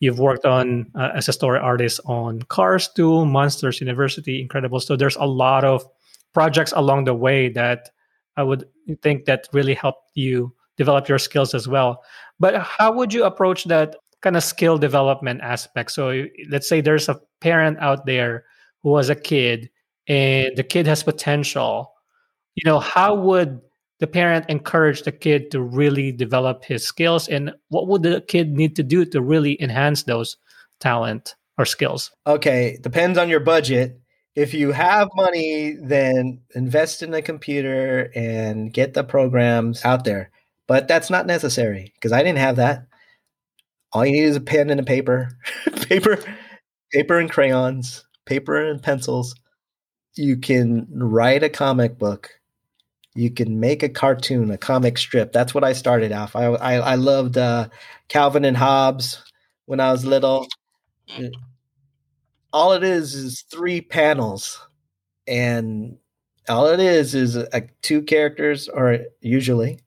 you've 0.00 0.18
worked 0.18 0.44
on 0.44 0.90
uh, 0.94 1.10
as 1.14 1.28
a 1.28 1.32
story 1.32 1.58
artist 1.58 2.00
on 2.04 2.42
Cars 2.42 2.88
2, 2.94 3.24
Monsters 3.24 3.80
University, 3.80 4.46
Incredibles. 4.46 4.82
So 4.82 4.96
there's 4.96 5.16
a 5.16 5.26
lot 5.26 5.64
of 5.64 5.86
projects 6.34 6.72
along 6.76 7.04
the 7.04 7.14
way 7.14 7.48
that 7.50 7.90
I 8.36 8.42
would 8.42 8.68
think 9.02 9.24
that 9.24 9.48
really 9.52 9.74
helped 9.74 10.10
you 10.14 10.54
develop 10.76 11.08
your 11.08 11.18
skills 11.18 11.54
as 11.54 11.66
well. 11.66 12.02
But 12.38 12.60
how 12.60 12.92
would 12.92 13.14
you 13.14 13.24
approach 13.24 13.64
that 13.64 13.96
kind 14.20 14.36
of 14.36 14.44
skill 14.44 14.76
development 14.76 15.40
aspect? 15.40 15.92
So 15.92 16.26
let's 16.50 16.68
say 16.68 16.80
there's 16.80 17.08
a 17.08 17.20
parent 17.40 17.78
out 17.78 18.04
there 18.04 18.44
who 18.82 18.96
has 18.96 19.08
a 19.08 19.14
kid 19.14 19.70
and 20.06 20.56
the 20.56 20.62
kid 20.62 20.86
has 20.86 21.02
potential. 21.02 21.92
You 22.54 22.70
know, 22.70 22.78
how 22.78 23.14
would 23.14 23.60
the 23.98 24.06
parent 24.06 24.46
encourage 24.48 25.02
the 25.02 25.12
kid 25.12 25.50
to 25.50 25.60
really 25.60 26.12
develop 26.12 26.64
his 26.64 26.86
skills 26.86 27.28
and 27.28 27.52
what 27.68 27.88
would 27.88 28.02
the 28.02 28.20
kid 28.20 28.52
need 28.52 28.76
to 28.76 28.82
do 28.82 29.04
to 29.06 29.22
really 29.22 29.60
enhance 29.60 30.02
those 30.02 30.36
talent 30.80 31.34
or 31.58 31.64
skills? 31.64 32.10
Okay, 32.26 32.78
depends 32.82 33.18
on 33.18 33.28
your 33.28 33.40
budget 33.40 34.00
if 34.36 34.52
you 34.52 34.70
have 34.72 35.08
money, 35.16 35.76
then 35.80 36.42
invest 36.54 37.02
in 37.02 37.14
a 37.14 37.22
computer 37.22 38.12
and 38.14 38.72
get 38.72 38.92
the 38.92 39.02
programs 39.02 39.82
out 39.84 40.04
there. 40.04 40.30
But 40.68 40.86
that's 40.86 41.08
not 41.08 41.26
necessary 41.26 41.92
because 41.94 42.12
I 42.12 42.22
didn't 42.22 42.38
have 42.38 42.56
that. 42.56 42.86
All 43.92 44.04
you 44.04 44.12
need 44.12 44.24
is 44.24 44.36
a 44.36 44.40
pen 44.40 44.68
and 44.68 44.78
a 44.78 44.84
paper, 44.84 45.30
paper, 45.88 46.18
paper 46.92 47.18
and 47.18 47.30
crayons, 47.30 48.04
paper 48.26 48.56
and 48.56 48.82
pencils. 48.82 49.34
You 50.16 50.36
can 50.36 50.86
write 50.92 51.42
a 51.42 51.48
comic 51.48 51.98
book. 51.98 52.30
You 53.16 53.30
can 53.30 53.60
make 53.60 53.82
a 53.82 53.88
cartoon, 53.88 54.50
a 54.50 54.58
comic 54.58 54.98
strip. 54.98 55.32
That's 55.32 55.54
what 55.54 55.64
I 55.64 55.72
started 55.72 56.12
off. 56.12 56.36
I 56.36 56.44
I, 56.46 56.74
I 56.74 56.94
loved 56.96 57.38
uh, 57.38 57.68
Calvin 58.08 58.44
and 58.44 58.56
Hobbes 58.56 59.22
when 59.66 59.80
I 59.80 59.90
was 59.92 60.04
little. 60.04 60.46
All 62.52 62.72
it 62.72 62.82
is 62.82 63.14
is 63.14 63.44
three 63.50 63.80
panels, 63.80 64.60
and 65.26 65.98
all 66.48 66.68
it 66.68 66.80
is 66.80 67.14
is 67.14 67.36
a, 67.36 67.48
a 67.52 67.62
two 67.82 68.02
characters, 68.02 68.68
or 68.68 69.00
usually 69.20 69.80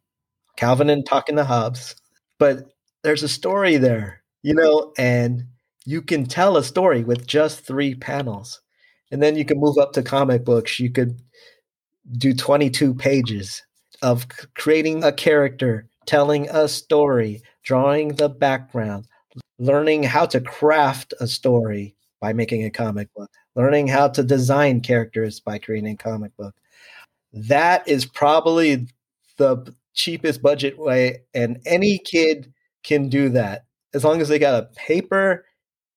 Calvin 0.57 0.89
and 0.89 1.05
talking 1.05 1.37
to 1.37 1.45
Hobbes. 1.45 1.95
But 2.37 2.69
there's 3.03 3.23
a 3.23 3.29
story 3.29 3.77
there, 3.77 4.21
you 4.43 4.53
know, 4.53 4.93
and 4.97 5.45
you 5.85 6.01
can 6.01 6.25
tell 6.25 6.57
a 6.57 6.63
story 6.63 7.03
with 7.03 7.25
just 7.25 7.65
three 7.65 7.95
panels. 7.95 8.61
And 9.11 9.23
then 9.23 9.35
you 9.35 9.45
can 9.45 9.59
move 9.59 9.77
up 9.77 9.93
to 9.93 10.03
comic 10.03 10.45
books. 10.45 10.79
You 10.79 10.91
could 10.91 11.19
do 12.17 12.33
22 12.33 12.93
pages 12.93 13.63
of 14.01 14.27
creating 14.55 15.03
a 15.03 15.11
character, 15.11 15.87
telling 16.05 16.49
a 16.49 16.67
story, 16.67 17.41
drawing 17.63 18.15
the 18.15 18.29
background, 18.29 19.05
learning 19.59 20.03
how 20.03 20.25
to 20.25 20.41
craft 20.41 21.13
a 21.19 21.27
story 21.27 21.95
by 22.19 22.33
making 22.33 22.63
a 22.63 22.69
comic 22.69 23.13
book, 23.13 23.29
learning 23.55 23.87
how 23.87 24.07
to 24.07 24.23
design 24.23 24.81
characters 24.81 25.39
by 25.39 25.57
creating 25.57 25.93
a 25.93 25.97
comic 25.97 26.35
book. 26.37 26.55
That 27.31 27.87
is 27.87 28.05
probably 28.05 28.87
the 29.37 29.73
cheapest 29.93 30.41
budget 30.41 30.77
way, 30.77 31.23
and 31.33 31.59
any 31.65 31.99
kid 31.99 32.51
can 32.83 33.09
do 33.09 33.29
that 33.29 33.65
as 33.93 34.03
long 34.03 34.21
as 34.21 34.29
they 34.29 34.39
got 34.39 34.61
a 34.61 34.69
paper 34.75 35.45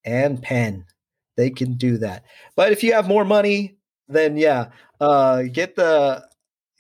and 0.04 0.42
pen. 0.42 0.84
They 1.36 1.50
can 1.50 1.74
do 1.74 1.98
that. 1.98 2.24
But 2.56 2.72
if 2.72 2.82
you 2.82 2.92
have 2.92 3.08
more 3.08 3.24
money, 3.24 3.76
then 4.08 4.36
yeah, 4.36 4.68
uh, 5.02 5.42
get 5.44 5.76
the 5.76 6.24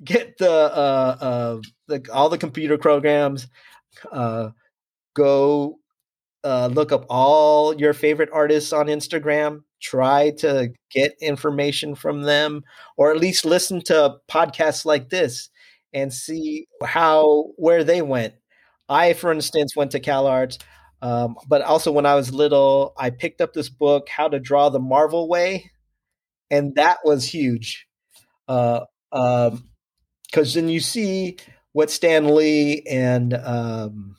get 0.04 0.38
the 0.38 0.50
uh, 0.50 1.16
uh, 1.20 1.60
the 1.88 2.06
all 2.12 2.28
the 2.28 2.38
computer 2.38 2.78
programs. 2.78 3.48
Uh, 4.12 4.50
go 5.14 5.78
uh, 6.44 6.68
look 6.72 6.92
up 6.92 7.06
all 7.10 7.74
your 7.78 7.92
favorite 7.92 8.30
artists 8.32 8.72
on 8.72 8.86
Instagram. 8.86 9.62
Try 9.82 10.30
to 10.38 10.70
get 10.92 11.14
information 11.20 11.94
from 11.94 12.22
them, 12.22 12.62
or 12.96 13.10
at 13.12 13.18
least 13.18 13.44
listen 13.44 13.82
to 13.84 14.16
podcasts 14.30 14.84
like 14.84 15.10
this 15.10 15.50
and 15.94 16.12
see 16.12 16.66
how 16.84 17.50
where 17.56 17.84
they 17.84 18.02
went. 18.02 18.34
I, 18.88 19.14
for 19.14 19.32
instance, 19.32 19.76
went 19.76 19.92
to 19.92 20.00
Cal 20.00 20.26
Arts, 20.26 20.58
um, 21.02 21.36
but 21.48 21.62
also 21.62 21.92
when 21.92 22.06
I 22.06 22.14
was 22.14 22.32
little, 22.32 22.94
I 22.98 23.10
picked 23.10 23.40
up 23.40 23.54
this 23.54 23.68
book, 23.70 24.08
How 24.08 24.28
to 24.28 24.40
Draw 24.40 24.70
the 24.70 24.80
Marvel 24.80 25.28
Way, 25.28 25.70
and 26.50 26.74
that 26.76 26.98
was 27.04 27.24
huge. 27.26 27.86
Because 28.46 28.86
uh, 29.12 29.48
um, 29.48 29.68
because 30.26 30.54
then 30.54 30.68
you 30.68 30.80
see 30.80 31.36
what 31.72 31.90
Stan 31.90 32.34
Lee 32.34 32.82
and 32.88 33.34
um, 33.34 34.16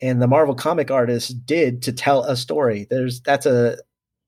and 0.00 0.22
the 0.22 0.28
Marvel 0.28 0.54
comic 0.54 0.90
artists 0.90 1.30
did 1.30 1.82
to 1.82 1.92
tell 1.92 2.24
a 2.24 2.36
story. 2.36 2.86
There's 2.88 3.20
that's 3.20 3.46
a 3.46 3.78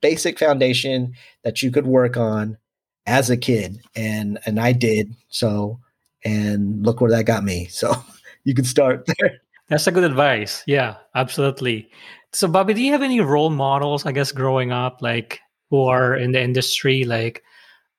basic 0.01 0.39
foundation 0.39 1.14
that 1.43 1.62
you 1.62 1.70
could 1.70 1.87
work 1.87 2.16
on 2.16 2.59
as 3.07 3.31
a 3.31 3.37
kid, 3.37 3.81
and 3.95 4.39
and 4.47 4.59
I 4.59 4.72
did 4.72 5.14
so 5.29 5.81
and 6.25 6.85
look 6.85 7.01
where 7.01 7.11
that 7.11 7.27
got 7.27 7.45
me. 7.45 7.68
So 7.70 7.95
you 8.45 8.55
can 8.55 8.64
start 8.64 9.07
there. 9.07 9.41
That's 9.68 9.87
a 9.87 9.93
good 9.93 10.05
advice. 10.05 10.62
Yeah, 10.66 10.97
absolutely. 11.14 11.91
So, 12.35 12.47
Bobby, 12.47 12.75
do 12.75 12.83
you 12.83 12.93
have 12.93 13.03
any 13.03 13.20
role 13.20 13.49
models, 13.49 14.05
I 14.05 14.12
guess, 14.12 14.33
growing 14.33 14.70
up, 14.70 15.01
like 15.01 15.41
who 15.70 15.83
are 15.85 16.14
in 16.14 16.33
the 16.33 16.43
industry, 16.43 17.05
like 17.05 17.43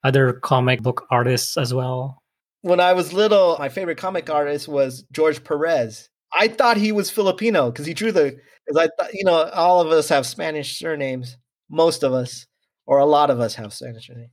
other 0.06 0.34
comic 0.34 0.82
book 0.82 1.06
artists 1.10 1.58
as 1.58 1.74
well? 1.74 2.22
When 2.62 2.80
I 2.80 2.94
was 2.94 3.14
little, 3.14 3.58
my 3.60 3.70
favorite 3.70 3.98
comic 3.98 4.30
artist 4.30 4.68
was 4.68 5.04
George 5.12 5.44
Perez. 5.44 6.10
I 6.34 6.48
thought 6.48 6.78
he 6.78 6.92
was 6.92 7.10
Filipino 7.10 7.72
because 7.72 7.86
he 7.86 7.94
drew 7.94 8.12
the. 8.12 8.38
Because 8.66 8.88
I 8.88 8.90
thought, 8.98 9.14
you 9.14 9.24
know, 9.24 9.50
all 9.54 9.82
of 9.82 9.90
us 9.90 10.10
have 10.10 10.26
Spanish 10.26 10.80
surnames. 10.80 11.38
Most 11.70 12.04
of 12.04 12.14
us, 12.14 12.48
or 12.86 13.00
a 13.00 13.06
lot 13.06 13.30
of 13.30 13.40
us, 13.40 13.56
have 13.56 13.74
Spanish 13.74 14.08
surnames. 14.08 14.32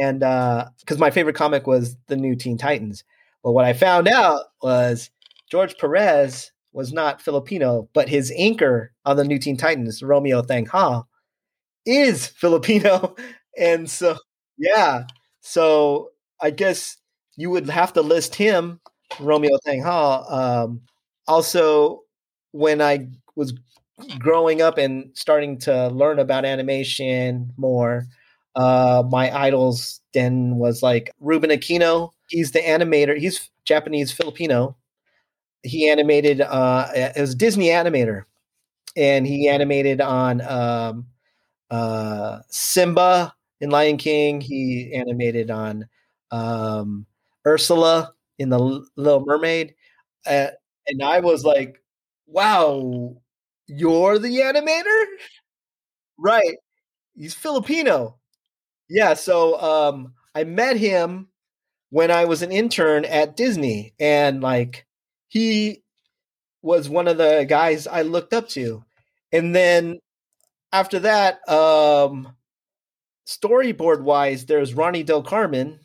And 0.00 0.20
because 0.20 0.96
uh, 0.96 0.98
my 0.98 1.10
favorite 1.10 1.36
comic 1.36 1.66
was 1.66 1.96
the 2.06 2.16
New 2.16 2.36
Teen 2.36 2.56
Titans, 2.56 3.04
but 3.42 3.52
what 3.52 3.64
I 3.64 3.72
found 3.72 4.08
out 4.08 4.44
was 4.62 5.10
George 5.50 5.76
Perez 5.78 6.52
was 6.72 6.92
not 6.92 7.20
Filipino, 7.20 7.88
but 7.94 8.08
his 8.08 8.32
inker 8.38 8.88
on 9.04 9.16
the 9.16 9.24
New 9.24 9.38
Teen 9.38 9.56
Titans, 9.56 10.02
Romeo 10.02 10.42
Tanghal, 10.42 11.04
is 11.84 12.26
Filipino. 12.26 13.16
And 13.58 13.90
so, 13.90 14.16
yeah. 14.58 15.04
So 15.40 16.10
I 16.40 16.50
guess 16.50 16.96
you 17.36 17.50
would 17.50 17.68
have 17.70 17.92
to 17.94 18.02
list 18.02 18.34
him, 18.34 18.80
Romeo 19.20 19.58
Tanghal. 19.66 20.30
Um, 20.32 20.82
also, 21.26 22.02
when 22.52 22.80
I 22.82 23.08
was 23.36 23.54
growing 24.18 24.62
up 24.62 24.78
and 24.78 25.10
starting 25.14 25.58
to 25.60 25.88
learn 25.88 26.18
about 26.18 26.44
animation 26.44 27.52
more, 27.56 28.06
uh, 28.56 29.02
my 29.10 29.36
idols 29.36 30.00
then 30.14 30.56
was 30.56 30.82
like 30.82 31.12
Ruben 31.20 31.50
Aquino. 31.50 32.10
He's 32.28 32.52
the 32.52 32.60
animator. 32.60 33.16
He's 33.16 33.50
Japanese 33.64 34.12
Filipino. 34.12 34.76
He 35.62 35.88
animated. 35.88 36.40
Uh, 36.40 37.12
Disney 37.36 37.66
animator, 37.68 38.24
and 38.96 39.26
he 39.26 39.48
animated 39.48 40.00
on 40.00 40.40
um, 40.42 41.06
uh, 41.70 42.40
Simba 42.48 43.34
in 43.60 43.70
Lion 43.70 43.96
King. 43.96 44.40
He 44.40 44.92
animated 44.94 45.50
on 45.50 45.88
um, 46.30 47.06
Ursula 47.46 48.12
in 48.38 48.50
the 48.50 48.58
Little 48.96 49.24
Mermaid, 49.26 49.74
uh, 50.26 50.48
and 50.86 51.02
I 51.02 51.20
was 51.20 51.44
like, 51.44 51.82
"Wow, 52.26 53.16
you're 53.66 54.18
the 54.18 54.38
animator, 54.38 55.04
right?" 56.18 56.56
He's 57.16 57.34
Filipino. 57.34 58.18
Yeah, 58.88 59.14
so 59.14 59.60
um, 59.60 60.14
I 60.34 60.44
met 60.44 60.76
him 60.78 61.28
when 61.90 62.10
I 62.10 62.26
was 62.26 62.42
an 62.42 62.52
intern 62.52 63.04
at 63.06 63.36
Disney, 63.36 63.94
and 64.00 64.42
like 64.42 64.86
he 65.28 65.82
was 66.62 66.88
one 66.88 67.08
of 67.08 67.18
the 67.18 67.46
guys 67.48 67.86
I 67.86 68.02
looked 68.02 68.34
up 68.34 68.48
to. 68.50 68.84
And 69.32 69.54
then 69.56 70.00
after 70.72 71.00
that, 71.00 71.48
um, 71.50 72.34
storyboard 73.28 74.02
wise, 74.02 74.46
there's 74.46 74.74
Ronnie 74.74 75.02
Del 75.04 75.22
Carmen. 75.22 75.78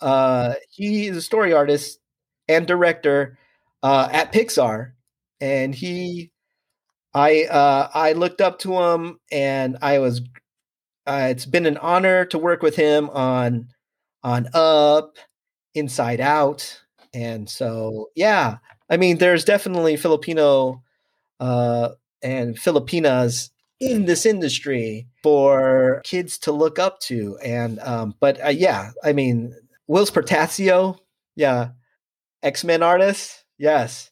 Uh, 0.00 0.54
he 0.70 1.06
is 1.08 1.16
a 1.16 1.22
story 1.22 1.52
artist 1.52 1.98
and 2.48 2.66
director 2.66 3.38
uh, 3.82 4.08
at 4.12 4.32
Pixar, 4.32 4.92
and 5.40 5.74
he, 5.74 6.30
I, 7.14 7.44
uh, 7.44 7.88
I 7.94 8.12
looked 8.12 8.40
up 8.40 8.58
to 8.60 8.74
him, 8.74 9.18
and 9.30 9.78
I 9.80 9.98
was 9.98 10.20
uh, 11.06 11.28
it's 11.30 11.46
been 11.46 11.66
an 11.66 11.78
honor 11.78 12.24
to 12.26 12.38
work 12.38 12.62
with 12.62 12.76
him 12.76 13.10
on 13.10 13.68
on 14.22 14.48
Up, 14.54 15.16
Inside 15.74 16.20
Out, 16.20 16.82
and 17.12 17.48
so 17.48 18.10
yeah, 18.14 18.58
I 18.90 18.98
mean, 18.98 19.18
there's 19.18 19.44
definitely 19.44 19.96
Filipino 19.96 20.82
uh, 21.40 21.90
and 22.22 22.58
Filipinas 22.58 23.51
in 23.82 24.04
this 24.04 24.24
industry 24.24 25.08
for 25.22 26.00
kids 26.04 26.38
to 26.38 26.52
look 26.52 26.78
up 26.78 27.00
to, 27.00 27.36
and 27.44 27.80
um, 27.80 28.14
but 28.20 28.42
uh, 28.42 28.48
yeah, 28.48 28.92
I 29.02 29.12
mean, 29.12 29.54
Whilce 29.88 30.10
Portacio, 30.12 30.98
yeah, 31.34 31.70
X 32.42 32.62
Men 32.62 32.82
artist, 32.82 33.44
yes. 33.58 34.10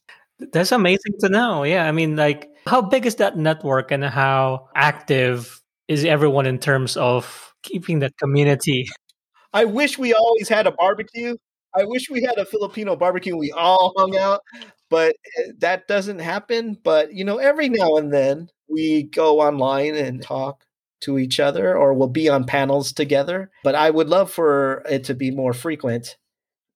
That's 0.53 0.73
amazing 0.73 1.13
to 1.21 1.29
know. 1.29 1.63
Yeah, 1.63 1.87
I 1.87 1.93
mean, 1.93 2.17
like, 2.17 2.49
how 2.67 2.83
big 2.83 3.07
is 3.07 3.17
that 3.17 3.37
network, 3.37 3.93
and 3.93 4.05
how 4.05 4.69
active 4.75 5.61
is 5.87 6.05
everyone 6.05 6.47
in 6.47 6.59
terms 6.59 6.97
of 6.97 7.55
keeping 7.63 8.01
that 8.01 8.17
community. 8.19 8.89
I 9.53 9.67
wish 9.67 9.99
we 9.99 10.15
always 10.15 10.49
had 10.49 10.67
a 10.67 10.73
barbecue. 10.73 11.37
I 11.77 11.85
wish 11.85 12.11
we 12.11 12.23
had 12.23 12.39
a 12.39 12.45
Filipino 12.45 12.97
barbecue. 12.97 13.37
We 13.37 13.53
all 13.53 13.93
hung 13.97 14.17
out, 14.17 14.43
but 14.89 15.17
eh, 15.39 15.53
that 15.59 15.87
doesn't 15.89 16.19
happen. 16.21 16.79
But 16.83 17.15
you 17.15 17.25
know, 17.25 17.39
every 17.39 17.69
now 17.69 17.97
and 17.97 18.13
then 18.13 18.49
we 18.69 19.05
go 19.05 19.41
online 19.41 19.95
and 19.95 20.23
talk 20.23 20.65
to 21.03 21.19
each 21.19 21.41
other, 21.41 21.77
or 21.77 21.95
we'll 21.95 22.09
be 22.09 22.29
on 22.29 22.45
panels 22.45 22.93
together. 22.93 23.51
But 23.65 23.75
I 23.75 23.91
would 23.91 24.09
love 24.09 24.31
for 24.31 24.83
it 24.89 25.05
to 25.05 25.15
be 25.15 25.31
more 25.31 25.53
frequent. 25.53 26.17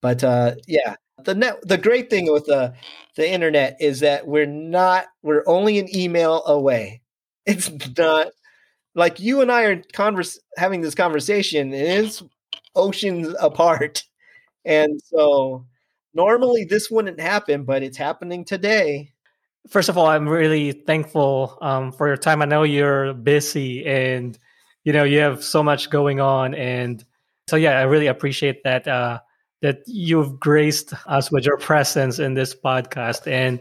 But 0.03 0.24
uh, 0.24 0.57
yeah, 0.66 0.97
the 1.24 1.34
net. 1.34 1.59
The 1.66 1.78
great 1.78 2.11
thing 2.11 2.32
with 2.32 2.47
the 2.47 2.74
the 3.16 3.30
internet 3.30 3.76
is 3.80 4.01
that 4.01 4.26
we're 4.26 4.47
not. 4.47 5.07
We're 5.22 5.45
only 5.47 5.78
an 5.78 5.95
email 5.95 6.45
away. 6.47 7.01
It's 7.47 7.70
not 7.99 8.28
like 8.95 9.20
you 9.20 9.40
and 9.40 9.51
I 9.51 9.62
are 9.64 9.82
converse 9.92 10.38
having 10.57 10.80
this 10.80 10.95
conversation, 10.95 11.72
it's 11.72 12.22
oceans 12.74 13.34
apart. 13.40 14.05
And 14.65 15.01
so 15.03 15.67
normally 16.15 16.65
this 16.65 16.91
wouldn't 16.91 17.21
happen, 17.21 17.65
but 17.65 17.83
it's 17.83 17.97
happening 17.97 18.45
today. 18.45 19.12
First 19.69 19.89
of 19.89 19.97
all, 19.97 20.07
I'm 20.07 20.29
really 20.29 20.73
thankful 20.73 21.59
um, 21.62 21.93
for 21.93 22.07
your 22.07 22.17
time. 22.17 22.43
I 22.43 22.45
know 22.45 22.62
you're 22.62 23.15
busy 23.15 23.87
and 23.87 24.39
you 24.85 24.93
know 24.93 25.05
you 25.05 25.21
have 25.21 25.43
so 25.43 25.62
much 25.62 25.89
going 25.89 26.21
on, 26.21 26.55
and 26.55 27.03
so 27.49 27.57
yeah, 27.57 27.79
I 27.79 27.85
really 27.85 28.07
appreciate 28.07 28.62
that 28.65 28.87
uh, 28.87 29.21
that 29.62 29.79
you've 29.87 30.39
graced 30.39 30.93
us 31.07 31.33
with 31.33 31.47
your 31.47 31.57
presence 31.57 32.19
in 32.19 32.35
this 32.35 32.55
podcast. 32.55 33.27
And 33.27 33.59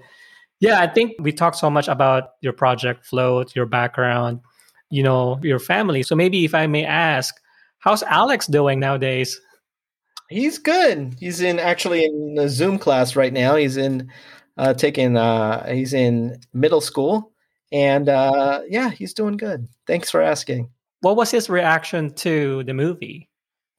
yeah, 0.59 0.81
I 0.81 0.87
think 0.87 1.13
we 1.19 1.31
talked 1.31 1.55
so 1.55 1.69
much 1.69 1.87
about 1.87 2.31
your 2.41 2.51
project 2.51 3.05
float, 3.05 3.55
your 3.55 3.65
background, 3.65 4.41
you 4.93 5.01
know 5.01 5.39
your 5.41 5.57
family 5.57 6.03
so 6.03 6.15
maybe 6.15 6.45
if 6.45 6.53
i 6.53 6.67
may 6.67 6.85
ask 6.85 7.33
how's 7.79 8.03
alex 8.03 8.45
doing 8.45 8.79
nowadays 8.79 9.41
he's 10.33 10.57
good. 10.57 11.15
He's 11.19 11.41
in 11.41 11.59
actually 11.59 12.05
in 12.05 12.35
a 12.39 12.49
zoom 12.49 12.79
class 12.79 13.15
right 13.15 13.33
now. 13.33 13.55
He's 13.55 13.77
in 13.77 14.09
uh 14.57 14.73
taking 14.73 15.17
uh 15.17 15.67
he's 15.71 15.93
in 15.93 16.39
middle 16.53 16.81
school. 16.81 17.31
And 17.71 18.09
uh 18.09 18.61
yeah 18.69 18.89
he's 18.89 19.13
doing 19.13 19.37
good. 19.37 19.67
Thanks 19.87 20.09
for 20.09 20.21
asking. 20.21 20.69
What 21.01 21.17
was 21.17 21.31
his 21.31 21.49
reaction 21.49 22.13
to 22.15 22.63
the 22.63 22.73
movie? 22.73 23.29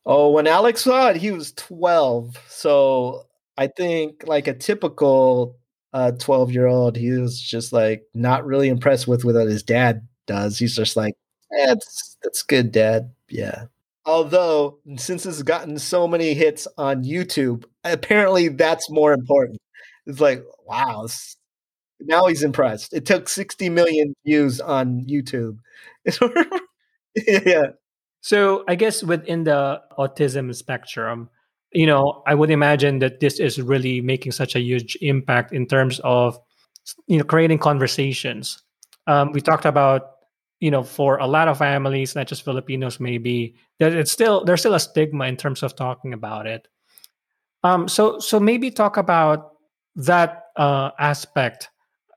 Oh 0.06 0.30
when 0.30 0.46
alex 0.46 0.82
saw 0.82 1.08
it 1.08 1.16
he 1.16 1.30
was 1.30 1.52
12 1.54 2.36
so 2.48 3.26
i 3.56 3.66
think 3.66 4.22
like 4.26 4.46
a 4.46 4.52
typical 4.52 5.56
uh 5.94 6.10
12 6.12 6.52
year 6.52 6.66
old 6.66 6.94
he 6.96 7.10
was 7.12 7.40
just 7.40 7.72
like 7.72 8.02
not 8.12 8.44
really 8.44 8.68
impressed 8.68 9.08
with 9.08 9.24
what 9.24 9.34
his 9.34 9.62
dad 9.62 10.06
does. 10.26 10.58
He's 10.58 10.74
just 10.76 10.96
like, 10.96 11.14
eh, 11.58 11.66
that's 11.66 12.16
that's 12.22 12.42
good, 12.42 12.72
Dad. 12.72 13.12
Yeah. 13.28 13.66
Although 14.06 14.78
since 14.96 15.24
it's 15.24 15.42
gotten 15.42 15.78
so 15.78 16.06
many 16.06 16.34
hits 16.34 16.68
on 16.76 17.04
YouTube, 17.04 17.64
apparently 17.84 18.48
that's 18.48 18.90
more 18.90 19.12
important. 19.12 19.58
It's 20.06 20.20
like, 20.20 20.42
wow, 20.66 21.06
now 22.00 22.26
he's 22.26 22.42
impressed. 22.42 22.92
It 22.92 23.06
took 23.06 23.28
60 23.28 23.70
million 23.70 24.14
views 24.26 24.60
on 24.60 25.06
YouTube. 25.06 25.58
yeah. 27.16 27.68
So 28.20 28.64
I 28.68 28.74
guess 28.74 29.02
within 29.02 29.44
the 29.44 29.80
autism 29.98 30.54
spectrum, 30.54 31.28
you 31.72 31.86
know, 31.86 32.22
I 32.26 32.34
would 32.34 32.50
imagine 32.50 33.00
that 33.00 33.20
this 33.20 33.40
is 33.40 33.60
really 33.60 34.00
making 34.00 34.32
such 34.32 34.54
a 34.54 34.60
huge 34.60 34.96
impact 35.00 35.52
in 35.52 35.66
terms 35.66 36.00
of, 36.04 36.38
you 37.06 37.18
know, 37.18 37.24
creating 37.24 37.58
conversations. 37.58 38.62
Um, 39.06 39.32
we 39.32 39.40
talked 39.40 39.64
about 39.64 40.13
you 40.60 40.70
know 40.70 40.82
for 40.82 41.18
a 41.18 41.26
lot 41.26 41.48
of 41.48 41.58
families 41.58 42.14
not 42.14 42.26
just 42.26 42.44
filipinos 42.44 43.00
maybe 43.00 43.54
that 43.78 43.92
it's 43.92 44.12
still 44.12 44.44
there's 44.44 44.60
still 44.60 44.74
a 44.74 44.80
stigma 44.80 45.26
in 45.26 45.36
terms 45.36 45.62
of 45.62 45.76
talking 45.76 46.12
about 46.12 46.46
it. 46.46 46.68
Um 47.62 47.88
so 47.88 48.18
so 48.18 48.38
maybe 48.38 48.70
talk 48.70 48.96
about 48.96 49.52
that 49.96 50.44
uh 50.56 50.90
aspect 50.98 51.70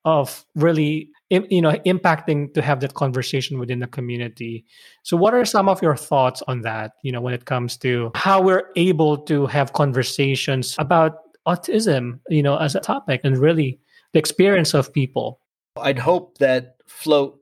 of 0.05 0.45
really 0.55 1.09
you 1.29 1.61
know 1.61 1.73
impacting 1.85 2.53
to 2.53 2.61
have 2.61 2.79
that 2.79 2.93
conversation 2.93 3.59
within 3.59 3.79
the 3.79 3.87
community. 3.87 4.65
So 5.03 5.17
what 5.17 5.33
are 5.33 5.45
some 5.45 5.67
of 5.67 5.81
your 5.81 5.97
thoughts 5.97 6.41
on 6.47 6.61
that 6.61 6.93
you 7.03 7.11
know 7.11 7.21
when 7.21 7.33
it 7.33 7.45
comes 7.45 7.77
to 7.77 8.11
how 8.15 8.41
we're 8.41 8.69
able 8.75 9.17
to 9.25 9.47
have 9.47 9.73
conversations 9.73 10.75
about 10.79 11.17
autism 11.47 12.19
you 12.29 12.43
know 12.43 12.57
as 12.57 12.75
a 12.75 12.79
topic 12.79 13.21
and 13.23 13.37
really 13.37 13.79
the 14.13 14.19
experience 14.19 14.73
of 14.73 14.93
people? 14.93 15.41
I'd 15.75 15.99
hope 15.99 16.37
that 16.37 16.77
float 16.87 17.39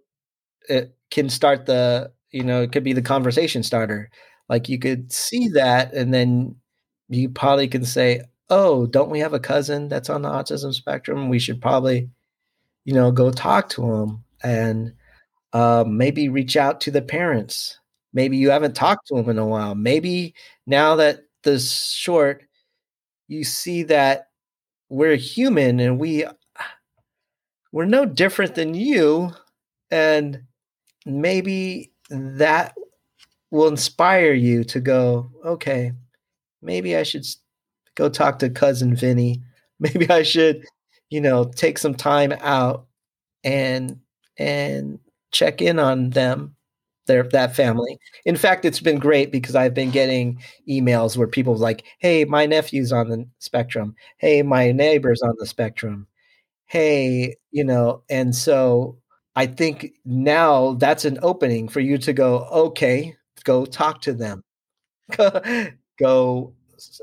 it 0.70 0.96
can 1.12 1.30
start 1.30 1.66
the 1.66 2.12
you 2.32 2.44
know 2.44 2.62
it 2.62 2.72
could 2.72 2.84
be 2.84 2.94
the 2.94 3.02
conversation 3.02 3.64
starter. 3.64 4.10
Like 4.50 4.70
you 4.70 4.80
could 4.80 5.12
see 5.12 5.50
that 5.50 5.94
and 5.94 6.14
then 6.14 6.56
you 7.10 7.30
probably 7.30 7.68
can 7.68 7.86
say 7.86 8.22
oh 8.50 8.86
don't 8.86 9.10
we 9.10 9.20
have 9.20 9.34
a 9.34 9.40
cousin 9.40 9.90
that's 9.90 10.10
on 10.10 10.22
the 10.22 10.30
autism 10.30 10.74
spectrum? 10.74 11.30
We 11.30 11.40
should 11.40 11.62
probably 11.62 12.10
you 12.86 12.94
know 12.94 13.12
go 13.12 13.32
talk 13.32 13.70
to 13.70 13.84
him 13.84 14.24
and 14.44 14.94
uh, 15.54 15.86
maybe 15.88 16.30
reach 16.30 16.58
out 16.58 16.82
to 16.82 16.92
the 16.92 17.02
parents. 17.02 17.80
Maybe 18.14 18.38
you 18.38 18.50
haven't 18.50 18.76
talked 18.76 19.08
to 19.08 19.18
him 19.18 19.30
in 19.30 19.38
a 19.38 19.46
while. 19.46 19.74
Maybe 19.74 20.36
now 20.68 20.96
that 20.98 21.22
this 21.44 21.92
short, 21.92 22.44
you 23.28 23.44
see 23.44 23.84
that 23.84 24.28
we're 24.90 25.16
human 25.16 25.80
and 25.80 26.00
we 26.00 26.26
we're 27.72 27.86
no 27.86 28.06
different 28.06 28.56
than 28.56 28.74
you 28.74 29.32
and 29.92 30.44
maybe 31.06 31.92
that 32.10 32.76
will 33.52 33.68
inspire 33.68 34.34
you 34.34 34.64
to 34.64 34.80
go 34.80 35.30
okay 35.46 35.92
maybe 36.62 36.96
i 36.98 37.04
should 37.04 37.26
go 37.96 38.10
talk 38.10 38.40
to 38.40 38.50
cousin 38.50 38.96
vinny. 38.96 39.42
Maybe 39.80 40.10
i 40.10 40.24
should 40.24 40.66
you 41.10 41.22
know 41.22 41.46
take 41.46 41.78
some 41.78 41.96
time 41.96 42.34
out 42.42 42.88
and 43.44 44.00
and 44.38 45.00
check 45.32 45.62
in 45.62 45.80
on 45.80 46.12
them 46.12 46.56
their 47.08 47.24
that 47.24 47.56
family. 47.56 48.00
In 48.26 48.36
fact 48.38 48.66
it's 48.66 48.80
been 48.80 49.00
great 49.00 49.32
because 49.32 49.56
i've 49.56 49.74
been 49.76 49.92
getting 49.92 50.42
emails 50.70 51.18
where 51.18 51.28
people 51.28 51.56
like 51.58 51.84
hey 52.00 52.26
my 52.26 52.46
nephew's 52.46 52.92
on 52.94 53.10
the 53.10 53.28
spectrum. 53.40 53.96
Hey 54.18 54.44
my 54.44 54.72
neighbor's 54.72 55.22
on 55.22 55.36
the 55.40 55.46
spectrum. 55.46 56.08
Hey 56.68 57.36
you 57.52 57.64
know 57.64 58.04
and 58.10 58.36
so 58.36 58.98
i 59.36 59.46
think 59.46 59.94
now 60.06 60.74
that's 60.74 61.06
an 61.06 61.20
opening 61.22 61.68
for 61.68 61.80
you 61.80 61.98
to 61.98 62.14
go 62.14 62.48
okay 62.52 63.16
go 63.46 63.66
talk 63.66 64.02
to 64.02 64.14
them. 64.14 64.44
Go 65.98 66.54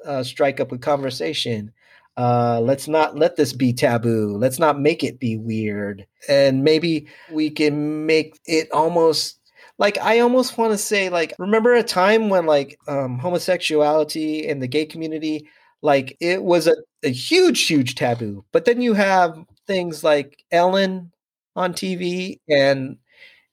uh, 0.04 0.22
strike 0.22 0.60
up 0.60 0.70
a 0.72 0.76
conversation. 0.76 1.72
Uh, 2.18 2.60
let's 2.60 2.88
not 2.88 3.16
let 3.16 3.36
this 3.36 3.54
be 3.54 3.72
taboo. 3.72 4.36
Let's 4.36 4.58
not 4.58 4.78
make 4.78 5.02
it 5.02 5.18
be 5.18 5.38
weird. 5.38 6.06
And 6.28 6.62
maybe 6.62 7.06
we 7.30 7.48
can 7.48 8.04
make 8.04 8.38
it 8.44 8.70
almost 8.70 9.38
like 9.78 9.96
i 9.98 10.18
almost 10.20 10.58
want 10.58 10.70
to 10.70 10.78
say 10.78 11.08
like 11.08 11.32
remember 11.38 11.72
a 11.72 11.82
time 11.82 12.28
when 12.28 12.44
like 12.44 12.78
um, 12.88 13.18
homosexuality 13.18 14.46
in 14.46 14.60
the 14.60 14.68
gay 14.68 14.84
community 14.84 15.48
like 15.80 16.14
it 16.20 16.42
was 16.42 16.66
a, 16.66 16.76
a 17.02 17.08
huge 17.10 17.66
huge 17.66 17.94
taboo. 17.94 18.44
But 18.52 18.66
then 18.66 18.82
you 18.82 18.92
have 18.92 19.38
things 19.66 20.04
like 20.04 20.44
ellen 20.52 21.10
on 21.56 21.72
tv 21.72 22.36
and 22.48 22.96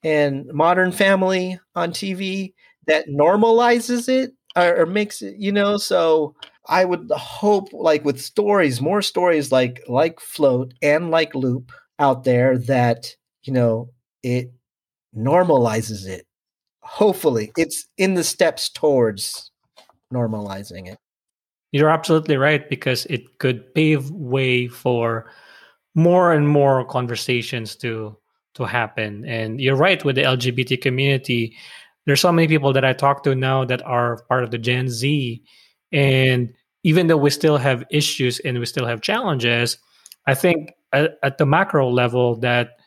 and 0.04 0.45
modern 0.54 0.91
family 0.91 1.60
on 1.76 1.91
tv 1.91 2.54
that 2.88 3.08
normalizes 3.08 4.08
it 4.08 4.32
or, 4.56 4.82
or 4.82 4.86
makes 4.86 5.22
it 5.22 5.36
you 5.38 5.52
know? 5.52 5.78
So 5.78 6.36
i 6.68 6.86
would 6.86 7.10
hope 7.12 7.70
like 7.74 8.06
with 8.06 8.22
stories 8.22 8.82
more 8.82 9.02
stories 9.02 9.52
like 9.52 9.82
like 9.88 10.20
float 10.20 10.74
and 10.82 11.10
like 11.12 11.34
loop 11.34 11.72
out 11.97 12.24
there 12.24 12.58
that 12.58 13.16
you 13.43 13.54
know 13.54 13.89
it 14.24 14.52
normalizes 15.16 16.08
it. 16.08 16.26
Hopefully 16.82 17.52
it's 17.58 17.88
in 17.97 18.14
the 18.16 18.24
steps 18.24 18.70
towards 18.70 19.52
normalizing 20.14 20.88
it. 20.88 20.97
You're 21.72 21.89
absolutely 21.89 22.38
right 22.38 22.68
because 22.68 23.06
it 23.08 23.38
could 23.38 23.74
pave 23.76 24.10
way 24.10 24.68
for 24.68 25.30
more 26.00 26.34
and 26.34 26.47
more 26.47 26.86
conversations 26.86 27.76
to 27.76 28.16
to 28.56 28.64
happen 28.64 29.26
and 29.26 29.62
you're 29.62 29.76
right 29.76 30.04
with 30.04 30.16
the 30.16 30.24
lgbt 30.24 30.82
community 30.82 31.56
there's 32.10 32.22
so 32.22 32.32
many 32.32 32.47
people 32.47 32.74
that 32.74 32.84
I 32.84 32.93
talk 32.93 33.22
to 33.24 33.36
now 33.36 33.66
that 33.66 33.86
are 33.86 34.24
part 34.24 34.43
of 34.43 34.50
the 34.50 34.58
Gen 34.58 34.89
Z. 34.89 35.43
And 35.91 36.56
even 36.84 37.06
though 37.06 37.18
we 37.18 37.30
still 37.30 37.58
have 37.58 37.84
issues 37.91 38.39
and 38.39 38.58
we 38.58 38.66
still 38.66 38.88
have 38.88 39.02
challenges, 39.02 39.78
I 40.26 40.34
think 40.34 40.74
at, 40.91 41.20
at 41.22 41.38
the 41.38 41.45
macro 41.45 41.88
level 41.88 42.36
that 42.38 42.78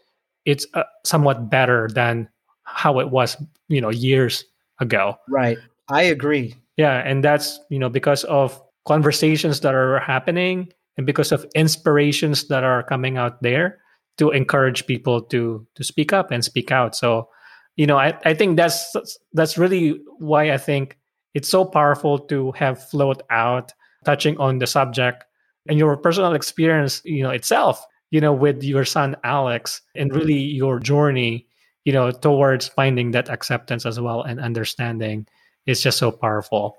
it's 0.45 0.67
uh, 0.75 0.83
somewhat 1.05 1.51
better 1.51 1.89
than 1.95 2.29
how 2.65 2.99
it 2.99 3.11
was, 3.11 3.37
you 3.69 3.81
know, 3.81 3.91
years 3.91 4.45
ago. 4.81 5.17
Right. 5.29 5.59
I 5.89 6.03
agree. 6.03 6.57
Yeah, 6.77 6.97
and 6.97 7.23
that's, 7.23 7.61
you 7.69 7.79
know, 7.79 7.89
because 7.89 8.25
of 8.25 8.61
conversations 8.87 9.61
that 9.61 9.75
are 9.75 10.01
happening 10.01 10.73
and 10.97 11.07
because 11.07 11.33
of 11.33 11.47
inspirations 11.55 12.49
that 12.49 12.65
are 12.65 12.83
coming 12.83 13.17
out 13.17 13.43
there 13.43 13.79
to 14.19 14.31
encourage 14.31 14.87
people 14.87 15.23
to 15.23 15.67
to 15.75 15.85
speak 15.85 16.13
up 16.13 16.31
and 16.31 16.45
speak 16.45 16.71
out. 16.71 16.95
So 16.95 17.29
you 17.77 17.87
know 17.87 17.99
I, 17.99 18.19
I 18.25 18.35
think 18.35 18.57
that's 18.57 18.95
that's 19.33 19.57
really 19.57 20.01
why 20.19 20.53
i 20.53 20.59
think 20.59 20.99
it's 21.35 21.49
so 21.49 21.65
powerful 21.65 22.19
to 22.19 22.53
have 22.53 22.83
float 22.91 23.23
out 23.31 23.73
touching 24.05 24.39
on 24.39 24.59
the 24.59 24.67
subject 24.67 25.25
and 25.69 25.79
your 25.79 25.97
personal 25.97 26.35
experience 26.35 27.01
you 27.05 27.23
know 27.23 27.31
itself 27.31 27.85
you 28.11 28.21
know 28.21 28.33
with 28.33 28.63
your 28.63 28.85
son 28.85 29.17
alex 29.25 29.81
and 29.95 30.15
really 30.15 30.39
your 30.39 30.79
journey 30.79 31.47
you 31.85 31.93
know 31.93 32.11
towards 32.11 32.69
finding 32.69 33.13
that 33.13 33.29
acceptance 33.31 33.87
as 33.87 33.99
well 33.99 34.23
and 34.23 34.41
understanding 34.41 35.27
is 35.67 35.81
just 35.81 35.99
so 35.99 36.11
powerful 36.11 36.77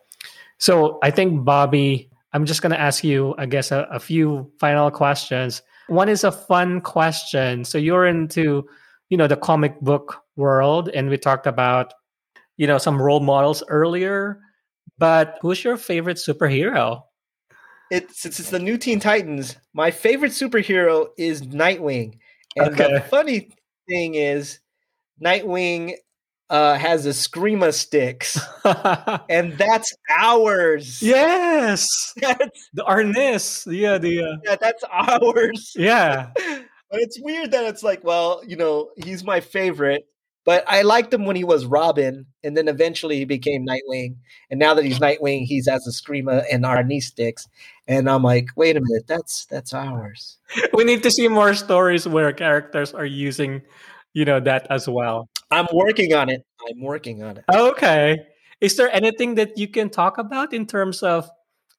so 0.59 0.99
i 1.01 1.09
think 1.09 1.43
bobby 1.43 2.09
i'm 2.33 2.45
just 2.45 2.61
going 2.61 2.71
to 2.71 2.79
ask 2.79 3.03
you 3.03 3.35
i 3.37 3.45
guess 3.45 3.71
a, 3.71 3.87
a 3.91 3.99
few 3.99 4.51
final 4.59 4.91
questions. 4.91 5.61
One 5.87 6.07
is 6.07 6.23
a 6.23 6.31
fun 6.31 6.79
question. 6.81 7.65
So 7.65 7.77
you're 7.77 8.05
into 8.07 8.65
you 9.09 9.17
know 9.17 9.27
the 9.27 9.37
comic 9.37 9.79
book 9.81 10.21
world 10.35 10.89
and 10.89 11.09
we 11.09 11.17
talked 11.17 11.45
about 11.45 11.93
you 12.57 12.67
know 12.67 12.77
some 12.77 13.01
role 13.01 13.19
models 13.19 13.63
earlier 13.67 14.39
but 14.97 15.37
who's 15.41 15.63
your 15.63 15.77
favorite 15.77 16.17
superhero? 16.17 17.01
It's 17.91 18.21
since 18.21 18.39
it's 18.39 18.49
the 18.49 18.59
new 18.59 18.77
teen 18.77 18.99
titans 18.99 19.57
my 19.73 19.91
favorite 19.91 20.31
superhero 20.31 21.07
is 21.17 21.41
nightwing. 21.41 22.17
And 22.55 22.73
okay. 22.73 22.93
the 22.93 23.01
funny 23.01 23.49
thing 23.89 24.15
is 24.15 24.59
nightwing 25.23 25.95
uh, 26.49 26.75
has 26.77 27.05
Eskrima 27.05 27.73
sticks, 27.73 28.39
and 29.29 29.57
that's 29.57 29.93
ours. 30.09 31.01
Yes, 31.01 32.13
that's, 32.17 32.69
the 32.73 32.83
Arnis. 32.83 33.65
Yeah, 33.71 33.97
the 33.97 34.23
uh... 34.23 34.37
yeah, 34.43 34.55
that's 34.59 34.83
ours. 34.91 35.73
Yeah, 35.75 36.31
but 36.35 36.99
it's 36.99 37.19
weird 37.19 37.51
that 37.51 37.65
it's 37.65 37.83
like, 37.83 38.03
well, 38.03 38.41
you 38.45 38.55
know, 38.55 38.91
he's 38.97 39.23
my 39.23 39.39
favorite, 39.39 40.05
but 40.45 40.65
I 40.67 40.81
liked 40.81 41.13
him 41.13 41.25
when 41.25 41.35
he 41.35 41.43
was 41.43 41.65
Robin, 41.65 42.25
and 42.43 42.57
then 42.57 42.67
eventually 42.67 43.17
he 43.17 43.25
became 43.25 43.65
Nightwing. 43.65 44.17
And 44.49 44.59
now 44.59 44.73
that 44.73 44.83
he's 44.83 44.99
Nightwing, 44.99 45.45
he's 45.45 45.67
as 45.67 45.87
Eskrima 45.87 46.43
and 46.51 46.65
our 46.65 46.83
sticks. 46.99 47.47
And 47.87 48.09
I'm 48.09 48.23
like, 48.23 48.47
wait 48.55 48.75
a 48.75 48.81
minute, 48.81 49.07
that's 49.07 49.45
that's 49.45 49.73
ours. 49.73 50.37
We 50.73 50.83
need 50.83 51.03
to 51.03 51.11
see 51.11 51.27
more 51.27 51.53
stories 51.53 52.07
where 52.07 52.31
characters 52.33 52.93
are 52.93 53.05
using, 53.05 53.61
you 54.13 54.25
know, 54.25 54.39
that 54.39 54.67
as 54.69 54.87
well. 54.87 55.29
I'm 55.51 55.67
working 55.73 56.13
on 56.13 56.29
it. 56.29 56.41
I'm 56.69 56.81
working 56.81 57.23
on 57.23 57.37
it. 57.37 57.45
Okay. 57.53 58.17
Is 58.61 58.77
there 58.77 58.89
anything 58.93 59.35
that 59.35 59.57
you 59.57 59.67
can 59.67 59.89
talk 59.89 60.17
about 60.17 60.53
in 60.53 60.65
terms 60.65 61.03
of 61.03 61.29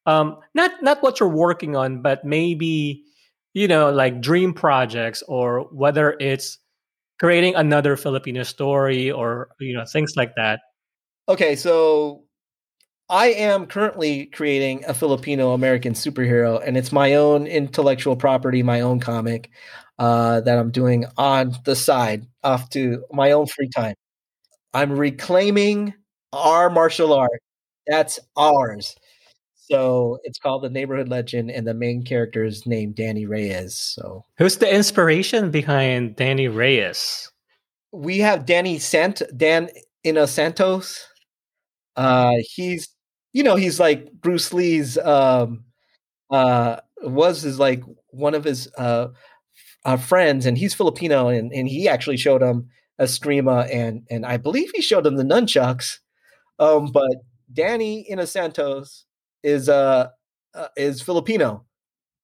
um 0.07 0.39
not 0.55 0.83
not 0.83 1.03
what 1.03 1.19
you're 1.19 1.29
working 1.29 1.77
on, 1.77 2.03
but 2.03 2.25
maybe 2.25 3.05
you 3.55 3.69
know, 3.69 3.91
like 3.91 4.21
dream 4.21 4.53
projects 4.53 5.23
or 5.29 5.69
whether 5.73 6.17
it's 6.21 6.59
creating 7.21 7.55
another 7.55 7.97
Filipino 7.97 8.43
story 8.43 9.11
or, 9.11 9.51
you 9.61 9.73
know, 9.73 9.85
things 9.85 10.15
like 10.17 10.35
that? 10.35 10.61
Okay, 11.29 11.57
so 11.57 12.25
I 13.11 13.27
am 13.29 13.67
currently 13.67 14.27
creating 14.27 14.85
a 14.87 14.95
Filipino 14.95 15.53
American 15.53 15.93
superhero, 15.93 16.63
and 16.65 16.77
it's 16.77 16.93
my 16.93 17.15
own 17.15 17.47
intellectual 17.47 18.17
property, 18.17 18.63
my 18.63 18.81
own 18.81 18.99
comic 19.01 19.51
uh, 19.99 20.41
that 20.41 20.59
I'm 20.59 20.71
doing 20.71 21.05
on 21.19 21.55
the 21.65 21.77
side, 21.77 22.27
off 22.43 22.71
to 22.71 23.05
my 23.13 23.33
own 23.33 23.47
free 23.47 23.69
time. 23.69 23.95
I'm 24.75 24.93
reclaiming 24.93 25.95
our 26.33 26.71
martial 26.71 27.13
art. 27.13 27.43
That's 27.87 28.19
ours. 28.37 28.97
So 29.55 30.19
it's 30.25 30.39
called 30.39 30.63
The 30.63 30.71
Neighborhood 30.71 31.09
Legend, 31.09 31.51
and 31.51 31.67
the 31.67 31.75
main 31.75 32.05
character 32.05 32.45
is 32.45 32.67
named 32.67 32.97
Danny 32.97 33.27
Reyes. 33.27 33.77
So 33.77 34.25
who's 34.39 34.59
the 34.59 34.73
inspiration 34.75 35.51
behind 35.51 36.17
Danny 36.17 36.49
Reyes? 36.49 37.31
We 37.93 38.19
have 38.19 38.47
Danny 38.47 38.79
Sant 38.79 39.23
Dan 39.37 39.71
Inocentos. 40.05 41.01
Uh 41.97 42.33
he's 42.55 42.89
you 43.35 43.43
know, 43.43 43.57
he's 43.57 43.79
like 43.79 44.11
Bruce 44.23 44.55
Lee's 44.55 44.97
um 44.99 45.65
uh 46.31 46.79
was 47.03 47.43
his 47.43 47.59
like 47.59 47.83
one 48.09 48.35
of 48.35 48.45
his 48.45 48.71
uh, 48.79 49.09
uh 49.85 49.97
friends 49.99 50.47
and 50.47 50.57
he's 50.57 50.73
Filipino 50.75 51.29
and, 51.29 51.53
and 51.53 51.69
he 51.69 51.89
actually 51.89 52.17
showed 52.17 52.43
him 52.43 52.69
Eskrima 52.99 53.69
and 53.71 54.07
and 54.11 54.25
I 54.25 54.39
believe 54.39 54.71
he 54.75 54.81
showed 54.81 55.07
him 55.07 55.17
the 55.17 55.25
nunchucks. 55.25 55.99
Um 56.59 56.93
but 56.93 57.11
Danny 57.53 58.07
Inocentos 58.11 59.05
is 59.43 59.69
uh, 59.69 60.09
uh 60.55 60.69
is 60.77 61.03
Filipino, 61.03 61.67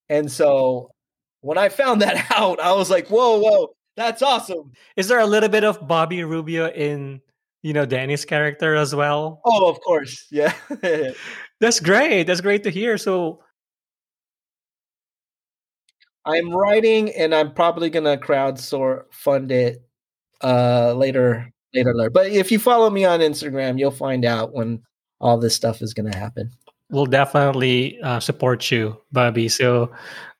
and 0.08 0.30
so 0.32 0.92
when 1.40 1.58
I 1.58 1.68
found 1.68 2.02
that 2.02 2.30
out, 2.36 2.61
I 2.61 2.72
was 2.72 2.90
like, 2.90 3.08
whoa, 3.08 3.38
whoa, 3.38 3.74
that's 3.96 4.22
awesome. 4.22 4.72
Is 4.96 5.08
there 5.08 5.18
a 5.18 5.26
little 5.26 5.48
bit 5.48 5.64
of 5.64 5.86
Bobby 5.86 6.24
Rubio 6.24 6.68
in 6.68 7.20
you 7.62 7.72
know 7.72 7.86
Danny's 7.86 8.24
character 8.24 8.74
as 8.74 8.94
well? 8.94 9.40
Oh, 9.44 9.68
of 9.68 9.80
course, 9.80 10.26
yeah. 10.30 10.52
that's 11.61 11.80
great. 11.80 12.24
That's 12.24 12.40
great 12.40 12.64
to 12.64 12.70
hear. 12.70 12.98
So. 12.98 13.42
I'm 16.26 16.50
writing 16.50 17.11
and 17.14 17.34
I'm 17.34 17.54
probably 17.54 17.88
gonna 17.88 18.18
crowdsource 18.18 19.04
fund 19.11 19.50
it 19.50 19.82
uh 20.42 20.92
later 20.92 21.50
later 21.74 21.90
alert. 21.90 22.12
But 22.12 22.26
if 22.28 22.52
you 22.52 22.58
follow 22.58 22.90
me 22.90 23.04
on 23.04 23.20
Instagram, 23.20 23.78
you'll 23.78 23.90
find 23.90 24.24
out 24.24 24.52
when 24.52 24.82
all 25.20 25.38
this 25.38 25.54
stuff 25.54 25.82
is 25.82 25.94
going 25.94 26.11
to 26.11 26.18
happen. 26.18 26.50
We'll 26.90 27.06
definitely 27.06 28.00
uh, 28.02 28.20
support 28.20 28.68
you, 28.70 28.96
Bobby. 29.12 29.48
So 29.48 29.92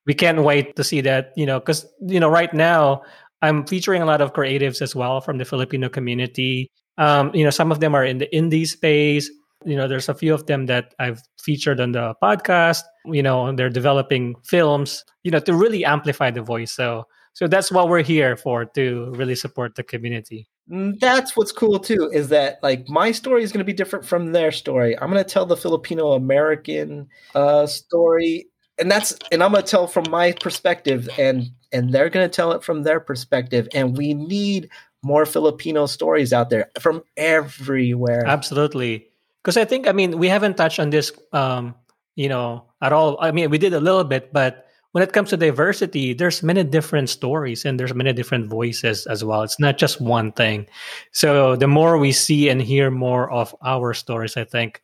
we 0.07 0.15
can't 0.15 0.43
wait 0.43 0.77
to 0.77 0.85
see 0.85 1.01
that. 1.03 1.33
You 1.37 1.47
know, 1.47 1.61
because 1.61 1.87
you 2.01 2.19
know, 2.19 2.29
right 2.29 2.53
now 2.53 3.03
I'm 3.43 3.67
featuring 3.67 4.03
a 4.03 4.07
lot 4.07 4.21
of 4.21 4.33
creatives 4.33 4.83
as 4.83 4.95
well 4.95 5.21
from 5.21 5.39
the 5.39 5.45
Filipino 5.45 5.89
community. 5.89 6.71
Um, 7.01 7.35
you 7.35 7.43
know, 7.43 7.51
some 7.51 7.73
of 7.73 7.81
them 7.81 7.95
are 7.95 8.05
in 8.05 8.19
the 8.19 8.29
indie 8.33 8.67
space. 8.67 9.31
You 9.65 9.77
know, 9.77 9.89
there's 9.89 10.09
a 10.09 10.15
few 10.15 10.35
of 10.35 10.47
them 10.47 10.67
that 10.67 10.95
I've 10.99 11.23
featured 11.43 11.81
on 11.81 11.93
the 11.93 12.15
podcast. 12.23 12.83
You 13.07 13.23
know, 13.23 13.51
they're 13.53 13.71
developing 13.71 14.37
films. 14.45 15.05
You 15.25 15.31
know, 15.31 15.41
to 15.41 15.55
really 15.55 15.85
amplify 15.85 16.31
the 16.31 16.43
voice. 16.43 16.73
So, 16.73 17.05
so 17.33 17.49
that's 17.49 17.73
what 17.73 17.89
we're 17.89 18.03
here 18.03 18.37
for 18.37 18.67
to 18.67 19.13
really 19.17 19.35
support 19.35 19.75
the 19.75 19.83
community. 19.83 20.47
Mm, 20.71 21.01
that's 21.01 21.37
what's 21.37 21.53
cool 21.53 21.81
too 21.81 22.11
is 22.13 22.29
that 22.29 22.63
like 22.63 22.89
my 22.89 23.11
story 23.11 23.43
is 23.43 23.51
going 23.51 23.59
to 23.59 23.65
be 23.65 23.73
different 23.73 24.05
from 24.05 24.33
their 24.33 24.53
story. 24.53 24.97
I'm 24.99 25.11
going 25.11 25.23
to 25.23 25.29
tell 25.29 25.47
the 25.47 25.57
Filipino 25.57 26.13
American 26.13 27.09
uh, 27.35 27.67
story, 27.67 28.47
and 28.79 28.91
that's 28.91 29.17
and 29.33 29.43
I'm 29.43 29.53
going 29.53 29.65
to 29.65 29.71
tell 29.71 29.87
from 29.87 30.05
my 30.11 30.33
perspective, 30.33 31.09
and 31.19 31.51
and 31.73 31.93
they're 31.93 32.11
going 32.11 32.29
to 32.29 32.35
tell 32.35 32.53
it 32.53 32.63
from 32.63 32.83
their 32.83 33.01
perspective, 33.01 33.69
and 33.75 33.97
we 33.97 34.15
need 34.15 34.71
more 35.03 35.25
Filipino 35.27 35.87
stories 35.87 36.33
out 36.33 36.51
there 36.51 36.71
from 36.79 37.03
everywhere. 37.17 38.25
Absolutely, 38.27 39.09
because 39.43 39.57
I 39.57 39.65
think 39.65 39.89
I 39.89 39.93
mean 39.93 40.19
we 40.19 40.29
haven't 40.29 40.57
touched 40.57 40.81
on 40.81 40.91
this, 40.91 41.13
um, 41.33 41.75
you 42.17 42.29
know, 42.29 42.67
at 42.83 42.93
all. 42.93 43.19
I 43.21 43.33
mean 43.33 43.51
we 43.51 43.59
did 43.59 43.75
a 43.75 43.81
little 43.81 44.05
bit, 44.05 44.33
but 44.33 44.67
when 44.93 45.05
it 45.05 45.13
comes 45.13 45.31
to 45.31 45.37
diversity, 45.37 46.15
there's 46.15 46.43
many 46.43 46.65
different 46.65 47.09
stories 47.09 47.65
and 47.65 47.79
there's 47.79 47.95
many 47.95 48.13
different 48.13 48.49
voices 48.49 49.07
as 49.07 49.23
well. 49.23 49.43
It's 49.43 49.61
not 49.61 49.79
just 49.79 50.01
one 50.01 50.33
thing. 50.33 50.67
So 51.13 51.55
the 51.57 51.69
more 51.69 51.97
we 51.97 52.13
see 52.13 52.49
and 52.49 52.61
hear 52.61 52.91
more 52.91 53.31
of 53.31 53.55
our 53.65 53.95
stories, 53.95 54.37
I 54.37 54.45
think, 54.45 54.83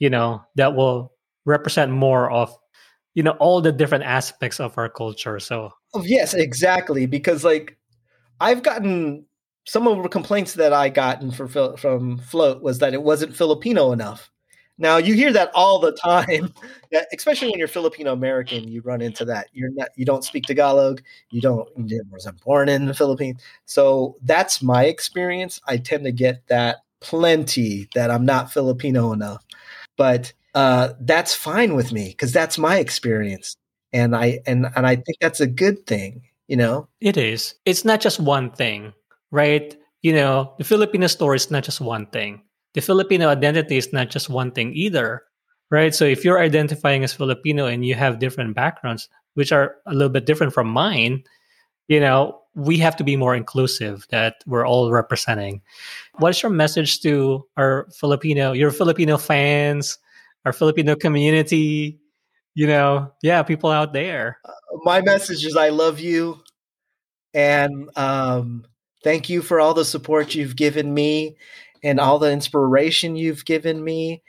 you 0.00 0.10
know, 0.10 0.42
that 0.56 0.74
will 0.74 1.12
represent 1.44 1.92
more 1.92 2.30
of, 2.32 2.56
you 3.14 3.22
know, 3.22 3.32
all 3.32 3.60
the 3.60 3.70
different 3.70 4.04
aspects 4.04 4.58
of 4.58 4.76
our 4.76 4.88
culture. 4.88 5.38
So 5.38 5.70
oh, 5.94 6.02
yes, 6.02 6.34
exactly. 6.34 7.06
Because 7.06 7.44
like 7.44 7.78
I've 8.40 8.64
gotten 8.64 9.24
some 9.64 9.86
of 9.86 10.02
the 10.02 10.08
complaints 10.08 10.54
that 10.54 10.72
I 10.72 10.88
gotten 10.88 11.30
for 11.30 11.76
from 11.76 12.18
Float 12.18 12.62
was 12.62 12.78
that 12.78 12.94
it 12.94 13.02
wasn't 13.02 13.36
Filipino 13.36 13.92
enough. 13.92 14.30
Now 14.76 14.96
you 14.96 15.14
hear 15.14 15.32
that 15.32 15.50
all 15.54 15.78
the 15.78 15.92
time, 15.92 16.52
especially 17.14 17.48
when 17.50 17.58
you're 17.58 17.68
Filipino 17.68 18.12
American. 18.12 18.66
You 18.66 18.80
run 18.82 19.00
into 19.00 19.24
that. 19.26 19.48
You're 19.52 19.70
not. 19.70 19.88
You 19.96 20.04
don't 20.04 20.24
speak 20.24 20.44
Tagalog. 20.44 21.00
You 21.30 21.40
don't. 21.40 21.68
You 21.76 22.02
wasn't 22.10 22.40
born 22.42 22.68
in 22.68 22.86
the 22.86 22.94
Philippines. 22.94 23.40
So 23.66 24.16
that's 24.22 24.62
my 24.62 24.86
experience. 24.86 25.60
I 25.68 25.76
tend 25.76 26.04
to 26.04 26.12
get 26.12 26.46
that 26.48 26.78
plenty 27.00 27.88
that 27.94 28.10
I'm 28.10 28.24
not 28.24 28.52
Filipino 28.52 29.12
enough, 29.12 29.44
but 29.96 30.32
uh, 30.54 30.94
that's 31.00 31.34
fine 31.34 31.74
with 31.74 31.92
me 31.92 32.08
because 32.08 32.32
that's 32.32 32.58
my 32.58 32.78
experience, 32.78 33.56
and 33.92 34.16
I 34.16 34.40
and 34.46 34.66
and 34.74 34.86
I 34.86 34.96
think 34.96 35.18
that's 35.20 35.40
a 35.40 35.46
good 35.46 35.86
thing. 35.86 36.22
You 36.48 36.56
know, 36.56 36.88
it 37.00 37.16
is. 37.16 37.54
It's 37.64 37.84
not 37.84 38.00
just 38.00 38.18
one 38.18 38.50
thing, 38.50 38.92
right? 39.34 39.74
You 40.02 40.14
know, 40.14 40.54
the 40.58 40.64
Filipino 40.64 41.08
story 41.08 41.36
is 41.36 41.50
not 41.50 41.64
just 41.64 41.80
one 41.80 42.06
thing 42.06 42.44
the 42.74 42.80
Filipino 42.80 43.28
identity 43.28 43.76
is 43.76 43.92
not 43.92 44.10
just 44.10 44.28
one 44.28 44.50
thing 44.50 44.72
either, 44.74 45.22
right? 45.70 45.94
So 45.94 46.04
if 46.04 46.24
you're 46.24 46.40
identifying 46.40 47.02
as 47.04 47.12
Filipino 47.12 47.66
and 47.66 47.86
you 47.86 47.94
have 47.94 48.18
different 48.18 48.54
backgrounds, 48.54 49.08
which 49.34 49.52
are 49.52 49.76
a 49.86 49.94
little 49.94 50.10
bit 50.10 50.26
different 50.26 50.52
from 50.52 50.68
mine, 50.68 51.22
you 51.88 52.00
know, 52.00 52.40
we 52.54 52.78
have 52.78 52.96
to 52.96 53.04
be 53.04 53.16
more 53.16 53.34
inclusive 53.34 54.06
that 54.10 54.36
we're 54.46 54.66
all 54.66 54.90
representing. 54.90 55.62
What's 56.18 56.42
your 56.42 56.50
message 56.50 57.00
to 57.02 57.46
our 57.56 57.88
Filipino, 57.94 58.52
your 58.52 58.70
Filipino 58.70 59.18
fans, 59.18 59.98
our 60.44 60.52
Filipino 60.52 60.94
community? 60.96 61.98
You 62.54 62.68
know, 62.68 63.12
yeah, 63.22 63.42
people 63.42 63.70
out 63.70 63.92
there. 63.92 64.38
Uh, 64.44 64.52
my 64.84 65.00
message 65.00 65.44
is 65.44 65.56
I 65.56 65.70
love 65.70 65.98
you. 65.98 66.40
And 67.34 67.90
um, 67.96 68.64
thank 69.04 69.28
you 69.28 69.42
for 69.42 69.60
all 69.60 69.74
the 69.74 69.84
support 69.84 70.34
you've 70.34 70.56
given 70.56 70.92
me 70.92 71.36
and 71.84 72.00
all 72.00 72.18
the 72.18 72.32
inspiration 72.32 73.14
you've 73.14 73.44
given 73.44 73.84
me. 73.84 74.22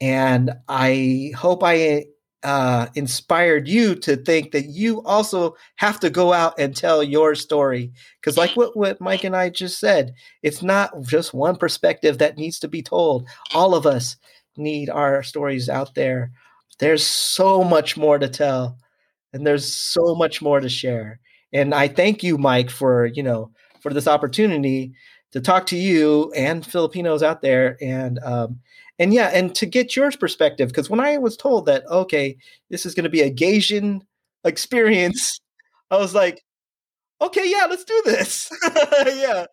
And 0.00 0.52
I 0.68 1.32
hope 1.36 1.64
I 1.64 2.04
uh, 2.44 2.86
inspired 2.94 3.66
you 3.66 3.96
to 3.96 4.16
think 4.16 4.52
that 4.52 4.66
you 4.66 5.02
also 5.02 5.56
have 5.76 5.98
to 6.00 6.10
go 6.10 6.32
out 6.32 6.54
and 6.58 6.76
tell 6.76 7.02
your 7.02 7.34
story. 7.34 7.90
Because, 8.20 8.36
like 8.36 8.52
what, 8.52 8.76
what 8.76 9.00
Mike 9.00 9.24
and 9.24 9.34
I 9.34 9.48
just 9.48 9.80
said, 9.80 10.14
it's 10.42 10.62
not 10.62 10.92
just 11.02 11.34
one 11.34 11.56
perspective 11.56 12.18
that 12.18 12.36
needs 12.36 12.60
to 12.60 12.68
be 12.68 12.82
told. 12.82 13.26
All 13.54 13.74
of 13.74 13.86
us 13.86 14.16
need 14.56 14.88
our 14.90 15.22
stories 15.22 15.68
out 15.68 15.94
there. 15.94 16.30
There's 16.78 17.04
so 17.04 17.64
much 17.64 17.96
more 17.96 18.18
to 18.18 18.28
tell, 18.28 18.78
and 19.32 19.44
there's 19.44 19.66
so 19.66 20.14
much 20.14 20.40
more 20.40 20.60
to 20.60 20.68
share. 20.68 21.18
And 21.52 21.74
I 21.74 21.88
thank 21.88 22.22
you, 22.22 22.38
Mike, 22.38 22.70
for 22.70 23.06
you 23.06 23.22
know 23.24 23.50
for 23.80 23.92
this 23.92 24.08
opportunity 24.08 24.92
to 25.32 25.40
talk 25.40 25.66
to 25.66 25.76
you 25.76 26.32
and 26.34 26.64
Filipinos 26.64 27.22
out 27.22 27.42
there 27.42 27.76
and 27.80 28.18
um, 28.20 28.60
and 28.98 29.14
yeah, 29.14 29.30
and 29.32 29.54
to 29.56 29.66
get 29.66 29.94
your 29.94 30.10
perspective 30.10 30.68
because 30.68 30.90
when 30.90 31.00
I 31.00 31.18
was 31.18 31.36
told 31.36 31.66
that 31.66 31.84
okay, 31.90 32.36
this 32.70 32.86
is 32.86 32.94
going 32.94 33.04
to 33.04 33.10
be 33.10 33.20
a 33.20 33.32
Gaysian 33.32 34.02
experience, 34.44 35.40
I 35.90 35.96
was 35.98 36.14
like, 36.14 36.42
okay, 37.20 37.48
yeah, 37.50 37.66
let's 37.68 37.84
do 37.84 38.02
this. 38.04 38.50
yeah. 39.06 39.46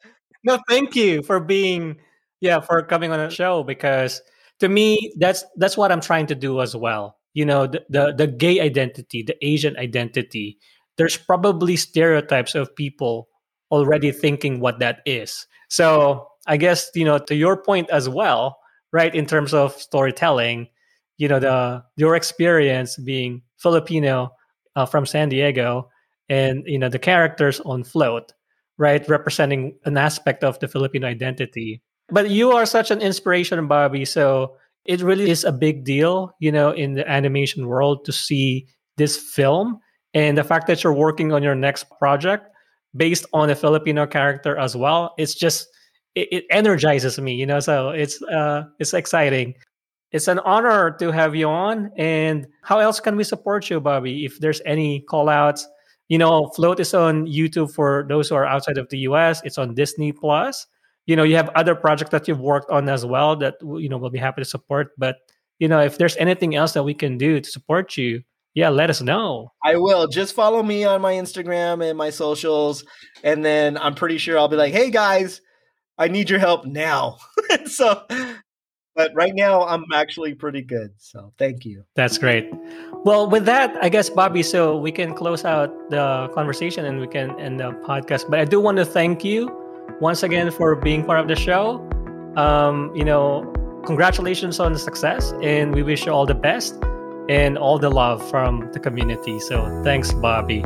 No, 0.43 0.59
thank 0.69 0.95
you 0.95 1.23
for 1.23 1.39
being 1.39 1.97
yeah 2.41 2.59
for 2.59 2.81
coming 2.83 3.11
on 3.11 3.19
the 3.19 3.29
show 3.29 3.63
because 3.63 4.21
to 4.59 4.69
me 4.69 5.13
that's 5.17 5.43
that's 5.57 5.77
what 5.77 5.91
I'm 5.91 6.01
trying 6.01 6.27
to 6.27 6.35
do 6.35 6.61
as 6.61 6.75
well. 6.75 7.17
You 7.33 7.45
know, 7.45 7.67
the 7.67 7.85
the, 7.89 8.13
the 8.13 8.27
gay 8.27 8.61
identity, 8.61 9.23
the 9.23 9.35
Asian 9.45 9.77
identity. 9.77 10.57
There's 10.97 11.17
probably 11.17 11.75
stereotypes 11.75 12.55
of 12.55 12.73
people 12.73 13.27
already 13.71 14.11
thinking 14.11 14.59
what 14.59 14.79
that 14.79 14.99
is. 15.05 15.47
So 15.69 16.27
I 16.47 16.57
guess 16.57 16.89
you 16.95 17.05
know 17.05 17.17
to 17.17 17.35
your 17.35 17.57
point 17.57 17.89
as 17.89 18.07
well, 18.09 18.57
right? 18.91 19.13
In 19.13 19.25
terms 19.25 19.53
of 19.53 19.73
storytelling, 19.73 20.67
you 21.17 21.27
know 21.27 21.39
the 21.39 21.83
your 21.97 22.15
experience 22.15 22.97
being 22.97 23.41
Filipino 23.57 24.31
uh, 24.75 24.85
from 24.85 25.05
San 25.05 25.29
Diego, 25.29 25.89
and 26.29 26.63
you 26.65 26.79
know 26.79 26.89
the 26.89 26.99
characters 26.99 27.59
on 27.61 27.83
Float, 27.83 28.33
right, 28.77 29.07
representing 29.09 29.77
an 29.85 29.97
aspect 29.97 30.43
of 30.43 30.59
the 30.59 30.67
Filipino 30.67 31.07
identity. 31.07 31.81
But 32.09 32.29
you 32.29 32.51
are 32.51 32.65
such 32.65 32.91
an 32.91 33.01
inspiration, 33.01 33.67
Bobby. 33.67 34.05
So 34.05 34.57
it 34.85 35.01
really 35.01 35.31
is 35.31 35.43
a 35.43 35.51
big 35.51 35.83
deal, 35.83 36.35
you 36.39 36.51
know, 36.51 36.69
in 36.69 36.93
the 36.93 37.09
animation 37.09 37.67
world 37.67 38.05
to 38.05 38.11
see 38.11 38.67
this 38.97 39.17
film 39.17 39.79
and 40.13 40.37
the 40.37 40.43
fact 40.43 40.67
that 40.67 40.83
you're 40.83 40.93
working 40.93 41.33
on 41.33 41.43
your 41.43 41.55
next 41.55 41.89
project 41.97 42.47
based 42.95 43.25
on 43.33 43.49
a 43.49 43.55
Filipino 43.55 44.05
character 44.05 44.57
as 44.57 44.75
well. 44.75 45.13
It's 45.17 45.35
just 45.35 45.67
it, 46.15 46.27
it 46.31 46.45
energizes 46.49 47.19
me, 47.19 47.33
you 47.33 47.45
know. 47.45 47.59
So 47.59 47.89
it's 47.89 48.21
uh 48.23 48.63
it's 48.79 48.93
exciting. 48.93 49.55
It's 50.11 50.27
an 50.27 50.39
honor 50.39 50.91
to 50.99 51.11
have 51.11 51.35
you 51.35 51.49
on. 51.49 51.91
And 51.97 52.47
how 52.61 52.79
else 52.79 52.99
can 52.99 53.17
we 53.17 53.23
support 53.23 53.69
you, 53.69 53.81
Bobby? 53.81 54.23
If 54.23 54.39
there's 54.39 54.61
any 54.65 55.01
call 55.01 55.27
outs, 55.27 55.67
you 56.07 56.17
know, 56.17 56.47
Float 56.55 56.79
is 56.79 56.93
on 56.93 57.25
YouTube 57.25 57.73
for 57.73 58.05
those 58.07 58.29
who 58.29 58.35
are 58.35 58.45
outside 58.45 58.77
of 58.77 58.87
the 58.89 58.99
US. 58.99 59.41
It's 59.43 59.57
on 59.57 59.73
Disney 59.73 60.11
Plus. 60.11 60.67
You 61.05 61.15
know, 61.15 61.23
you 61.23 61.35
have 61.35 61.49
other 61.49 61.75
projects 61.75 62.11
that 62.11 62.27
you've 62.27 62.39
worked 62.39 62.69
on 62.71 62.87
as 62.89 63.05
well 63.05 63.35
that 63.37 63.55
you 63.61 63.89
know 63.89 63.97
we'll 63.97 64.09
be 64.09 64.19
happy 64.19 64.41
to 64.41 64.45
support. 64.45 64.91
But 64.97 65.17
you 65.59 65.67
know, 65.67 65.79
if 65.79 65.97
there's 65.97 66.17
anything 66.17 66.55
else 66.55 66.73
that 66.73 66.83
we 66.83 66.93
can 66.93 67.17
do 67.17 67.39
to 67.39 67.49
support 67.49 67.97
you, 67.97 68.23
yeah, 68.55 68.69
let 68.69 68.89
us 68.89 69.01
know. 69.01 69.51
I 69.63 69.75
will. 69.75 70.07
Just 70.07 70.33
follow 70.33 70.63
me 70.63 70.85
on 70.85 71.01
my 71.01 71.13
Instagram 71.13 71.87
and 71.87 71.97
my 71.97 72.09
socials. 72.09 72.85
And 73.21 73.43
then 73.43 73.77
I'm 73.77 73.93
pretty 73.93 74.17
sure 74.17 74.39
I'll 74.39 74.47
be 74.47 74.55
like, 74.55 74.73
hey 74.73 74.89
guys, 74.89 75.41
I 75.97 76.07
need 76.07 76.29
your 76.29 76.39
help 76.39 76.65
now. 76.65 77.17
so, 77.65 78.05
but 78.95 79.11
right 79.13 79.33
now 79.35 79.63
I'm 79.63 79.83
actually 79.93 80.35
pretty 80.35 80.61
good. 80.61 80.91
So 80.97 81.33
thank 81.37 81.65
you. 81.65 81.83
That's 81.95 82.17
great. 82.17 82.49
Well, 83.03 83.29
with 83.29 83.45
that, 83.45 83.75
I 83.83 83.89
guess, 83.89 84.09
Bobby, 84.09 84.41
so 84.41 84.77
we 84.77 84.91
can 84.91 85.13
close 85.13 85.43
out 85.43 85.69
the 85.89 86.29
conversation 86.33 86.85
and 86.85 87.01
we 87.01 87.07
can 87.07 87.37
end 87.37 87.59
the 87.59 87.71
podcast. 87.85 88.29
But 88.29 88.39
I 88.39 88.45
do 88.45 88.61
want 88.61 88.77
to 88.77 88.85
thank 88.85 89.25
you 89.25 89.51
once 89.99 90.23
again 90.23 90.49
for 90.49 90.77
being 90.77 91.03
part 91.03 91.19
of 91.19 91.27
the 91.27 91.35
show. 91.35 91.85
Um, 92.37 92.95
you 92.95 93.03
know, 93.03 93.51
congratulations 93.85 94.61
on 94.61 94.71
the 94.71 94.79
success 94.79 95.33
and 95.41 95.75
we 95.75 95.83
wish 95.83 96.05
you 96.05 96.13
all 96.13 96.25
the 96.25 96.35
best 96.35 96.81
and 97.29 97.57
all 97.57 97.79
the 97.79 97.89
love 97.89 98.27
from 98.29 98.69
the 98.71 98.79
community. 98.79 99.39
So 99.39 99.81
thanks, 99.83 100.13
Bobby. 100.13 100.63